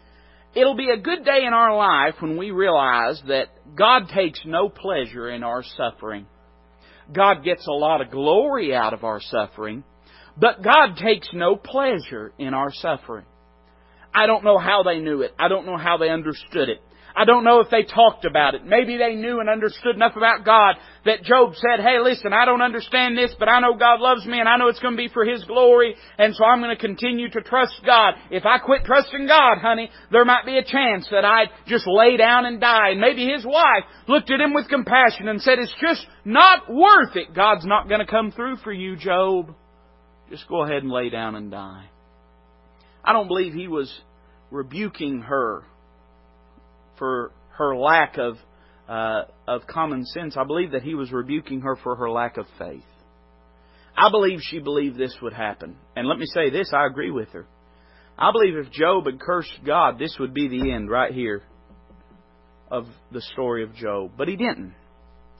It'll 0.53 0.75
be 0.75 0.89
a 0.89 0.97
good 0.97 1.23
day 1.23 1.45
in 1.45 1.53
our 1.53 1.75
life 1.75 2.15
when 2.19 2.37
we 2.37 2.51
realize 2.51 3.21
that 3.27 3.47
God 3.75 4.09
takes 4.13 4.41
no 4.45 4.67
pleasure 4.67 5.29
in 5.29 5.43
our 5.43 5.63
suffering. 5.63 6.27
God 7.13 7.43
gets 7.43 7.65
a 7.67 7.71
lot 7.71 8.01
of 8.01 8.11
glory 8.11 8.75
out 8.75 8.93
of 8.93 9.03
our 9.03 9.21
suffering, 9.21 9.83
but 10.37 10.61
God 10.61 10.97
takes 10.97 11.29
no 11.33 11.55
pleasure 11.55 12.33
in 12.37 12.53
our 12.53 12.71
suffering. 12.73 13.25
I 14.13 14.25
don't 14.27 14.43
know 14.43 14.57
how 14.57 14.83
they 14.83 14.99
knew 14.99 15.21
it. 15.21 15.33
I 15.39 15.47
don't 15.47 15.65
know 15.65 15.77
how 15.77 15.97
they 15.97 16.09
understood 16.09 16.69
it. 16.69 16.81
I 17.15 17.25
don't 17.25 17.43
know 17.43 17.59
if 17.59 17.69
they 17.69 17.83
talked 17.83 18.25
about 18.25 18.55
it. 18.55 18.65
Maybe 18.65 18.97
they 18.97 19.15
knew 19.15 19.39
and 19.39 19.49
understood 19.49 19.95
enough 19.95 20.15
about 20.15 20.45
God 20.45 20.75
that 21.05 21.23
Job 21.23 21.53
said, 21.55 21.83
hey 21.83 21.99
listen, 21.99 22.33
I 22.33 22.45
don't 22.45 22.61
understand 22.61 23.17
this, 23.17 23.31
but 23.37 23.49
I 23.49 23.59
know 23.59 23.75
God 23.75 23.99
loves 23.99 24.25
me 24.25 24.39
and 24.39 24.47
I 24.47 24.57
know 24.57 24.67
it's 24.67 24.79
going 24.79 24.93
to 24.93 25.01
be 25.01 25.09
for 25.09 25.25
His 25.25 25.43
glory, 25.45 25.95
and 26.17 26.35
so 26.35 26.43
I'm 26.43 26.61
going 26.61 26.75
to 26.75 26.81
continue 26.81 27.29
to 27.29 27.41
trust 27.41 27.73
God. 27.85 28.15
If 28.29 28.45
I 28.45 28.59
quit 28.59 28.85
trusting 28.85 29.27
God, 29.27 29.57
honey, 29.57 29.89
there 30.11 30.25
might 30.25 30.45
be 30.45 30.57
a 30.57 30.63
chance 30.63 31.07
that 31.11 31.25
I'd 31.25 31.49
just 31.67 31.85
lay 31.87 32.17
down 32.17 32.45
and 32.45 32.61
die. 32.61 32.89
And 32.89 33.01
maybe 33.01 33.27
his 33.27 33.45
wife 33.45 33.83
looked 34.07 34.31
at 34.31 34.39
him 34.39 34.53
with 34.53 34.69
compassion 34.69 35.27
and 35.27 35.41
said, 35.41 35.59
it's 35.59 35.75
just 35.81 36.05
not 36.25 36.71
worth 36.71 37.15
it. 37.15 37.33
God's 37.33 37.65
not 37.65 37.89
going 37.89 37.99
to 37.99 38.11
come 38.11 38.31
through 38.31 38.57
for 38.57 38.71
you, 38.71 38.95
Job. 38.95 39.53
Just 40.29 40.47
go 40.47 40.63
ahead 40.63 40.83
and 40.83 40.91
lay 40.91 41.09
down 41.09 41.35
and 41.35 41.51
die. 41.51 41.89
I 43.03 43.13
don't 43.13 43.27
believe 43.27 43.53
he 43.53 43.67
was 43.67 43.91
rebuking 44.49 45.21
her 45.21 45.63
for 47.01 47.31
her 47.57 47.75
lack 47.75 48.19
of 48.19 48.37
uh, 48.87 49.23
of 49.47 49.65
common 49.65 50.05
sense. 50.05 50.37
I 50.37 50.43
believe 50.43 50.73
that 50.73 50.83
he 50.83 50.93
was 50.93 51.11
rebuking 51.11 51.61
her 51.61 51.75
for 51.77 51.95
her 51.95 52.11
lack 52.11 52.37
of 52.37 52.45
faith. 52.59 52.83
I 53.97 54.11
believe 54.11 54.39
she 54.41 54.59
believed 54.59 54.97
this 54.97 55.15
would 55.19 55.33
happen. 55.33 55.77
And 55.95 56.07
let 56.07 56.19
me 56.19 56.27
say 56.27 56.51
this, 56.51 56.71
I 56.71 56.85
agree 56.85 57.09
with 57.09 57.29
her. 57.29 57.47
I 58.19 58.31
believe 58.31 58.55
if 58.55 58.71
Job 58.71 59.05
had 59.05 59.19
cursed 59.19 59.61
God, 59.65 59.97
this 59.97 60.15
would 60.19 60.33
be 60.33 60.47
the 60.47 60.71
end 60.71 60.91
right 60.91 61.11
here 61.11 61.41
of 62.69 62.85
the 63.11 63.21
story 63.21 63.63
of 63.63 63.73
Job. 63.73 64.11
But 64.15 64.27
he 64.27 64.35
didn't. 64.35 64.75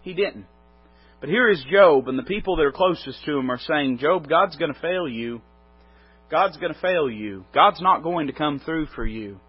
He 0.01 0.13
didn't. 0.13 0.47
But 1.19 1.29
here 1.29 1.47
is 1.47 1.63
Job, 1.71 2.07
and 2.07 2.17
the 2.17 2.23
people 2.23 2.55
that 2.55 2.65
are 2.65 2.71
closest 2.71 3.23
to 3.25 3.37
him 3.37 3.51
are 3.51 3.59
saying, 3.59 3.99
Job, 3.99 4.27
God's 4.27 4.55
going 4.55 4.73
to 4.73 4.79
fail 4.79 5.07
you. 5.07 5.41
God's 6.31 6.57
going 6.57 6.73
to 6.73 6.79
fail 6.79 7.11
you. 7.11 7.45
God's 7.53 7.81
not 7.81 8.01
going 8.01 8.27
to 8.27 8.33
come 8.33 8.59
through 8.59 8.87
for 8.95 9.05
you. 9.05 9.39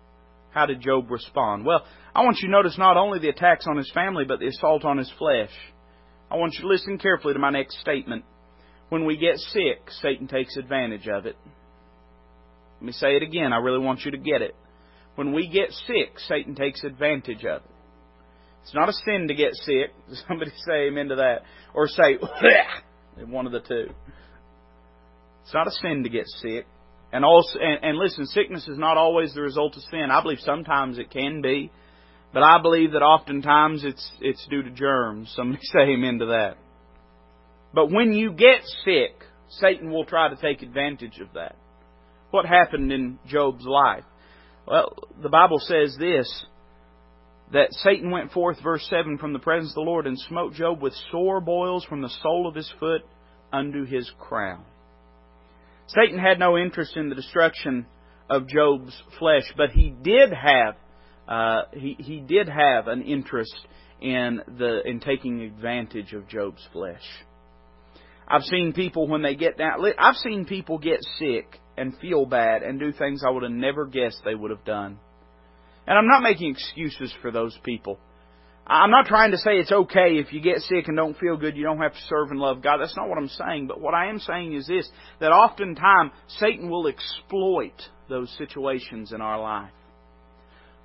How 0.51 0.67
did 0.67 0.83
Job 0.83 1.11
respond? 1.11 1.65
Well, 1.65 1.85
I 2.15 2.25
want 2.25 2.39
you 2.41 2.49
to 2.49 2.53
notice 2.53 2.77
not 2.77 2.97
only 2.97 3.19
the 3.19 3.31
attacks 3.31 3.67
on 3.67 3.77
his 3.77 3.91
family, 3.93 4.25
but 4.27 4.39
the 4.39 4.49
assault 4.49 4.85
on 4.85 4.99
his 4.99 5.11
flesh. 5.19 5.51
I 6.31 6.37
want 6.37 6.55
you 6.55 6.63
to 6.63 6.69
listen 6.69 6.99
carefully 6.99 7.35
to 7.35 7.41
my 7.41 7.51
next 7.51 7.81
statement. 7.81 8.25
When 8.91 9.07
we 9.07 9.17
get 9.17 9.39
sick, 9.39 9.89
Satan 10.03 10.29
takes 10.29 10.57
advantage 10.57 11.09
of 11.09 11.25
it. 11.25 11.37
Let 12.81 12.87
me 12.87 12.93
say 12.93 13.17
it 13.17 13.23
again. 13.23 13.53
I 13.53 13.59
really 13.59 13.79
want 13.79 14.01
you 14.05 14.11
to 14.11 14.19
get 14.19 14.43
it. 14.43 14.55
When 15.15 15.33
we 15.33 15.49
get 15.49 15.71
sick, 15.87 16.19
Satan 16.29 16.55
takes 16.55 16.85
advantage 16.85 17.45
of 17.45 17.63
it. 17.63 17.71
It's 18.63 18.75
not 18.75 18.89
a 18.89 18.93
sin 18.93 19.29
to 19.29 19.35
get 19.35 19.55
sick. 19.55 19.93
Somebody 20.29 20.51
say 20.67 20.89
amen 20.89 21.09
to 21.09 21.17
that. 21.17 21.43
Or 21.75 21.89
say, 21.89 22.19
one 23.27 23.47
of 23.47 23.53
the 23.53 23.61
two. 23.61 23.89
It's 25.43 25.55
not 25.55 25.67
a 25.67 25.71
sin 25.71 26.03
to 26.05 26.09
get 26.09 26.27
sick. 26.27 26.67
And 27.13 27.25
also, 27.25 27.59
and, 27.59 27.85
and 27.85 27.99
listen, 27.99 28.27
sickness 28.27 28.67
is 28.69 28.79
not 28.79 28.97
always 28.97 29.35
the 29.35 29.43
result 29.43 29.77
of 29.77 29.83
sin. 29.91 30.09
I 30.11 30.23
believe 30.23 30.39
sometimes 30.41 30.99
it 30.99 31.11
can 31.11 31.43
be, 31.43 31.71
but 32.33 32.43
I 32.43 32.61
believe 32.63 32.93
that 32.93 33.03
oftentimes 33.03 33.85
it's 33.85 34.11
it's 34.21 34.47
due 34.49 34.63
to 34.63 34.71
germs. 34.71 35.33
Somebody 35.37 35.63
say 35.73 35.81
amen 35.81 36.19
to 36.19 36.27
that. 36.27 36.57
But 37.75 37.91
when 37.91 38.13
you 38.13 38.33
get 38.33 38.63
sick, 38.85 39.25
Satan 39.49 39.91
will 39.91 40.05
try 40.05 40.29
to 40.29 40.37
take 40.37 40.63
advantage 40.63 41.19
of 41.21 41.29
that. 41.35 41.57
What 42.31 42.47
happened 42.47 42.93
in 42.93 43.19
Job's 43.27 43.65
life? 43.65 44.05
Well, 44.67 44.95
the 45.23 45.29
Bible 45.29 45.59
says 45.59 45.97
this 45.99 46.47
that 47.53 47.73
Satan 47.73 48.11
went 48.11 48.33
forth, 48.33 48.57
verse 48.63 48.87
7, 48.89 49.19
from 49.19 49.35
the 49.35 49.39
presence 49.39 49.73
of 49.73 49.75
the 49.75 49.81
Lord 49.83 50.07
and 50.07 50.19
smote 50.19 50.55
Job 50.55 50.81
with 50.81 50.95
sore 51.11 51.41
boils 51.41 51.85
from 51.85 52.01
the 52.01 52.09
sole 52.23 52.47
of 52.47 52.55
his 52.55 52.73
foot 52.81 53.03
unto 53.53 53.85
his 53.85 54.11
crown. 54.19 54.65
Satan 55.89 56.19
had 56.19 56.39
no 56.39 56.57
interest 56.57 56.97
in 56.97 57.11
the 57.11 57.15
destruction 57.15 57.85
of 58.31 58.49
Job's 58.49 58.97
flesh, 59.19 59.53
but 59.57 59.71
he 59.71 59.91
did 59.91 60.33
have 60.33 60.77
uh, 61.33 61.63
he 61.73 61.97
he 61.99 62.21
did 62.21 62.47
have 62.47 62.89
an 62.89 63.01
interest 63.01 63.55
in 64.03 64.43
the 64.59 64.83
in 64.85 65.01
taking 65.01 65.41
advantage 65.41 66.13
of 66.13 66.29
Job's 66.29 66.63
flesh. 66.75 67.03
I've 68.29 68.43
seen 68.43 68.75
people 68.75 69.09
when 69.09 69.23
they 69.23 69.35
get 69.35 69.57
down. 69.57 69.83
I've 69.99 70.17
seen 70.17 70.45
people 70.45 70.77
get 70.77 70.99
sick 71.19 71.59
and 71.79 71.97
feel 72.01 72.27
bad 72.27 72.63
and 72.63 72.79
do 72.79 72.93
things 72.93 73.23
I 73.27 73.31
would 73.31 73.45
have 73.45 73.53
never 73.53 73.87
guessed 73.87 74.21
they 74.27 74.35
would 74.35 74.51
have 74.51 74.65
done. 74.67 74.99
And 75.87 75.99
I'm 75.99 76.07
not 76.07 76.23
making 76.23 76.51
excuses 76.51 77.15
for 77.23 77.31
those 77.31 77.59
people. 77.65 77.99
I'm 78.67 78.91
not 78.91 79.07
trying 79.07 79.31
to 79.31 79.39
say 79.39 79.53
it's 79.53 79.73
okay 79.73 80.19
if 80.19 80.35
you 80.35 80.41
get 80.43 80.59
sick 80.59 80.87
and 80.87 80.97
don't 80.99 81.19
feel 81.19 81.39
good, 81.39 81.57
you 81.57 81.65
don't 81.65 81.81
have 81.81 81.95
to 81.95 82.01
serve 82.09 82.31
and 82.31 82.39
love 82.39 82.63
God. 82.63 82.79
That's 82.79 82.97
not 82.97 83.09
what 83.09 83.17
I'm 83.17 83.29
saying. 83.29 83.69
But 83.69 83.81
what 83.81 83.95
I 83.95 84.11
am 84.11 84.19
saying 84.19 84.53
is 84.53 84.67
this, 84.67 84.89
that 85.19 85.33
oftentimes 85.33 86.13
Satan 86.39 86.69
will 86.69 86.87
exploit 86.87 87.81
those 88.11 88.31
situations 88.37 89.13
in 89.13 89.23
our 89.23 89.41
life. 89.41 89.73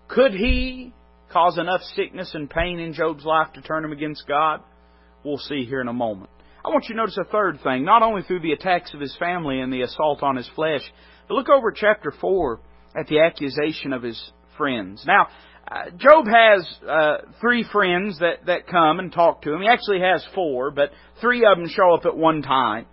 Could 0.07 0.33
he 0.33 0.93
cause 1.31 1.57
enough 1.57 1.81
sickness 1.95 2.31
and 2.33 2.49
pain 2.49 2.79
in 2.79 2.93
Job's 2.93 3.25
life 3.25 3.53
to 3.53 3.61
turn 3.61 3.83
him 3.83 3.91
against 3.91 4.27
God? 4.27 4.61
We'll 5.23 5.37
see 5.37 5.65
here 5.65 5.81
in 5.81 5.87
a 5.87 5.93
moment. 5.93 6.29
I 6.63 6.69
want 6.69 6.85
you 6.87 6.95
to 6.95 7.01
notice 7.01 7.17
a 7.17 7.23
third 7.25 7.59
thing, 7.63 7.85
not 7.85 8.03
only 8.03 8.23
through 8.23 8.41
the 8.41 8.51
attacks 8.51 8.93
of 8.93 8.99
his 8.99 9.15
family 9.17 9.59
and 9.59 9.71
the 9.71 9.81
assault 9.81 10.23
on 10.23 10.35
his 10.35 10.49
flesh, 10.55 10.81
but 11.27 11.35
look 11.35 11.49
over 11.49 11.71
chapter 11.71 12.11
4 12.11 12.59
at 12.97 13.07
the 13.07 13.19
accusation 13.19 13.93
of 13.93 14.03
his 14.03 14.31
friends. 14.57 15.03
Now, 15.05 15.27
uh, 15.69 15.91
Job 15.97 16.25
has 16.27 16.67
uh, 16.87 17.17
three 17.41 17.65
friends 17.71 18.19
that, 18.19 18.45
that 18.45 18.67
come 18.67 18.99
and 18.99 19.11
talk 19.11 19.41
to 19.41 19.53
him. 19.53 19.61
He 19.61 19.67
actually 19.67 19.99
has 19.99 20.25
four, 20.33 20.71
but 20.71 20.91
three 21.19 21.45
of 21.45 21.57
them 21.57 21.67
show 21.67 21.93
up 21.93 22.05
at 22.05 22.15
one 22.15 22.41
time. 22.41 22.85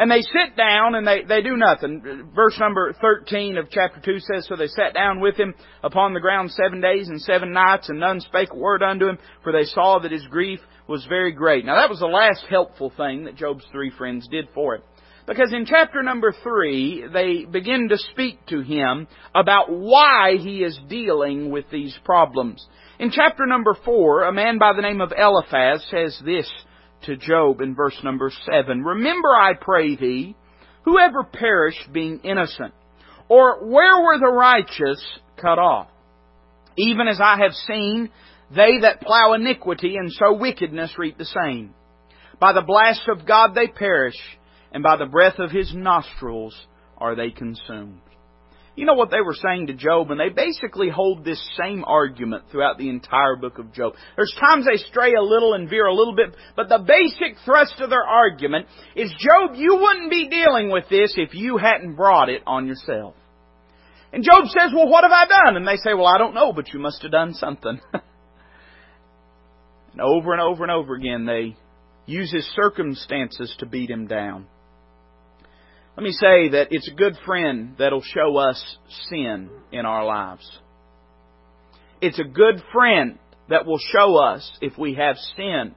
And 0.00 0.10
they 0.10 0.22
sit 0.22 0.56
down 0.56 0.94
and 0.94 1.06
they, 1.06 1.24
they 1.28 1.42
do 1.42 1.58
nothing. 1.58 2.30
Verse 2.34 2.56
number 2.58 2.94
13 3.02 3.58
of 3.58 3.68
chapter 3.70 4.00
2 4.02 4.18
says, 4.20 4.46
So 4.48 4.56
they 4.56 4.66
sat 4.68 4.94
down 4.94 5.20
with 5.20 5.38
him 5.38 5.52
upon 5.82 6.14
the 6.14 6.20
ground 6.20 6.50
seven 6.52 6.80
days 6.80 7.08
and 7.08 7.20
seven 7.20 7.52
nights, 7.52 7.90
and 7.90 8.00
none 8.00 8.20
spake 8.20 8.48
a 8.50 8.56
word 8.56 8.82
unto 8.82 9.06
him, 9.06 9.18
for 9.42 9.52
they 9.52 9.64
saw 9.64 9.98
that 9.98 10.10
his 10.10 10.26
grief 10.28 10.58
was 10.88 11.04
very 11.06 11.32
great. 11.32 11.66
Now 11.66 11.76
that 11.76 11.90
was 11.90 11.98
the 11.98 12.06
last 12.06 12.46
helpful 12.48 12.90
thing 12.96 13.24
that 13.24 13.36
Job's 13.36 13.66
three 13.72 13.90
friends 13.90 14.26
did 14.30 14.48
for 14.54 14.76
him. 14.76 14.82
Because 15.26 15.52
in 15.52 15.66
chapter 15.66 16.02
number 16.02 16.34
three, 16.42 17.04
they 17.12 17.44
begin 17.44 17.90
to 17.90 17.98
speak 17.98 18.46
to 18.46 18.62
him 18.62 19.06
about 19.34 19.70
why 19.70 20.36
he 20.38 20.64
is 20.64 20.80
dealing 20.88 21.50
with 21.50 21.66
these 21.70 21.94
problems. 22.06 22.66
In 22.98 23.10
chapter 23.10 23.44
number 23.44 23.76
four, 23.84 24.24
a 24.24 24.32
man 24.32 24.56
by 24.56 24.72
the 24.74 24.80
name 24.80 25.02
of 25.02 25.12
Eliphaz 25.12 25.86
says 25.90 26.18
this 26.24 26.50
to 27.04 27.16
Job 27.16 27.60
in 27.60 27.74
verse 27.74 27.98
number 28.02 28.30
seven. 28.50 28.82
Remember, 28.82 29.28
I 29.28 29.52
pray 29.60 29.96
thee, 29.96 30.36
whoever 30.84 31.24
perished 31.24 31.92
being 31.92 32.20
innocent, 32.20 32.74
or 33.28 33.64
where 33.66 34.00
were 34.02 34.18
the 34.18 34.32
righteous 34.32 35.04
cut 35.40 35.58
off? 35.58 35.88
Even 36.76 37.08
as 37.08 37.20
I 37.22 37.38
have 37.38 37.52
seen, 37.52 38.10
they 38.54 38.80
that 38.80 39.00
plow 39.00 39.34
iniquity 39.34 39.96
and 39.96 40.10
sow 40.12 40.34
wickedness 40.34 40.92
reap 40.98 41.18
the 41.18 41.24
same. 41.24 41.74
By 42.40 42.52
the 42.52 42.62
blast 42.62 43.08
of 43.08 43.26
God 43.26 43.54
they 43.54 43.68
perish, 43.68 44.16
and 44.72 44.82
by 44.82 44.96
the 44.96 45.06
breath 45.06 45.38
of 45.38 45.50
his 45.50 45.72
nostrils 45.74 46.54
are 46.98 47.14
they 47.14 47.30
consumed. 47.30 48.00
You 48.80 48.86
know 48.86 48.94
what 48.94 49.10
they 49.10 49.20
were 49.20 49.34
saying 49.34 49.66
to 49.66 49.74
Job, 49.74 50.10
and 50.10 50.18
they 50.18 50.30
basically 50.30 50.88
hold 50.88 51.22
this 51.22 51.38
same 51.62 51.84
argument 51.84 52.44
throughout 52.50 52.78
the 52.78 52.88
entire 52.88 53.36
book 53.36 53.58
of 53.58 53.74
Job. 53.74 53.92
There's 54.16 54.34
times 54.40 54.64
they 54.64 54.78
stray 54.78 55.12
a 55.12 55.22
little 55.22 55.52
and 55.52 55.68
veer 55.68 55.84
a 55.84 55.92
little 55.92 56.16
bit, 56.16 56.34
but 56.56 56.70
the 56.70 56.78
basic 56.78 57.36
thrust 57.44 57.74
of 57.80 57.90
their 57.90 58.02
argument 58.02 58.68
is 58.96 59.12
Job, 59.18 59.50
you 59.54 59.76
wouldn't 59.78 60.10
be 60.10 60.30
dealing 60.30 60.70
with 60.70 60.88
this 60.88 61.12
if 61.18 61.34
you 61.34 61.58
hadn't 61.58 61.96
brought 61.96 62.30
it 62.30 62.40
on 62.46 62.66
yourself. 62.66 63.16
And 64.14 64.24
Job 64.24 64.46
says, 64.46 64.70
well, 64.74 64.88
what 64.88 65.04
have 65.04 65.12
I 65.12 65.26
done? 65.26 65.58
And 65.58 65.68
they 65.68 65.76
say, 65.76 65.92
well, 65.92 66.06
I 66.06 66.16
don't 66.16 66.32
know, 66.32 66.54
but 66.54 66.72
you 66.72 66.80
must 66.80 67.02
have 67.02 67.12
done 67.12 67.34
something. 67.34 67.78
and 67.92 68.00
over 70.00 70.32
and 70.32 70.40
over 70.40 70.62
and 70.62 70.72
over 70.72 70.94
again, 70.94 71.26
they 71.26 71.54
use 72.06 72.32
his 72.32 72.50
circumstances 72.56 73.54
to 73.58 73.66
beat 73.66 73.90
him 73.90 74.06
down. 74.06 74.46
Let 76.00 76.04
me 76.06 76.12
say 76.12 76.48
that 76.52 76.68
it's 76.70 76.88
a 76.88 76.94
good 76.94 77.14
friend 77.26 77.74
that'll 77.78 78.00
show 78.00 78.38
us 78.38 78.78
sin 79.10 79.50
in 79.70 79.84
our 79.84 80.02
lives. 80.06 80.50
It's 82.00 82.18
a 82.18 82.24
good 82.24 82.62
friend 82.72 83.18
that 83.50 83.66
will 83.66 83.78
show 83.92 84.16
us 84.16 84.50
if 84.62 84.78
we 84.78 84.94
have 84.94 85.18
sin 85.36 85.74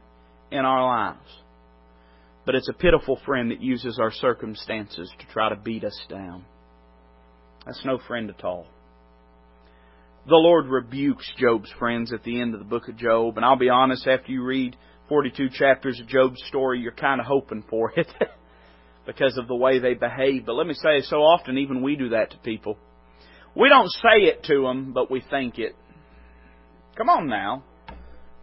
in 0.49 0.59
our 0.59 0.81
lives. 0.81 1.29
But 2.45 2.55
it's 2.55 2.69
a 2.69 2.73
pitiful 2.73 3.19
friend 3.25 3.51
that 3.51 3.59
uses 3.59 3.99
our 3.99 4.13
circumstances 4.13 5.11
to 5.19 5.25
try 5.33 5.49
to 5.49 5.57
beat 5.57 5.83
us 5.83 5.99
down. 6.07 6.45
That's 7.65 7.83
no 7.83 7.99
friend 8.07 8.29
at 8.29 8.45
all. 8.45 8.67
The 10.25 10.35
Lord 10.35 10.67
rebukes 10.67 11.29
Job's 11.37 11.69
friends 11.77 12.13
at 12.13 12.23
the 12.23 12.39
end 12.39 12.53
of 12.53 12.61
the 12.61 12.65
book 12.65 12.87
of 12.87 12.95
Job, 12.95 13.35
and 13.35 13.43
I'll 13.43 13.57
be 13.57 13.67
honest, 13.67 14.07
after 14.07 14.31
you 14.31 14.45
read 14.45 14.77
42 15.09 15.49
chapters 15.49 15.99
of 15.99 16.07
Job's 16.07 16.41
story, 16.47 16.79
you're 16.79 16.93
kind 16.93 17.19
of 17.19 17.27
hoping 17.27 17.65
for 17.69 17.91
it 17.97 18.07
because 19.05 19.37
of 19.37 19.47
the 19.47 19.55
way 19.55 19.79
they 19.79 19.93
behave. 19.93 20.45
But 20.45 20.53
let 20.53 20.67
me 20.67 20.73
say, 20.73 21.01
so 21.01 21.17
often 21.17 21.57
even 21.57 21.81
we 21.81 21.95
do 21.95 22.09
that 22.09 22.31
to 22.31 22.37
people. 22.37 22.77
We 23.55 23.69
don't 23.69 23.89
say 23.89 24.27
it 24.27 24.43
to 24.45 24.63
them, 24.63 24.93
but 24.93 25.11
we 25.11 25.21
think 25.29 25.59
it. 25.59 25.75
Come 26.97 27.09
on 27.09 27.27
now. 27.27 27.63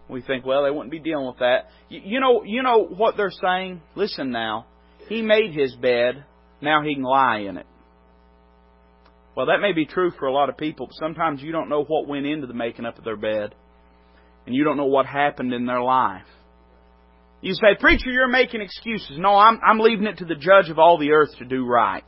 We 0.09 0.23
think, 0.23 0.45
well, 0.45 0.65
they 0.65 0.71
wouldn't 0.71 0.91
be 0.91 0.99
dealing 0.99 1.27
with 1.27 1.39
that. 1.39 1.71
You, 1.89 2.01
you 2.05 2.21
know, 2.21 2.43
you 2.45 2.63
know 2.63 2.85
what 2.85 3.17
they're 3.17 3.31
saying. 3.31 3.81
Listen 3.95 4.31
now. 4.31 4.67
He 5.09 5.23
made 5.23 5.53
his 5.53 5.75
bed. 5.77 6.25
Now 6.61 6.83
he 6.83 6.95
can 6.95 7.05
lie 7.05 7.39
in 7.39 7.57
it. 7.57 7.67
Well, 9.37 9.47
that 9.47 9.61
may 9.61 9.73
be 9.73 9.87
true 9.87 10.11
for 10.19 10.27
a 10.27 10.33
lot 10.33 10.49
of 10.49 10.57
people, 10.57 10.87
but 10.87 10.97
sometimes 10.97 11.41
you 11.41 11.53
don't 11.53 11.69
know 11.69 11.85
what 11.85 12.09
went 12.09 12.27
into 12.27 12.47
the 12.47 12.55
making 12.55 12.85
up 12.85 12.99
of 12.99 13.05
their 13.05 13.17
bed, 13.17 13.55
and 14.45 14.55
you 14.55 14.65
don't 14.65 14.77
know 14.77 14.87
what 14.87 15.07
happened 15.07 15.55
in 15.55 15.67
their 15.67 15.81
life. 15.81 16.27
You 17.43 17.55
say, 17.55 17.79
preacher, 17.79 18.11
you're 18.11 18.29
making 18.29 18.61
excuses. 18.61 19.17
No, 19.19 19.35
I'm, 19.35 19.61
I'm 19.67 19.79
leaving 19.79 20.07
it 20.07 20.19
to 20.19 20.27
the 20.27 20.35
judge 20.35 20.69
of 20.69 20.79
all 20.79 20.99
the 20.99 21.13
earth 21.13 21.31
to 21.39 21.45
do 21.45 21.65
right. 21.65 22.05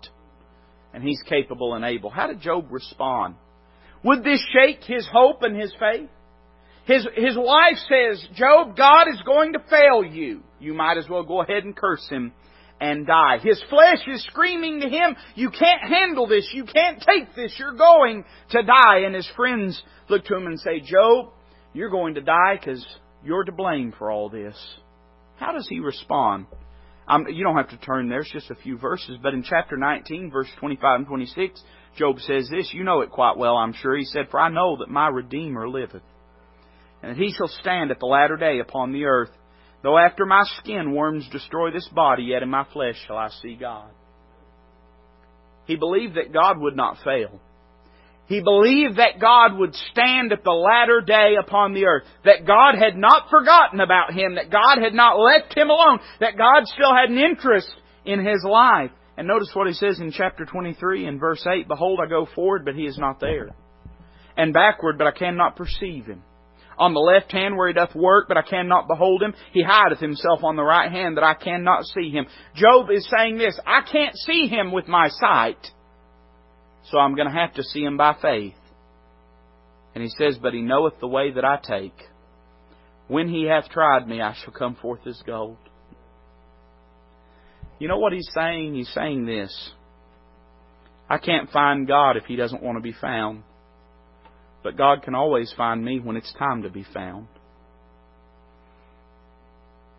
And 0.93 1.03
he's 1.03 1.23
capable 1.27 1.75
and 1.75 1.85
able. 1.85 2.11
How 2.11 2.27
did 2.27 2.41
Job 2.41 2.67
respond? 2.71 3.37
Would 4.05 4.25
this 4.25 4.45
shake 4.53 4.83
his 4.85 5.09
hope 5.11 5.43
and 5.43 5.59
his 5.59 5.73
faith? 5.79 6.11
His, 6.85 7.07
his 7.15 7.37
wife 7.37 7.79
says, 7.89 8.27
Job, 8.35 8.77
God 8.77 9.09
is 9.09 9.23
going 9.25 9.53
to 9.55 9.61
fail 9.71 10.05
you. 10.05 10.43
You 10.61 10.75
might 10.75 10.99
as 10.99 11.09
well 11.09 11.23
go 11.23 11.41
ahead 11.41 11.65
and 11.65 11.77
curse 11.77 12.07
him 12.11 12.33
and 12.81 13.07
die. 13.07 13.39
His 13.39 13.63
flesh 13.71 14.01
is 14.09 14.25
screaming 14.25 14.81
to 14.81 14.89
him, 14.89 15.17
you 15.37 15.51
can't 15.51 15.83
handle 15.83 16.27
this, 16.27 16.51
you 16.53 16.65
can't 16.65 17.01
take 17.01 17.35
this, 17.37 17.55
you're 17.57 17.77
going 17.77 18.25
to 18.51 18.63
die. 18.65 19.03
And 19.07 19.15
his 19.15 19.31
friends 19.37 19.81
look 20.09 20.25
to 20.25 20.37
him 20.37 20.47
and 20.47 20.59
say, 20.59 20.81
Job, 20.81 21.29
you're 21.73 21.91
going 21.91 22.15
to 22.15 22.21
die 22.21 22.59
because 22.59 22.85
you're 23.25 23.45
to 23.45 23.53
blame 23.53 23.95
for 23.97 24.11
all 24.11 24.29
this. 24.29 24.57
How 25.37 25.53
does 25.53 25.67
he 25.69 25.81
respond? 25.81 26.47
Um, 27.09 27.27
you 27.29 27.43
don't 27.45 27.57
have 27.57 27.71
to 27.71 27.79
turn 27.79 28.09
there, 28.09 28.21
it's 28.21 28.33
just 28.33 28.51
a 28.51 28.55
few 28.55 28.79
verses. 28.79 29.19
But 29.23 29.35
in 29.35 29.43
chapter 29.43 29.77
19, 29.77 30.31
verse 30.31 30.49
25 30.61 31.01
and 31.01 31.07
26, 31.07 31.63
Job 31.97 32.21
says 32.21 32.49
this. 32.51 32.73
You 32.73 32.85
know 32.85 33.01
it 33.01 33.11
quite 33.11 33.37
well, 33.37 33.57
I'm 33.57 33.73
sure. 33.73 33.97
He 33.97 34.05
said, 34.05 34.29
For 34.31 34.41
I 34.41 34.49
know 34.49 34.77
that 34.79 34.89
my 34.89 35.09
Redeemer 35.09 35.69
liveth, 35.69 36.03
and 37.03 37.13
that 37.13 37.23
he 37.23 37.33
shall 37.33 37.49
stand 37.49 37.91
at 37.91 37.99
the 37.99 38.07
latter 38.07 38.37
day 38.37 38.61
upon 38.61 38.93
the 38.93 39.05
earth. 39.05 39.31
Though 39.83 39.99
after 39.99 40.25
my 40.25 40.45
skin 40.59 40.95
worms 40.95 41.29
destroy 41.31 41.73
this 41.73 41.89
body, 41.89 42.25
yet 42.25 42.43
in 42.43 42.51
my 42.51 42.65
flesh 42.73 42.95
shall 43.07 43.17
I 43.17 43.31
see 43.43 43.57
God. 43.57 43.91
He 45.67 45.77
believed 45.77 46.15
that 46.15 46.33
God 46.33 46.59
would 46.59 46.77
not 46.77 46.99
fail. 47.05 47.41
He 48.33 48.41
believed 48.41 48.97
that 48.97 49.21
God 49.21 49.59
would 49.59 49.75
stand 49.75 50.33
at 50.33 50.43
the 50.43 50.53
latter 50.53 51.03
day 51.03 51.35
upon 51.39 51.75
the 51.75 51.85
earth, 51.85 52.05
that 52.25 52.47
God 52.47 52.77
had 52.79 52.97
not 52.97 53.29
forgotten 53.29 53.79
about 53.79 54.15
him, 54.15 54.37
that 54.37 54.51
God 54.51 54.83
had 54.83 54.95
not 54.95 55.21
left 55.21 55.55
him 55.55 55.69
alone, 55.69 56.01
that 56.19 56.39
God 56.39 56.65
still 56.65 56.95
had 56.95 57.11
an 57.11 57.19
interest 57.19 57.69
in 58.07 58.25
his 58.25 58.43
life. 58.43 58.91
And 59.19 59.29
notice 59.29 59.51
what 59.53 59.67
he 59.67 59.75
says 59.75 60.01
in 60.01 60.13
chapter 60.13 60.47
23 60.47 61.07
in 61.07 61.19
verse 61.19 61.47
8, 61.47 61.69
Behold, 61.69 62.01
I 62.03 62.09
go 62.09 62.27
forward, 62.35 62.65
but 62.65 62.75
he 62.75 62.87
is 62.87 62.97
not 62.97 63.21
there. 63.21 63.51
And 64.35 64.55
backward, 64.55 64.97
but 64.97 65.09
I 65.09 65.13
cannot 65.13 65.57
perceive 65.57 66.07
him. 66.07 66.23
On 66.79 66.95
the 66.95 67.01
left 67.01 67.31
hand 67.33 67.59
where 67.59 67.69
he 67.69 67.75
doth 67.75 67.95
work, 67.95 68.29
but 68.29 68.39
I 68.39 68.49
cannot 68.49 68.89
behold 68.89 69.23
him. 69.23 69.35
He 69.53 69.63
hideth 69.63 70.01
himself 70.01 70.43
on 70.43 70.57
the 70.57 70.63
right 70.63 70.91
hand 70.91 71.19
that 71.19 71.25
I 71.25 71.35
cannot 71.35 71.85
see 71.85 72.09
him. 72.09 72.25
Job 72.55 72.87
is 72.91 73.07
saying 73.15 73.37
this, 73.37 73.61
I 73.67 73.83
can't 73.83 74.17
see 74.17 74.47
him 74.47 74.73
with 74.73 74.89
my 74.89 75.09
sight. 75.09 75.71
So 76.91 76.99
I'm 76.99 77.15
going 77.15 77.29
to 77.29 77.35
have 77.35 77.55
to 77.55 77.63
see 77.63 77.83
him 77.83 77.97
by 77.97 78.17
faith. 78.21 78.55
And 79.95 80.03
he 80.03 80.11
says, 80.11 80.39
But 80.41 80.55
he 80.55 80.63
knoweth 80.63 80.95
the 81.01 81.09
way 81.09 81.33
that 81.33 81.45
I 81.45 81.59
take. 81.63 81.95
When 83.09 83.29
he 83.29 83.45
hath 83.45 83.69
tried 83.69 84.09
me, 84.09 84.21
I 84.21 84.35
shall 84.43 84.53
come 84.53 84.77
forth 84.77 85.07
as 85.07 85.23
gold. 85.27 85.59
You 87.79 87.89
know 87.89 87.99
what 87.99 88.13
he's 88.13 88.31
saying? 88.35 88.75
He's 88.75 88.93
saying 88.95 89.27
this. 89.27 89.71
I 91.09 91.19
can't 91.19 91.51
find 91.51 91.87
God 91.87 92.17
if 92.17 92.25
he 92.25 92.37
doesn't 92.37 92.63
want 92.63 92.79
to 92.79 92.83
be 92.83 92.95
found. 92.99 93.43
But 94.63 94.77
God 94.77 95.03
can 95.03 95.15
always 95.15 95.53
find 95.57 95.85
me 95.85 96.01
when 96.01 96.17
it's 96.17 96.33
time 96.35 96.63
to 96.63 96.71
be 96.71 96.87
found. 96.95 97.27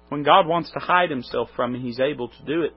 When 0.09 0.23
God 0.23 0.47
wants 0.47 0.71
to 0.71 0.79
hide 0.79 1.09
himself 1.09 1.49
from 1.55 1.73
me, 1.73 1.79
he's 1.79 1.99
able 1.99 2.29
to 2.29 2.45
do 2.45 2.61
it. 2.61 2.73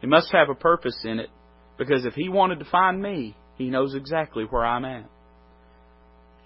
He 0.00 0.06
must 0.06 0.30
have 0.32 0.48
a 0.48 0.54
purpose 0.54 0.98
in 1.04 1.18
it. 1.18 1.30
Because 1.78 2.04
if 2.04 2.14
he 2.14 2.28
wanted 2.28 2.58
to 2.58 2.64
find 2.64 3.00
me, 3.00 3.36
he 3.56 3.70
knows 3.70 3.94
exactly 3.94 4.44
where 4.44 4.66
I'm 4.66 4.84
at. 4.84 5.08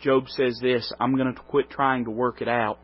Job 0.02 0.28
says 0.28 0.58
this 0.60 0.92
I'm 1.00 1.16
going 1.16 1.34
to 1.34 1.40
quit 1.40 1.70
trying 1.70 2.04
to 2.04 2.10
work 2.10 2.42
it 2.42 2.48
out, 2.48 2.78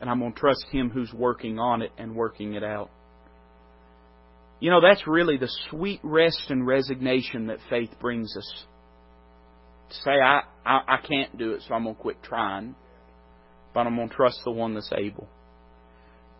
and 0.00 0.08
I'm 0.08 0.20
going 0.20 0.32
to 0.32 0.38
trust 0.38 0.64
him 0.70 0.90
who's 0.90 1.12
working 1.12 1.58
on 1.58 1.82
it 1.82 1.92
and 1.98 2.14
working 2.16 2.54
it 2.54 2.64
out. 2.64 2.90
You 4.58 4.70
know, 4.70 4.80
that's 4.80 5.06
really 5.06 5.36
the 5.36 5.50
sweet 5.70 6.00
rest 6.02 6.46
and 6.48 6.66
resignation 6.66 7.46
that 7.46 7.58
faith 7.68 7.90
brings 8.00 8.34
us. 8.36 8.64
To 9.90 9.94
say, 9.96 10.20
I, 10.22 10.42
I, 10.64 10.80
I 10.86 10.96
can't 11.06 11.36
do 11.36 11.52
it, 11.52 11.62
so 11.66 11.74
I'm 11.74 11.84
going 11.84 11.96
to 11.96 12.00
quit 12.00 12.22
trying, 12.22 12.74
but 13.74 13.86
I'm 13.86 13.96
going 13.96 14.08
to 14.08 14.14
trust 14.14 14.40
the 14.44 14.50
one 14.50 14.74
that's 14.74 14.92
able. 14.96 15.28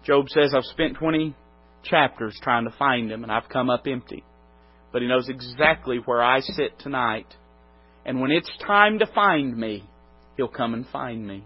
Job 0.05 0.29
says, 0.29 0.53
I've 0.55 0.65
spent 0.65 0.99
20 0.99 1.35
chapters 1.83 2.39
trying 2.43 2.65
to 2.65 2.75
find 2.79 3.11
him, 3.11 3.23
and 3.23 3.33
I've 3.33 3.49
come 3.49 3.71
up 3.71 3.87
empty 3.87 4.23
but 4.93 5.03
He 5.03 5.09
knows 5.09 5.29
exactly 5.29 5.99
where 6.05 6.23
I 6.23 6.41
sit 6.41 6.79
tonight. 6.79 7.27
And 8.05 8.21
when 8.21 8.31
it's 8.31 8.51
time 8.67 8.99
to 9.01 9.07
find 9.07 9.57
me, 9.57 9.85
He'll 10.37 10.49
come 10.49 10.75
and 10.75 10.87
find 10.89 11.27
me. 11.27 11.45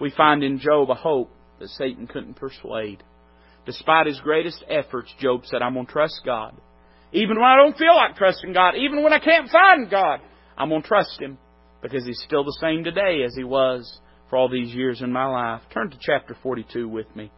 We 0.00 0.10
find 0.10 0.42
in 0.42 0.58
Job 0.58 0.90
a 0.90 0.94
hope 0.94 1.30
that 1.60 1.68
Satan 1.68 2.06
couldn't 2.06 2.34
persuade. 2.34 3.02
Despite 3.64 4.06
his 4.06 4.20
greatest 4.20 4.64
efforts, 4.68 5.14
Job 5.20 5.42
said, 5.44 5.62
I'm 5.62 5.74
going 5.74 5.86
to 5.86 5.92
trust 5.92 6.22
God. 6.26 6.54
Even 7.12 7.36
when 7.36 7.44
I 7.44 7.56
don't 7.56 7.76
feel 7.76 7.94
like 7.94 8.16
trusting 8.16 8.52
God, 8.52 8.74
even 8.74 9.02
when 9.02 9.12
I 9.12 9.18
can't 9.18 9.48
find 9.48 9.90
God, 9.90 10.20
I'm 10.56 10.70
going 10.70 10.82
to 10.82 10.88
trust 10.88 11.20
Him 11.20 11.38
because 11.82 12.04
He's 12.04 12.22
still 12.24 12.44
the 12.44 12.56
same 12.60 12.84
today 12.84 13.22
as 13.24 13.34
He 13.36 13.44
was 13.44 14.00
for 14.28 14.38
all 14.38 14.48
these 14.48 14.74
years 14.74 15.02
in 15.02 15.12
my 15.12 15.26
life. 15.26 15.60
Turn 15.72 15.90
to 15.90 15.98
chapter 16.00 16.36
42 16.42 16.88
with 16.88 17.14
me. 17.14 17.30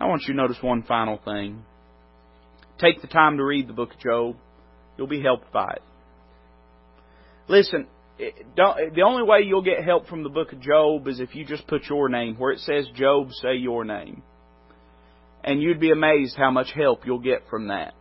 I 0.00 0.06
want 0.06 0.22
you 0.22 0.34
to 0.34 0.40
notice 0.40 0.58
one 0.60 0.82
final 0.82 1.18
thing. 1.24 1.64
Take 2.80 3.02
the 3.02 3.08
time 3.08 3.36
to 3.36 3.44
read 3.44 3.68
the 3.68 3.74
book 3.74 3.92
of 3.92 4.00
Job. 4.00 4.36
You'll 4.96 5.06
be 5.06 5.22
helped 5.22 5.52
by 5.52 5.70
it. 5.76 5.82
Listen, 7.46 7.86
the 8.18 9.02
only 9.04 9.22
way 9.22 9.40
you'll 9.44 9.62
get 9.62 9.84
help 9.84 10.06
from 10.06 10.22
the 10.22 10.30
book 10.30 10.52
of 10.52 10.60
Job 10.60 11.06
is 11.06 11.20
if 11.20 11.34
you 11.34 11.44
just 11.44 11.66
put 11.66 11.82
your 11.90 12.08
name. 12.08 12.36
Where 12.36 12.52
it 12.52 12.60
says 12.60 12.88
Job, 12.94 13.30
say 13.42 13.56
your 13.56 13.84
name. 13.84 14.22
And 15.44 15.60
you'd 15.60 15.80
be 15.80 15.90
amazed 15.90 16.36
how 16.36 16.50
much 16.50 16.72
help 16.74 17.06
you'll 17.06 17.18
get 17.18 17.48
from 17.50 17.68
that. 17.68 17.94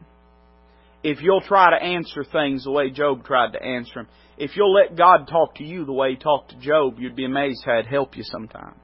If 1.03 1.21
you'll 1.21 1.41
try 1.41 1.69
to 1.71 1.83
answer 1.83 2.23
things 2.23 2.65
the 2.65 2.71
way 2.71 2.89
Job 2.89 3.23
tried 3.25 3.53
to 3.53 3.63
answer 3.63 3.93
them, 3.95 4.07
if 4.37 4.55
you'll 4.55 4.73
let 4.73 4.97
God 4.97 5.27
talk 5.29 5.55
to 5.55 5.63
you 5.63 5.85
the 5.85 5.93
way 5.93 6.11
He 6.11 6.17
talked 6.17 6.51
to 6.51 6.59
Job, 6.59 6.99
you'd 6.99 7.15
be 7.15 7.25
amazed 7.25 7.63
how 7.65 7.79
it'd 7.79 7.87
help 7.87 8.15
you 8.17 8.23
sometimes. 8.23 8.75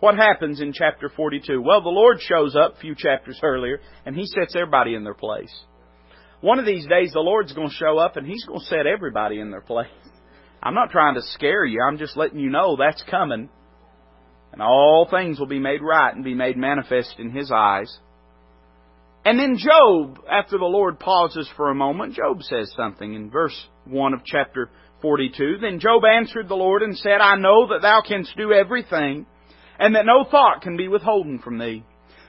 What 0.00 0.16
happens 0.16 0.60
in 0.60 0.72
chapter 0.72 1.08
42? 1.08 1.60
Well, 1.60 1.82
the 1.82 1.88
Lord 1.88 2.18
shows 2.20 2.54
up 2.54 2.76
a 2.76 2.80
few 2.80 2.94
chapters 2.94 3.40
earlier, 3.42 3.80
and 4.06 4.14
He 4.14 4.26
sets 4.26 4.54
everybody 4.54 4.94
in 4.94 5.02
their 5.02 5.14
place. 5.14 5.52
One 6.40 6.60
of 6.60 6.66
these 6.66 6.86
days, 6.86 7.12
the 7.12 7.20
Lord's 7.20 7.52
going 7.52 7.70
to 7.70 7.74
show 7.74 7.98
up, 7.98 8.16
and 8.16 8.24
He's 8.24 8.44
going 8.44 8.60
to 8.60 8.66
set 8.66 8.86
everybody 8.86 9.40
in 9.40 9.50
their 9.50 9.60
place. 9.60 9.88
I'm 10.62 10.74
not 10.74 10.90
trying 10.90 11.16
to 11.16 11.22
scare 11.22 11.64
you. 11.64 11.82
I'm 11.82 11.98
just 11.98 12.16
letting 12.16 12.38
you 12.38 12.48
know 12.48 12.76
that's 12.76 13.02
coming. 13.10 13.48
And 14.52 14.62
all 14.62 15.08
things 15.10 15.40
will 15.40 15.46
be 15.46 15.58
made 15.58 15.82
right 15.82 16.14
and 16.14 16.24
be 16.24 16.34
made 16.34 16.56
manifest 16.56 17.16
in 17.18 17.30
His 17.30 17.50
eyes. 17.52 17.92
And 19.24 19.36
then 19.36 19.58
Job, 19.58 20.20
after 20.30 20.58
the 20.58 20.64
Lord 20.64 21.00
pauses 21.00 21.50
for 21.56 21.70
a 21.70 21.74
moment, 21.74 22.14
Job 22.14 22.42
says 22.42 22.72
something 22.76 23.14
in 23.14 23.30
verse 23.30 23.66
1 23.84 24.14
of 24.14 24.24
chapter 24.24 24.70
42. 25.02 25.56
Then 25.60 25.80
Job 25.80 26.02
answered 26.04 26.48
the 26.48 26.54
Lord 26.54 26.82
and 26.82 26.96
said, 26.96 27.20
I 27.20 27.36
know 27.36 27.66
that 27.68 27.82
thou 27.82 28.00
canst 28.06 28.36
do 28.36 28.52
everything 28.52 29.26
and 29.78 29.94
that 29.94 30.06
no 30.06 30.24
thought 30.28 30.62
can 30.62 30.76
be 30.76 30.88
withholden 30.88 31.38
from 31.38 31.58
thee. 31.58 31.84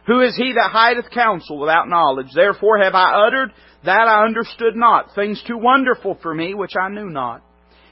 Who 0.07 0.21
is 0.21 0.35
he 0.35 0.53
that 0.53 0.71
hideth 0.71 1.11
counsel 1.11 1.59
without 1.59 1.87
knowledge? 1.87 2.29
Therefore 2.33 2.79
have 2.79 2.95
I 2.95 3.27
uttered 3.27 3.51
that 3.85 4.07
I 4.07 4.25
understood 4.25 4.75
not, 4.75 5.13
things 5.15 5.41
too 5.45 5.57
wonderful 5.57 6.17
for 6.21 6.33
me 6.33 6.53
which 6.53 6.73
I 6.79 6.89
knew 6.89 7.09
not. 7.09 7.41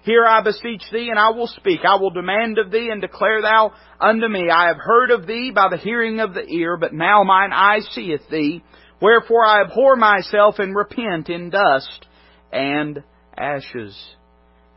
Here 0.04 0.26
I 0.26 0.42
beseech 0.42 0.84
thee, 0.92 1.10
and 1.10 1.20
I 1.20 1.32
will 1.32 1.48
speak. 1.48 1.82
I 1.84 1.98
will 1.98 2.12
demand 2.12 2.60
of 2.60 2.72
thee, 2.72 2.90
and 2.92 3.02
declare 3.02 3.42
thou 3.42 3.74
unto 4.00 4.28
me. 4.28 4.50
I 4.50 4.68
have 4.68 4.78
heard 4.78 5.12
of 5.12 5.28
thee 5.28 5.52
by 5.54 5.68
the 5.70 5.78
hearing 5.78 6.22
of 6.22 6.34
the 6.34 6.48
ear, 6.48 6.78
but 6.78 6.94
now 6.94 7.24
mine 7.24 7.52
eye 7.52 7.82
seeth 7.92 8.22
thee. 8.32 8.64
Wherefore 9.02 9.46
I 9.46 9.64
abhor 9.64 9.98
myself 9.98 10.60
and 10.60 10.74
repent 10.74 11.30
in 11.30 11.50
dust 11.50 12.08
and 12.54 13.04
ashes. 13.38 13.98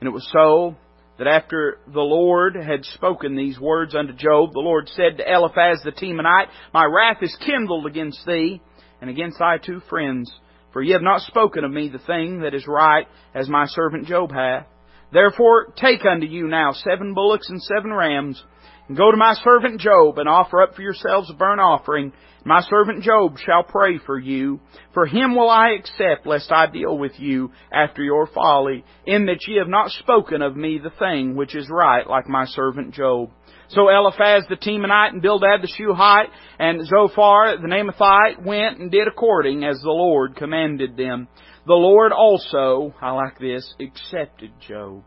And 0.00 0.08
it 0.08 0.12
was 0.12 0.28
so 0.32 0.74
that 1.20 1.28
after 1.28 1.76
the 1.86 2.00
Lord 2.00 2.56
had 2.56 2.82
spoken 2.82 3.36
these 3.36 3.60
words 3.60 3.94
unto 3.94 4.14
Job, 4.14 4.54
the 4.54 4.60
Lord 4.60 4.88
said 4.88 5.18
to 5.18 5.30
Eliphaz 5.30 5.82
the 5.84 5.92
Temanite, 5.92 6.48
My 6.72 6.86
wrath 6.86 7.18
is 7.20 7.36
kindled 7.44 7.84
against 7.84 8.24
thee, 8.26 8.62
and 9.02 9.10
against 9.10 9.38
thy 9.38 9.58
two 9.58 9.82
friends, 9.90 10.32
for 10.72 10.80
ye 10.80 10.92
have 10.92 11.02
not 11.02 11.20
spoken 11.20 11.62
of 11.62 11.70
me 11.70 11.90
the 11.90 11.98
thing 11.98 12.40
that 12.40 12.54
is 12.54 12.66
right, 12.66 13.06
as 13.34 13.50
my 13.50 13.66
servant 13.66 14.06
Job 14.06 14.32
hath. 14.32 14.66
Therefore 15.12 15.66
take 15.76 16.06
unto 16.10 16.26
you 16.26 16.48
now 16.48 16.72
seven 16.72 17.12
bullocks 17.12 17.50
and 17.50 17.60
seven 17.60 17.92
rams, 17.92 18.42
and 18.90 18.96
go 18.96 19.12
to 19.12 19.16
my 19.16 19.34
servant 19.44 19.80
Job, 19.80 20.18
and 20.18 20.28
offer 20.28 20.60
up 20.60 20.74
for 20.74 20.82
yourselves 20.82 21.30
a 21.30 21.34
burnt 21.34 21.60
offering, 21.60 22.12
my 22.44 22.60
servant 22.62 23.04
Job 23.04 23.38
shall 23.38 23.62
pray 23.62 23.98
for 24.04 24.18
you. 24.18 24.58
For 24.92 25.06
him 25.06 25.36
will 25.36 25.48
I 25.48 25.76
accept, 25.78 26.26
lest 26.26 26.50
I 26.50 26.66
deal 26.66 26.98
with 26.98 27.12
you 27.16 27.52
after 27.72 28.02
your 28.02 28.26
folly, 28.26 28.84
in 29.06 29.26
that 29.26 29.46
ye 29.46 29.58
have 29.58 29.68
not 29.68 29.92
spoken 29.92 30.42
of 30.42 30.56
me 30.56 30.80
the 30.82 30.90
thing 30.90 31.36
which 31.36 31.54
is 31.54 31.70
right, 31.70 32.04
like 32.04 32.28
my 32.28 32.46
servant 32.46 32.92
Job. 32.92 33.30
So 33.68 33.88
Eliphaz 33.90 34.42
the 34.48 34.56
Temanite 34.56 35.12
and 35.12 35.22
Bildad 35.22 35.62
the 35.62 35.68
Shuhite 35.68 36.30
and 36.58 36.84
Zophar 36.84 37.58
the 37.58 37.68
Naamathite 37.68 38.44
went 38.44 38.80
and 38.80 38.90
did 38.90 39.06
according 39.06 39.62
as 39.62 39.80
the 39.80 39.88
Lord 39.88 40.34
commanded 40.34 40.96
them. 40.96 41.28
The 41.64 41.74
Lord 41.74 42.10
also, 42.10 42.92
I 43.00 43.12
like 43.12 43.38
this, 43.38 43.72
accepted 43.78 44.50
Job. 44.66 45.04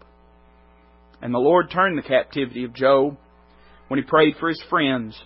And 1.22 1.34
the 1.34 1.40
Lord 1.40 1.70
turned 1.70 1.98
the 1.98 2.08
captivity 2.08 2.64
of 2.64 2.74
Job 2.74 3.18
when 3.88 4.00
he 4.00 4.06
prayed 4.06 4.36
for 4.40 4.50
his 4.50 4.64
friends. 4.70 5.20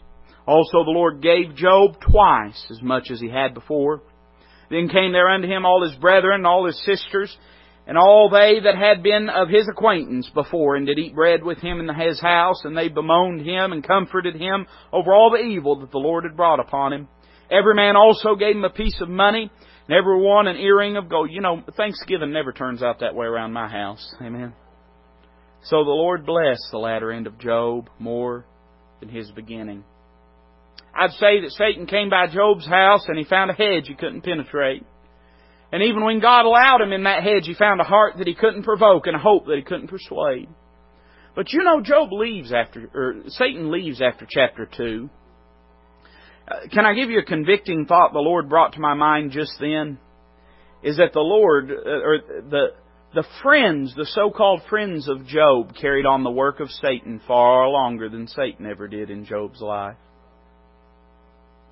Also 0.46 0.84
the 0.84 0.92
Lord 0.92 1.22
gave 1.22 1.56
Job 1.56 2.00
twice 2.00 2.68
as 2.70 2.82
much 2.82 3.12
as 3.12 3.20
he 3.20 3.30
had 3.30 3.54
before. 3.54 4.02
Then 4.70 4.90
came 4.90 5.12
there 5.12 5.30
unto 5.30 5.48
him 5.48 5.66
all 5.66 5.84
his 5.84 5.96
brethren 5.96 6.46
all 6.46 6.66
his 6.66 6.82
sisters, 6.86 7.36
and 7.86 7.98
all 7.98 8.30
they 8.30 8.60
that 8.64 8.78
had 8.78 9.02
been 9.02 9.30
of 9.30 9.48
his 9.48 9.68
acquaintance 9.70 10.30
before, 10.34 10.76
and 10.76 10.86
did 10.86 11.00
eat 11.00 11.16
bread 11.16 11.44
with 11.44 11.60
him 11.60 11.80
in 11.80 11.96
his 11.96 12.20
house, 12.20 12.66
and 12.66 12.78
they 12.78 12.90
bemoaned 12.90 13.42
him 13.42 13.72
and 13.72 13.86
comforted 13.86 14.36
him 14.36 14.68
over 14.92 15.14
all 15.14 15.32
the 15.32 15.44
evil 15.44 15.80
that 15.80 15.92
the 15.92 15.98
Lord 15.98 16.26
had 16.26 16.36
brought 16.36 16.60
upon 16.60 16.92
him. 16.92 17.08
Every 17.50 17.76
man 17.76 17.96
also 17.96 18.36
gave 18.36 18.56
him 18.56 18.66
a 18.66 18.70
piece 18.70 19.00
of 19.00 19.08
money, 19.08 19.50
and 19.88 19.98
every 19.98 20.22
one 20.22 20.48
an 20.48 20.58
earring 20.58 20.98
of 20.98 21.08
gold. 21.08 21.32
You 21.32 21.42
know, 21.42 21.64
Thanksgiving 21.78 22.34
never 22.34 22.52
turns 22.52 22.84
out 22.84 23.00
that 23.00 23.16
way 23.16 23.26
around 23.26 23.54
my 23.54 23.70
house. 23.70 24.16
Amen. 24.22 24.54
So 25.70 25.84
the 25.84 25.92
Lord 25.92 26.26
blessed 26.26 26.68
the 26.72 26.78
latter 26.78 27.12
end 27.12 27.28
of 27.28 27.40
Job 27.40 27.90
more 28.00 28.46
than 29.02 29.10
his 29.10 29.30
beginning. 29.32 29.84
I'd 30.96 31.12
say 31.12 31.42
that 31.42 31.52
Satan 31.52 31.88
came 31.88 32.10
by 32.10 32.28
Job's 32.28 32.66
house 32.66 33.06
and 33.08 33.18
he 33.18 33.26
found 33.26 33.52
a 33.52 33.54
hedge 33.54 33.88
he 33.88 33.96
couldn't 33.96 34.22
penetrate. 34.24 34.86
And 35.74 35.84
even 35.84 36.06
when 36.06 36.22
God 36.22 36.46
allowed 36.46 36.80
him 36.80 36.94
in 36.94 37.04
that 37.04 37.24
hedge, 37.24 37.46
he 37.46 37.54
found 37.54 37.82
a 37.82 37.84
heart 37.84 38.16
that 38.18 38.28
he 38.28 38.34
couldn't 38.34 38.64
provoke 38.64 39.08
and 39.08 39.16
a 39.16 39.20
hope 39.20 39.48
that 39.48 39.58
he 39.58 39.62
couldn't 39.62 39.90
persuade. 39.90 40.48
But 41.36 41.52
you 41.52 41.62
know, 41.64 41.82
Job 41.82 42.14
leaves 42.14 42.54
after, 42.54 42.90
or 42.94 43.16
Satan 43.28 43.70
leaves 43.70 44.02
after 44.02 44.26
chapter 44.28 44.70
2. 44.78 45.10
Uh, 46.50 46.56
can 46.74 46.86
I 46.86 46.94
give 46.94 47.10
you 47.10 47.20
a 47.20 47.26
convicting 47.26 47.86
thought 47.86 48.14
the 48.14 48.20
Lord 48.20 48.48
brought 48.48 48.74
to 48.74 48.80
my 48.80 48.94
mind 48.94 49.32
just 49.32 49.52
then? 49.60 50.00
Is 50.82 50.96
that 50.96 51.12
the 51.12 51.20
Lord, 51.20 51.70
uh, 51.70 51.90
or 51.90 52.20
the, 52.50 52.68
the 53.14 53.24
friends, 53.42 53.94
the 53.96 54.06
so-called 54.06 54.62
friends 54.70 55.08
of 55.08 55.26
Job 55.26 55.74
carried 55.80 56.06
on 56.06 56.24
the 56.24 56.32
work 56.32 56.60
of 56.60 56.70
Satan 56.70 57.22
far 57.28 57.68
longer 57.70 58.10
than 58.10 58.28
Satan 58.28 58.66
ever 58.66 58.88
did 58.88 59.10
in 59.10 59.26
Job's 59.26 59.62
life. 59.62 59.98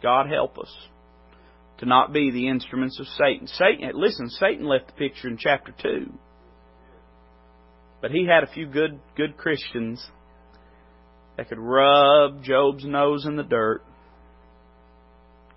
God 0.01 0.27
help 0.29 0.57
us 0.57 0.73
to 1.79 1.85
not 1.85 2.13
be 2.13 2.31
the 2.31 2.47
instruments 2.47 2.99
of 2.99 3.07
Satan. 3.07 3.47
Satan, 3.47 3.91
listen, 3.93 4.29
Satan 4.29 4.65
left 4.65 4.87
the 4.87 4.93
picture 4.93 5.27
in 5.27 5.37
chapter 5.37 5.73
2. 5.81 6.11
But 8.01 8.11
he 8.11 8.25
had 8.25 8.43
a 8.43 8.53
few 8.53 8.67
good, 8.67 8.99
good 9.17 9.35
Christians 9.35 10.05
that 11.37 11.49
could 11.49 11.59
rub 11.59 12.43
Job's 12.43 12.85
nose 12.85 13.25
in 13.25 13.35
the 13.35 13.43
dirt 13.43 13.83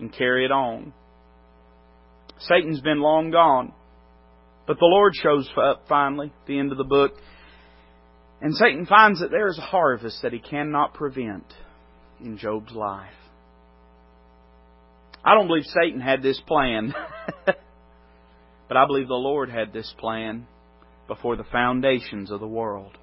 and 0.01 0.12
carry 0.12 0.45
it 0.45 0.51
on. 0.51 0.93
Satan's 2.41 2.81
been 2.81 3.01
long 3.01 3.31
gone. 3.31 3.72
But 4.69 4.79
the 4.79 4.87
Lord 4.87 5.14
shows 5.14 5.49
up 5.57 5.87
finally 5.89 6.27
at 6.27 6.47
the 6.47 6.59
end 6.59 6.73
of 6.73 6.79
the 6.79 6.85
book. 6.85 7.12
And 8.43 8.55
Satan 8.55 8.85
finds 8.85 9.21
that 9.21 9.31
there 9.31 9.49
is 9.49 9.59
a 9.59 9.62
harvest 9.62 10.19
that 10.23 10.35
he 10.35 10.39
cannot 10.39 10.93
prevent 10.93 11.47
in 12.21 12.37
Job's 12.37 12.73
life. 12.73 13.11
I 15.25 15.35
don't 15.35 15.49
believe 15.49 15.64
Satan 15.64 16.01
had 16.01 16.23
this 16.23 16.41
plan. 16.47 16.95
but 17.47 18.77
I 18.77 18.87
believe 18.87 19.09
the 19.09 19.14
Lord 19.14 19.49
had 19.49 19.73
this 19.73 19.93
plan 19.99 20.47
before 21.09 21.37
the 21.37 21.45
foundations 21.45 22.31
of 22.31 22.41
the 22.41 22.47
world. 22.47 22.97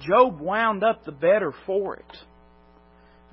Job 0.00 0.40
wound 0.40 0.84
up 0.84 1.04
the 1.04 1.12
better 1.12 1.52
for 1.66 1.96
it. 1.96 2.16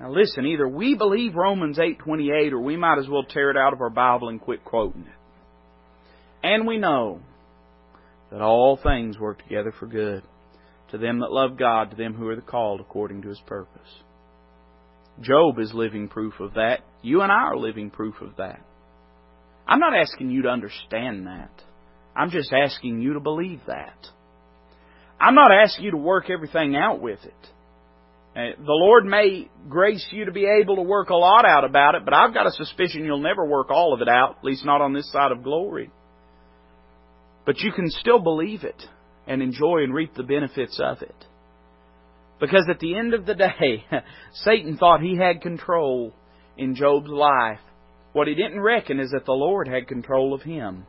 Now 0.00 0.10
listen, 0.10 0.46
either 0.46 0.66
we 0.66 0.96
believe 0.96 1.36
Romans 1.36 1.78
8:28 1.78 2.52
or 2.52 2.60
we 2.60 2.76
might 2.76 2.98
as 2.98 3.08
well 3.08 3.22
tear 3.22 3.50
it 3.50 3.56
out 3.56 3.72
of 3.72 3.80
our 3.80 3.90
Bible 3.90 4.28
and 4.28 4.40
quit 4.40 4.64
quoting 4.64 5.02
it. 5.02 5.19
And 6.42 6.66
we 6.66 6.78
know 6.78 7.20
that 8.30 8.40
all 8.40 8.78
things 8.82 9.18
work 9.18 9.42
together 9.42 9.72
for 9.78 9.86
good 9.86 10.22
to 10.90 10.98
them 10.98 11.20
that 11.20 11.32
love 11.32 11.56
God, 11.56 11.90
to 11.90 11.96
them 11.96 12.14
who 12.14 12.28
are 12.28 12.36
the 12.36 12.42
called 12.42 12.80
according 12.80 13.22
to 13.22 13.28
his 13.28 13.40
purpose. 13.46 13.80
Job 15.20 15.58
is 15.58 15.72
living 15.74 16.08
proof 16.08 16.34
of 16.40 16.54
that. 16.54 16.80
You 17.02 17.22
and 17.22 17.30
I 17.30 17.42
are 17.42 17.56
living 17.56 17.90
proof 17.90 18.14
of 18.20 18.36
that. 18.36 18.60
I'm 19.66 19.78
not 19.78 19.94
asking 19.94 20.30
you 20.30 20.42
to 20.42 20.48
understand 20.48 21.26
that. 21.26 21.50
I'm 22.16 22.30
just 22.30 22.52
asking 22.52 23.00
you 23.00 23.14
to 23.14 23.20
believe 23.20 23.60
that. 23.66 23.96
I'm 25.20 25.34
not 25.34 25.52
asking 25.52 25.84
you 25.84 25.90
to 25.92 25.96
work 25.96 26.30
everything 26.30 26.74
out 26.74 27.00
with 27.00 27.20
it. 27.24 27.34
Uh, 28.34 28.56
the 28.58 28.72
Lord 28.72 29.04
may 29.04 29.48
grace 29.68 30.06
you 30.10 30.24
to 30.24 30.32
be 30.32 30.46
able 30.46 30.76
to 30.76 30.82
work 30.82 31.10
a 31.10 31.16
lot 31.16 31.44
out 31.44 31.64
about 31.64 31.94
it, 31.96 32.04
but 32.04 32.14
I've 32.14 32.32
got 32.32 32.46
a 32.46 32.52
suspicion 32.52 33.04
you'll 33.04 33.20
never 33.20 33.44
work 33.44 33.70
all 33.70 33.92
of 33.92 34.00
it 34.00 34.08
out, 34.08 34.36
at 34.38 34.44
least 34.44 34.64
not 34.64 34.80
on 34.80 34.92
this 34.92 35.10
side 35.12 35.32
of 35.32 35.42
glory. 35.42 35.90
But 37.46 37.60
you 37.60 37.72
can 37.72 37.90
still 37.90 38.20
believe 38.20 38.64
it 38.64 38.82
and 39.26 39.42
enjoy 39.42 39.82
and 39.82 39.94
reap 39.94 40.14
the 40.14 40.22
benefits 40.22 40.80
of 40.82 41.02
it. 41.02 41.14
Because 42.40 42.66
at 42.70 42.80
the 42.80 42.96
end 42.96 43.14
of 43.14 43.26
the 43.26 43.34
day, 43.34 43.84
Satan 44.32 44.76
thought 44.76 45.00
he 45.00 45.16
had 45.16 45.42
control 45.42 46.14
in 46.56 46.74
Job's 46.74 47.10
life. 47.10 47.60
What 48.12 48.28
he 48.28 48.34
didn't 48.34 48.60
reckon 48.60 48.98
is 48.98 49.10
that 49.10 49.26
the 49.26 49.32
Lord 49.32 49.68
had 49.68 49.86
control 49.86 50.34
of 50.34 50.42
him 50.42 50.86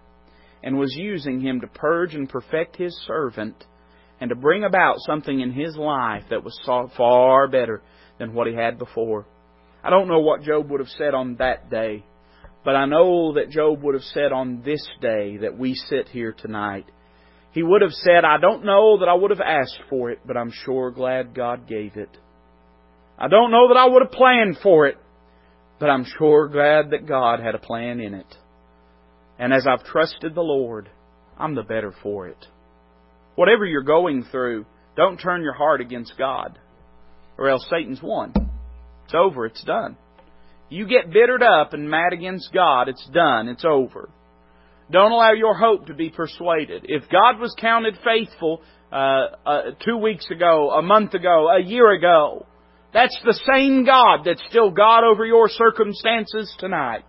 and 0.64 0.78
was 0.78 0.94
using 0.96 1.40
him 1.40 1.62
to 1.62 1.68
purge 1.68 2.16
and 2.16 2.30
perfect 2.30 2.78
his 2.78 2.96
servant 3.06 3.64
and 4.20 4.30
to 4.30 4.36
bring 4.36 4.64
about 4.64 4.96
something 5.00 5.40
in 5.40 5.52
his 5.52 5.76
life 5.76 6.24
that 6.30 6.44
was 6.44 6.60
far 6.66 7.48
better 7.48 7.82
than 8.20 8.34
what 8.34 8.48
he 8.48 8.54
had 8.54 8.78
before. 8.78 9.26
I 9.84 9.90
don't 9.90 10.08
know 10.08 10.20
what 10.20 10.44
Job 10.44 10.70
would 10.70 10.80
have 10.80 10.90
said 10.90 11.14
on 11.14 11.36
that 11.38 11.70
day, 11.70 12.06
but 12.64 12.76
I 12.76 12.86
know 12.86 13.34
that 13.34 13.50
Job 13.50 13.82
would 13.84 13.96
have 13.96 14.04
said 14.04 14.32
on 14.32 14.62
this 14.64 14.88
day 15.02 15.38
that 15.38 15.58
we 15.58 15.74
sit 15.74 16.10
here 16.10 16.34
tonight 16.34 16.86
he 17.52 17.64
would 17.64 17.82
have 17.82 17.92
said, 17.92 18.24
I 18.24 18.38
don't 18.40 18.64
know 18.66 19.00
that 19.00 19.10
I 19.10 19.14
would 19.14 19.32
have 19.32 19.42
asked 19.42 19.82
for 19.90 20.10
it, 20.10 20.20
but 20.26 20.38
I'm 20.38 20.52
sure 20.64 20.90
glad 20.90 21.36
God 21.36 21.68
gave 21.68 21.98
it. 21.98 22.18
I 23.18 23.28
don't 23.28 23.52
know 23.52 23.68
that 23.68 23.78
I 23.78 23.88
would 23.88 24.02
have 24.02 24.12
planned 24.12 24.58
for 24.64 24.88
it, 24.88 24.98
but 25.78 25.90
I'm 25.90 26.06
sure 26.18 26.48
glad 26.48 26.92
that 26.92 27.08
God 27.08 27.40
had 27.40 27.54
a 27.54 27.60
plan 27.60 28.00
in 28.00 28.14
it. 28.14 28.38
And 29.38 29.54
as 29.54 29.68
I've 29.68 29.84
trusted 29.84 30.34
the 30.34 30.42
Lord, 30.42 30.90
I'm 31.38 31.56
the 31.56 31.64
better 31.64 31.94
for 32.02 32.28
it. 32.28 32.46
Whatever 33.36 33.66
you're 33.66 33.84
going 33.84 34.24
through, 34.32 34.66
don't 34.96 35.18
turn 35.18 35.42
your 35.42 35.54
heart 35.54 35.82
against 35.82 36.18
God, 36.18 36.58
or 37.38 37.50
else 37.50 37.66
Satan's 37.70 38.02
won. 38.02 38.34
It's 39.06 39.14
over, 39.14 39.46
it's 39.46 39.64
done. 39.64 39.98
You 40.72 40.88
get 40.88 41.12
bittered 41.12 41.44
up 41.44 41.74
and 41.74 41.90
mad 41.90 42.14
against 42.14 42.54
God, 42.54 42.88
it's 42.88 43.06
done, 43.14 43.50
it's 43.50 43.66
over. 43.66 44.10
Don't 44.90 45.12
allow 45.12 45.34
your 45.34 45.54
hope 45.54 45.88
to 45.88 45.94
be 45.94 46.10
persuaded. 46.10 46.86
If 46.86 47.10
God 47.10 47.40
was 47.40 47.54
counted 47.60 48.00
faithful 48.06 48.62
uh, 48.90 48.96
uh, 49.46 49.62
two 49.86 49.98
weeks 49.98 50.32
ago, 50.32 50.72
a 50.72 50.82
month 50.82 51.14
ago, 51.14 51.50
a 51.50 51.62
year 51.62 51.92
ago, 51.92 52.46
that's 52.94 53.18
the 53.26 53.38
same 53.54 53.86
God 53.86 54.22
that's 54.26 54.42
still 54.50 54.72
God 54.72 55.04
over 55.04 55.26
your 55.26 55.50
circumstances 55.50 56.56
tonight. 56.58 57.04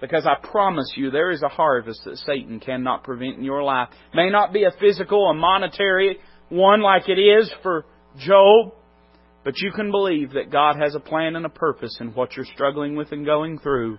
Because 0.00 0.26
I 0.26 0.34
promise 0.44 0.92
you, 0.96 1.12
there 1.12 1.30
is 1.30 1.44
a 1.44 1.48
harvest 1.48 2.00
that 2.04 2.16
Satan 2.18 2.58
cannot 2.58 3.04
prevent 3.04 3.38
in 3.38 3.44
your 3.44 3.62
life. 3.62 3.90
May 4.12 4.28
not 4.28 4.52
be 4.52 4.64
a 4.64 4.72
physical, 4.80 5.30
a 5.30 5.34
monetary 5.34 6.18
one 6.48 6.82
like 6.82 7.08
it 7.08 7.20
is 7.20 7.48
for 7.62 7.86
Job, 8.18 8.72
But 9.46 9.60
you 9.60 9.70
can 9.70 9.92
believe 9.92 10.32
that 10.32 10.50
God 10.50 10.74
has 10.74 10.96
a 10.96 11.00
plan 11.00 11.36
and 11.36 11.46
a 11.46 11.48
purpose 11.48 11.96
in 12.00 12.08
what 12.14 12.34
you're 12.34 12.44
struggling 12.52 12.96
with 12.96 13.12
and 13.12 13.24
going 13.24 13.60
through. 13.60 13.96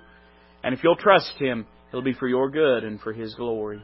And 0.62 0.76
if 0.76 0.84
you'll 0.84 0.98
trust 0.98 1.36
Him, 1.40 1.66
it'll 1.88 2.02
be 2.02 2.12
for 2.12 2.28
your 2.28 2.52
good 2.52 2.84
and 2.84 3.00
for 3.00 3.14
His 3.14 3.34
glory. 3.34 3.82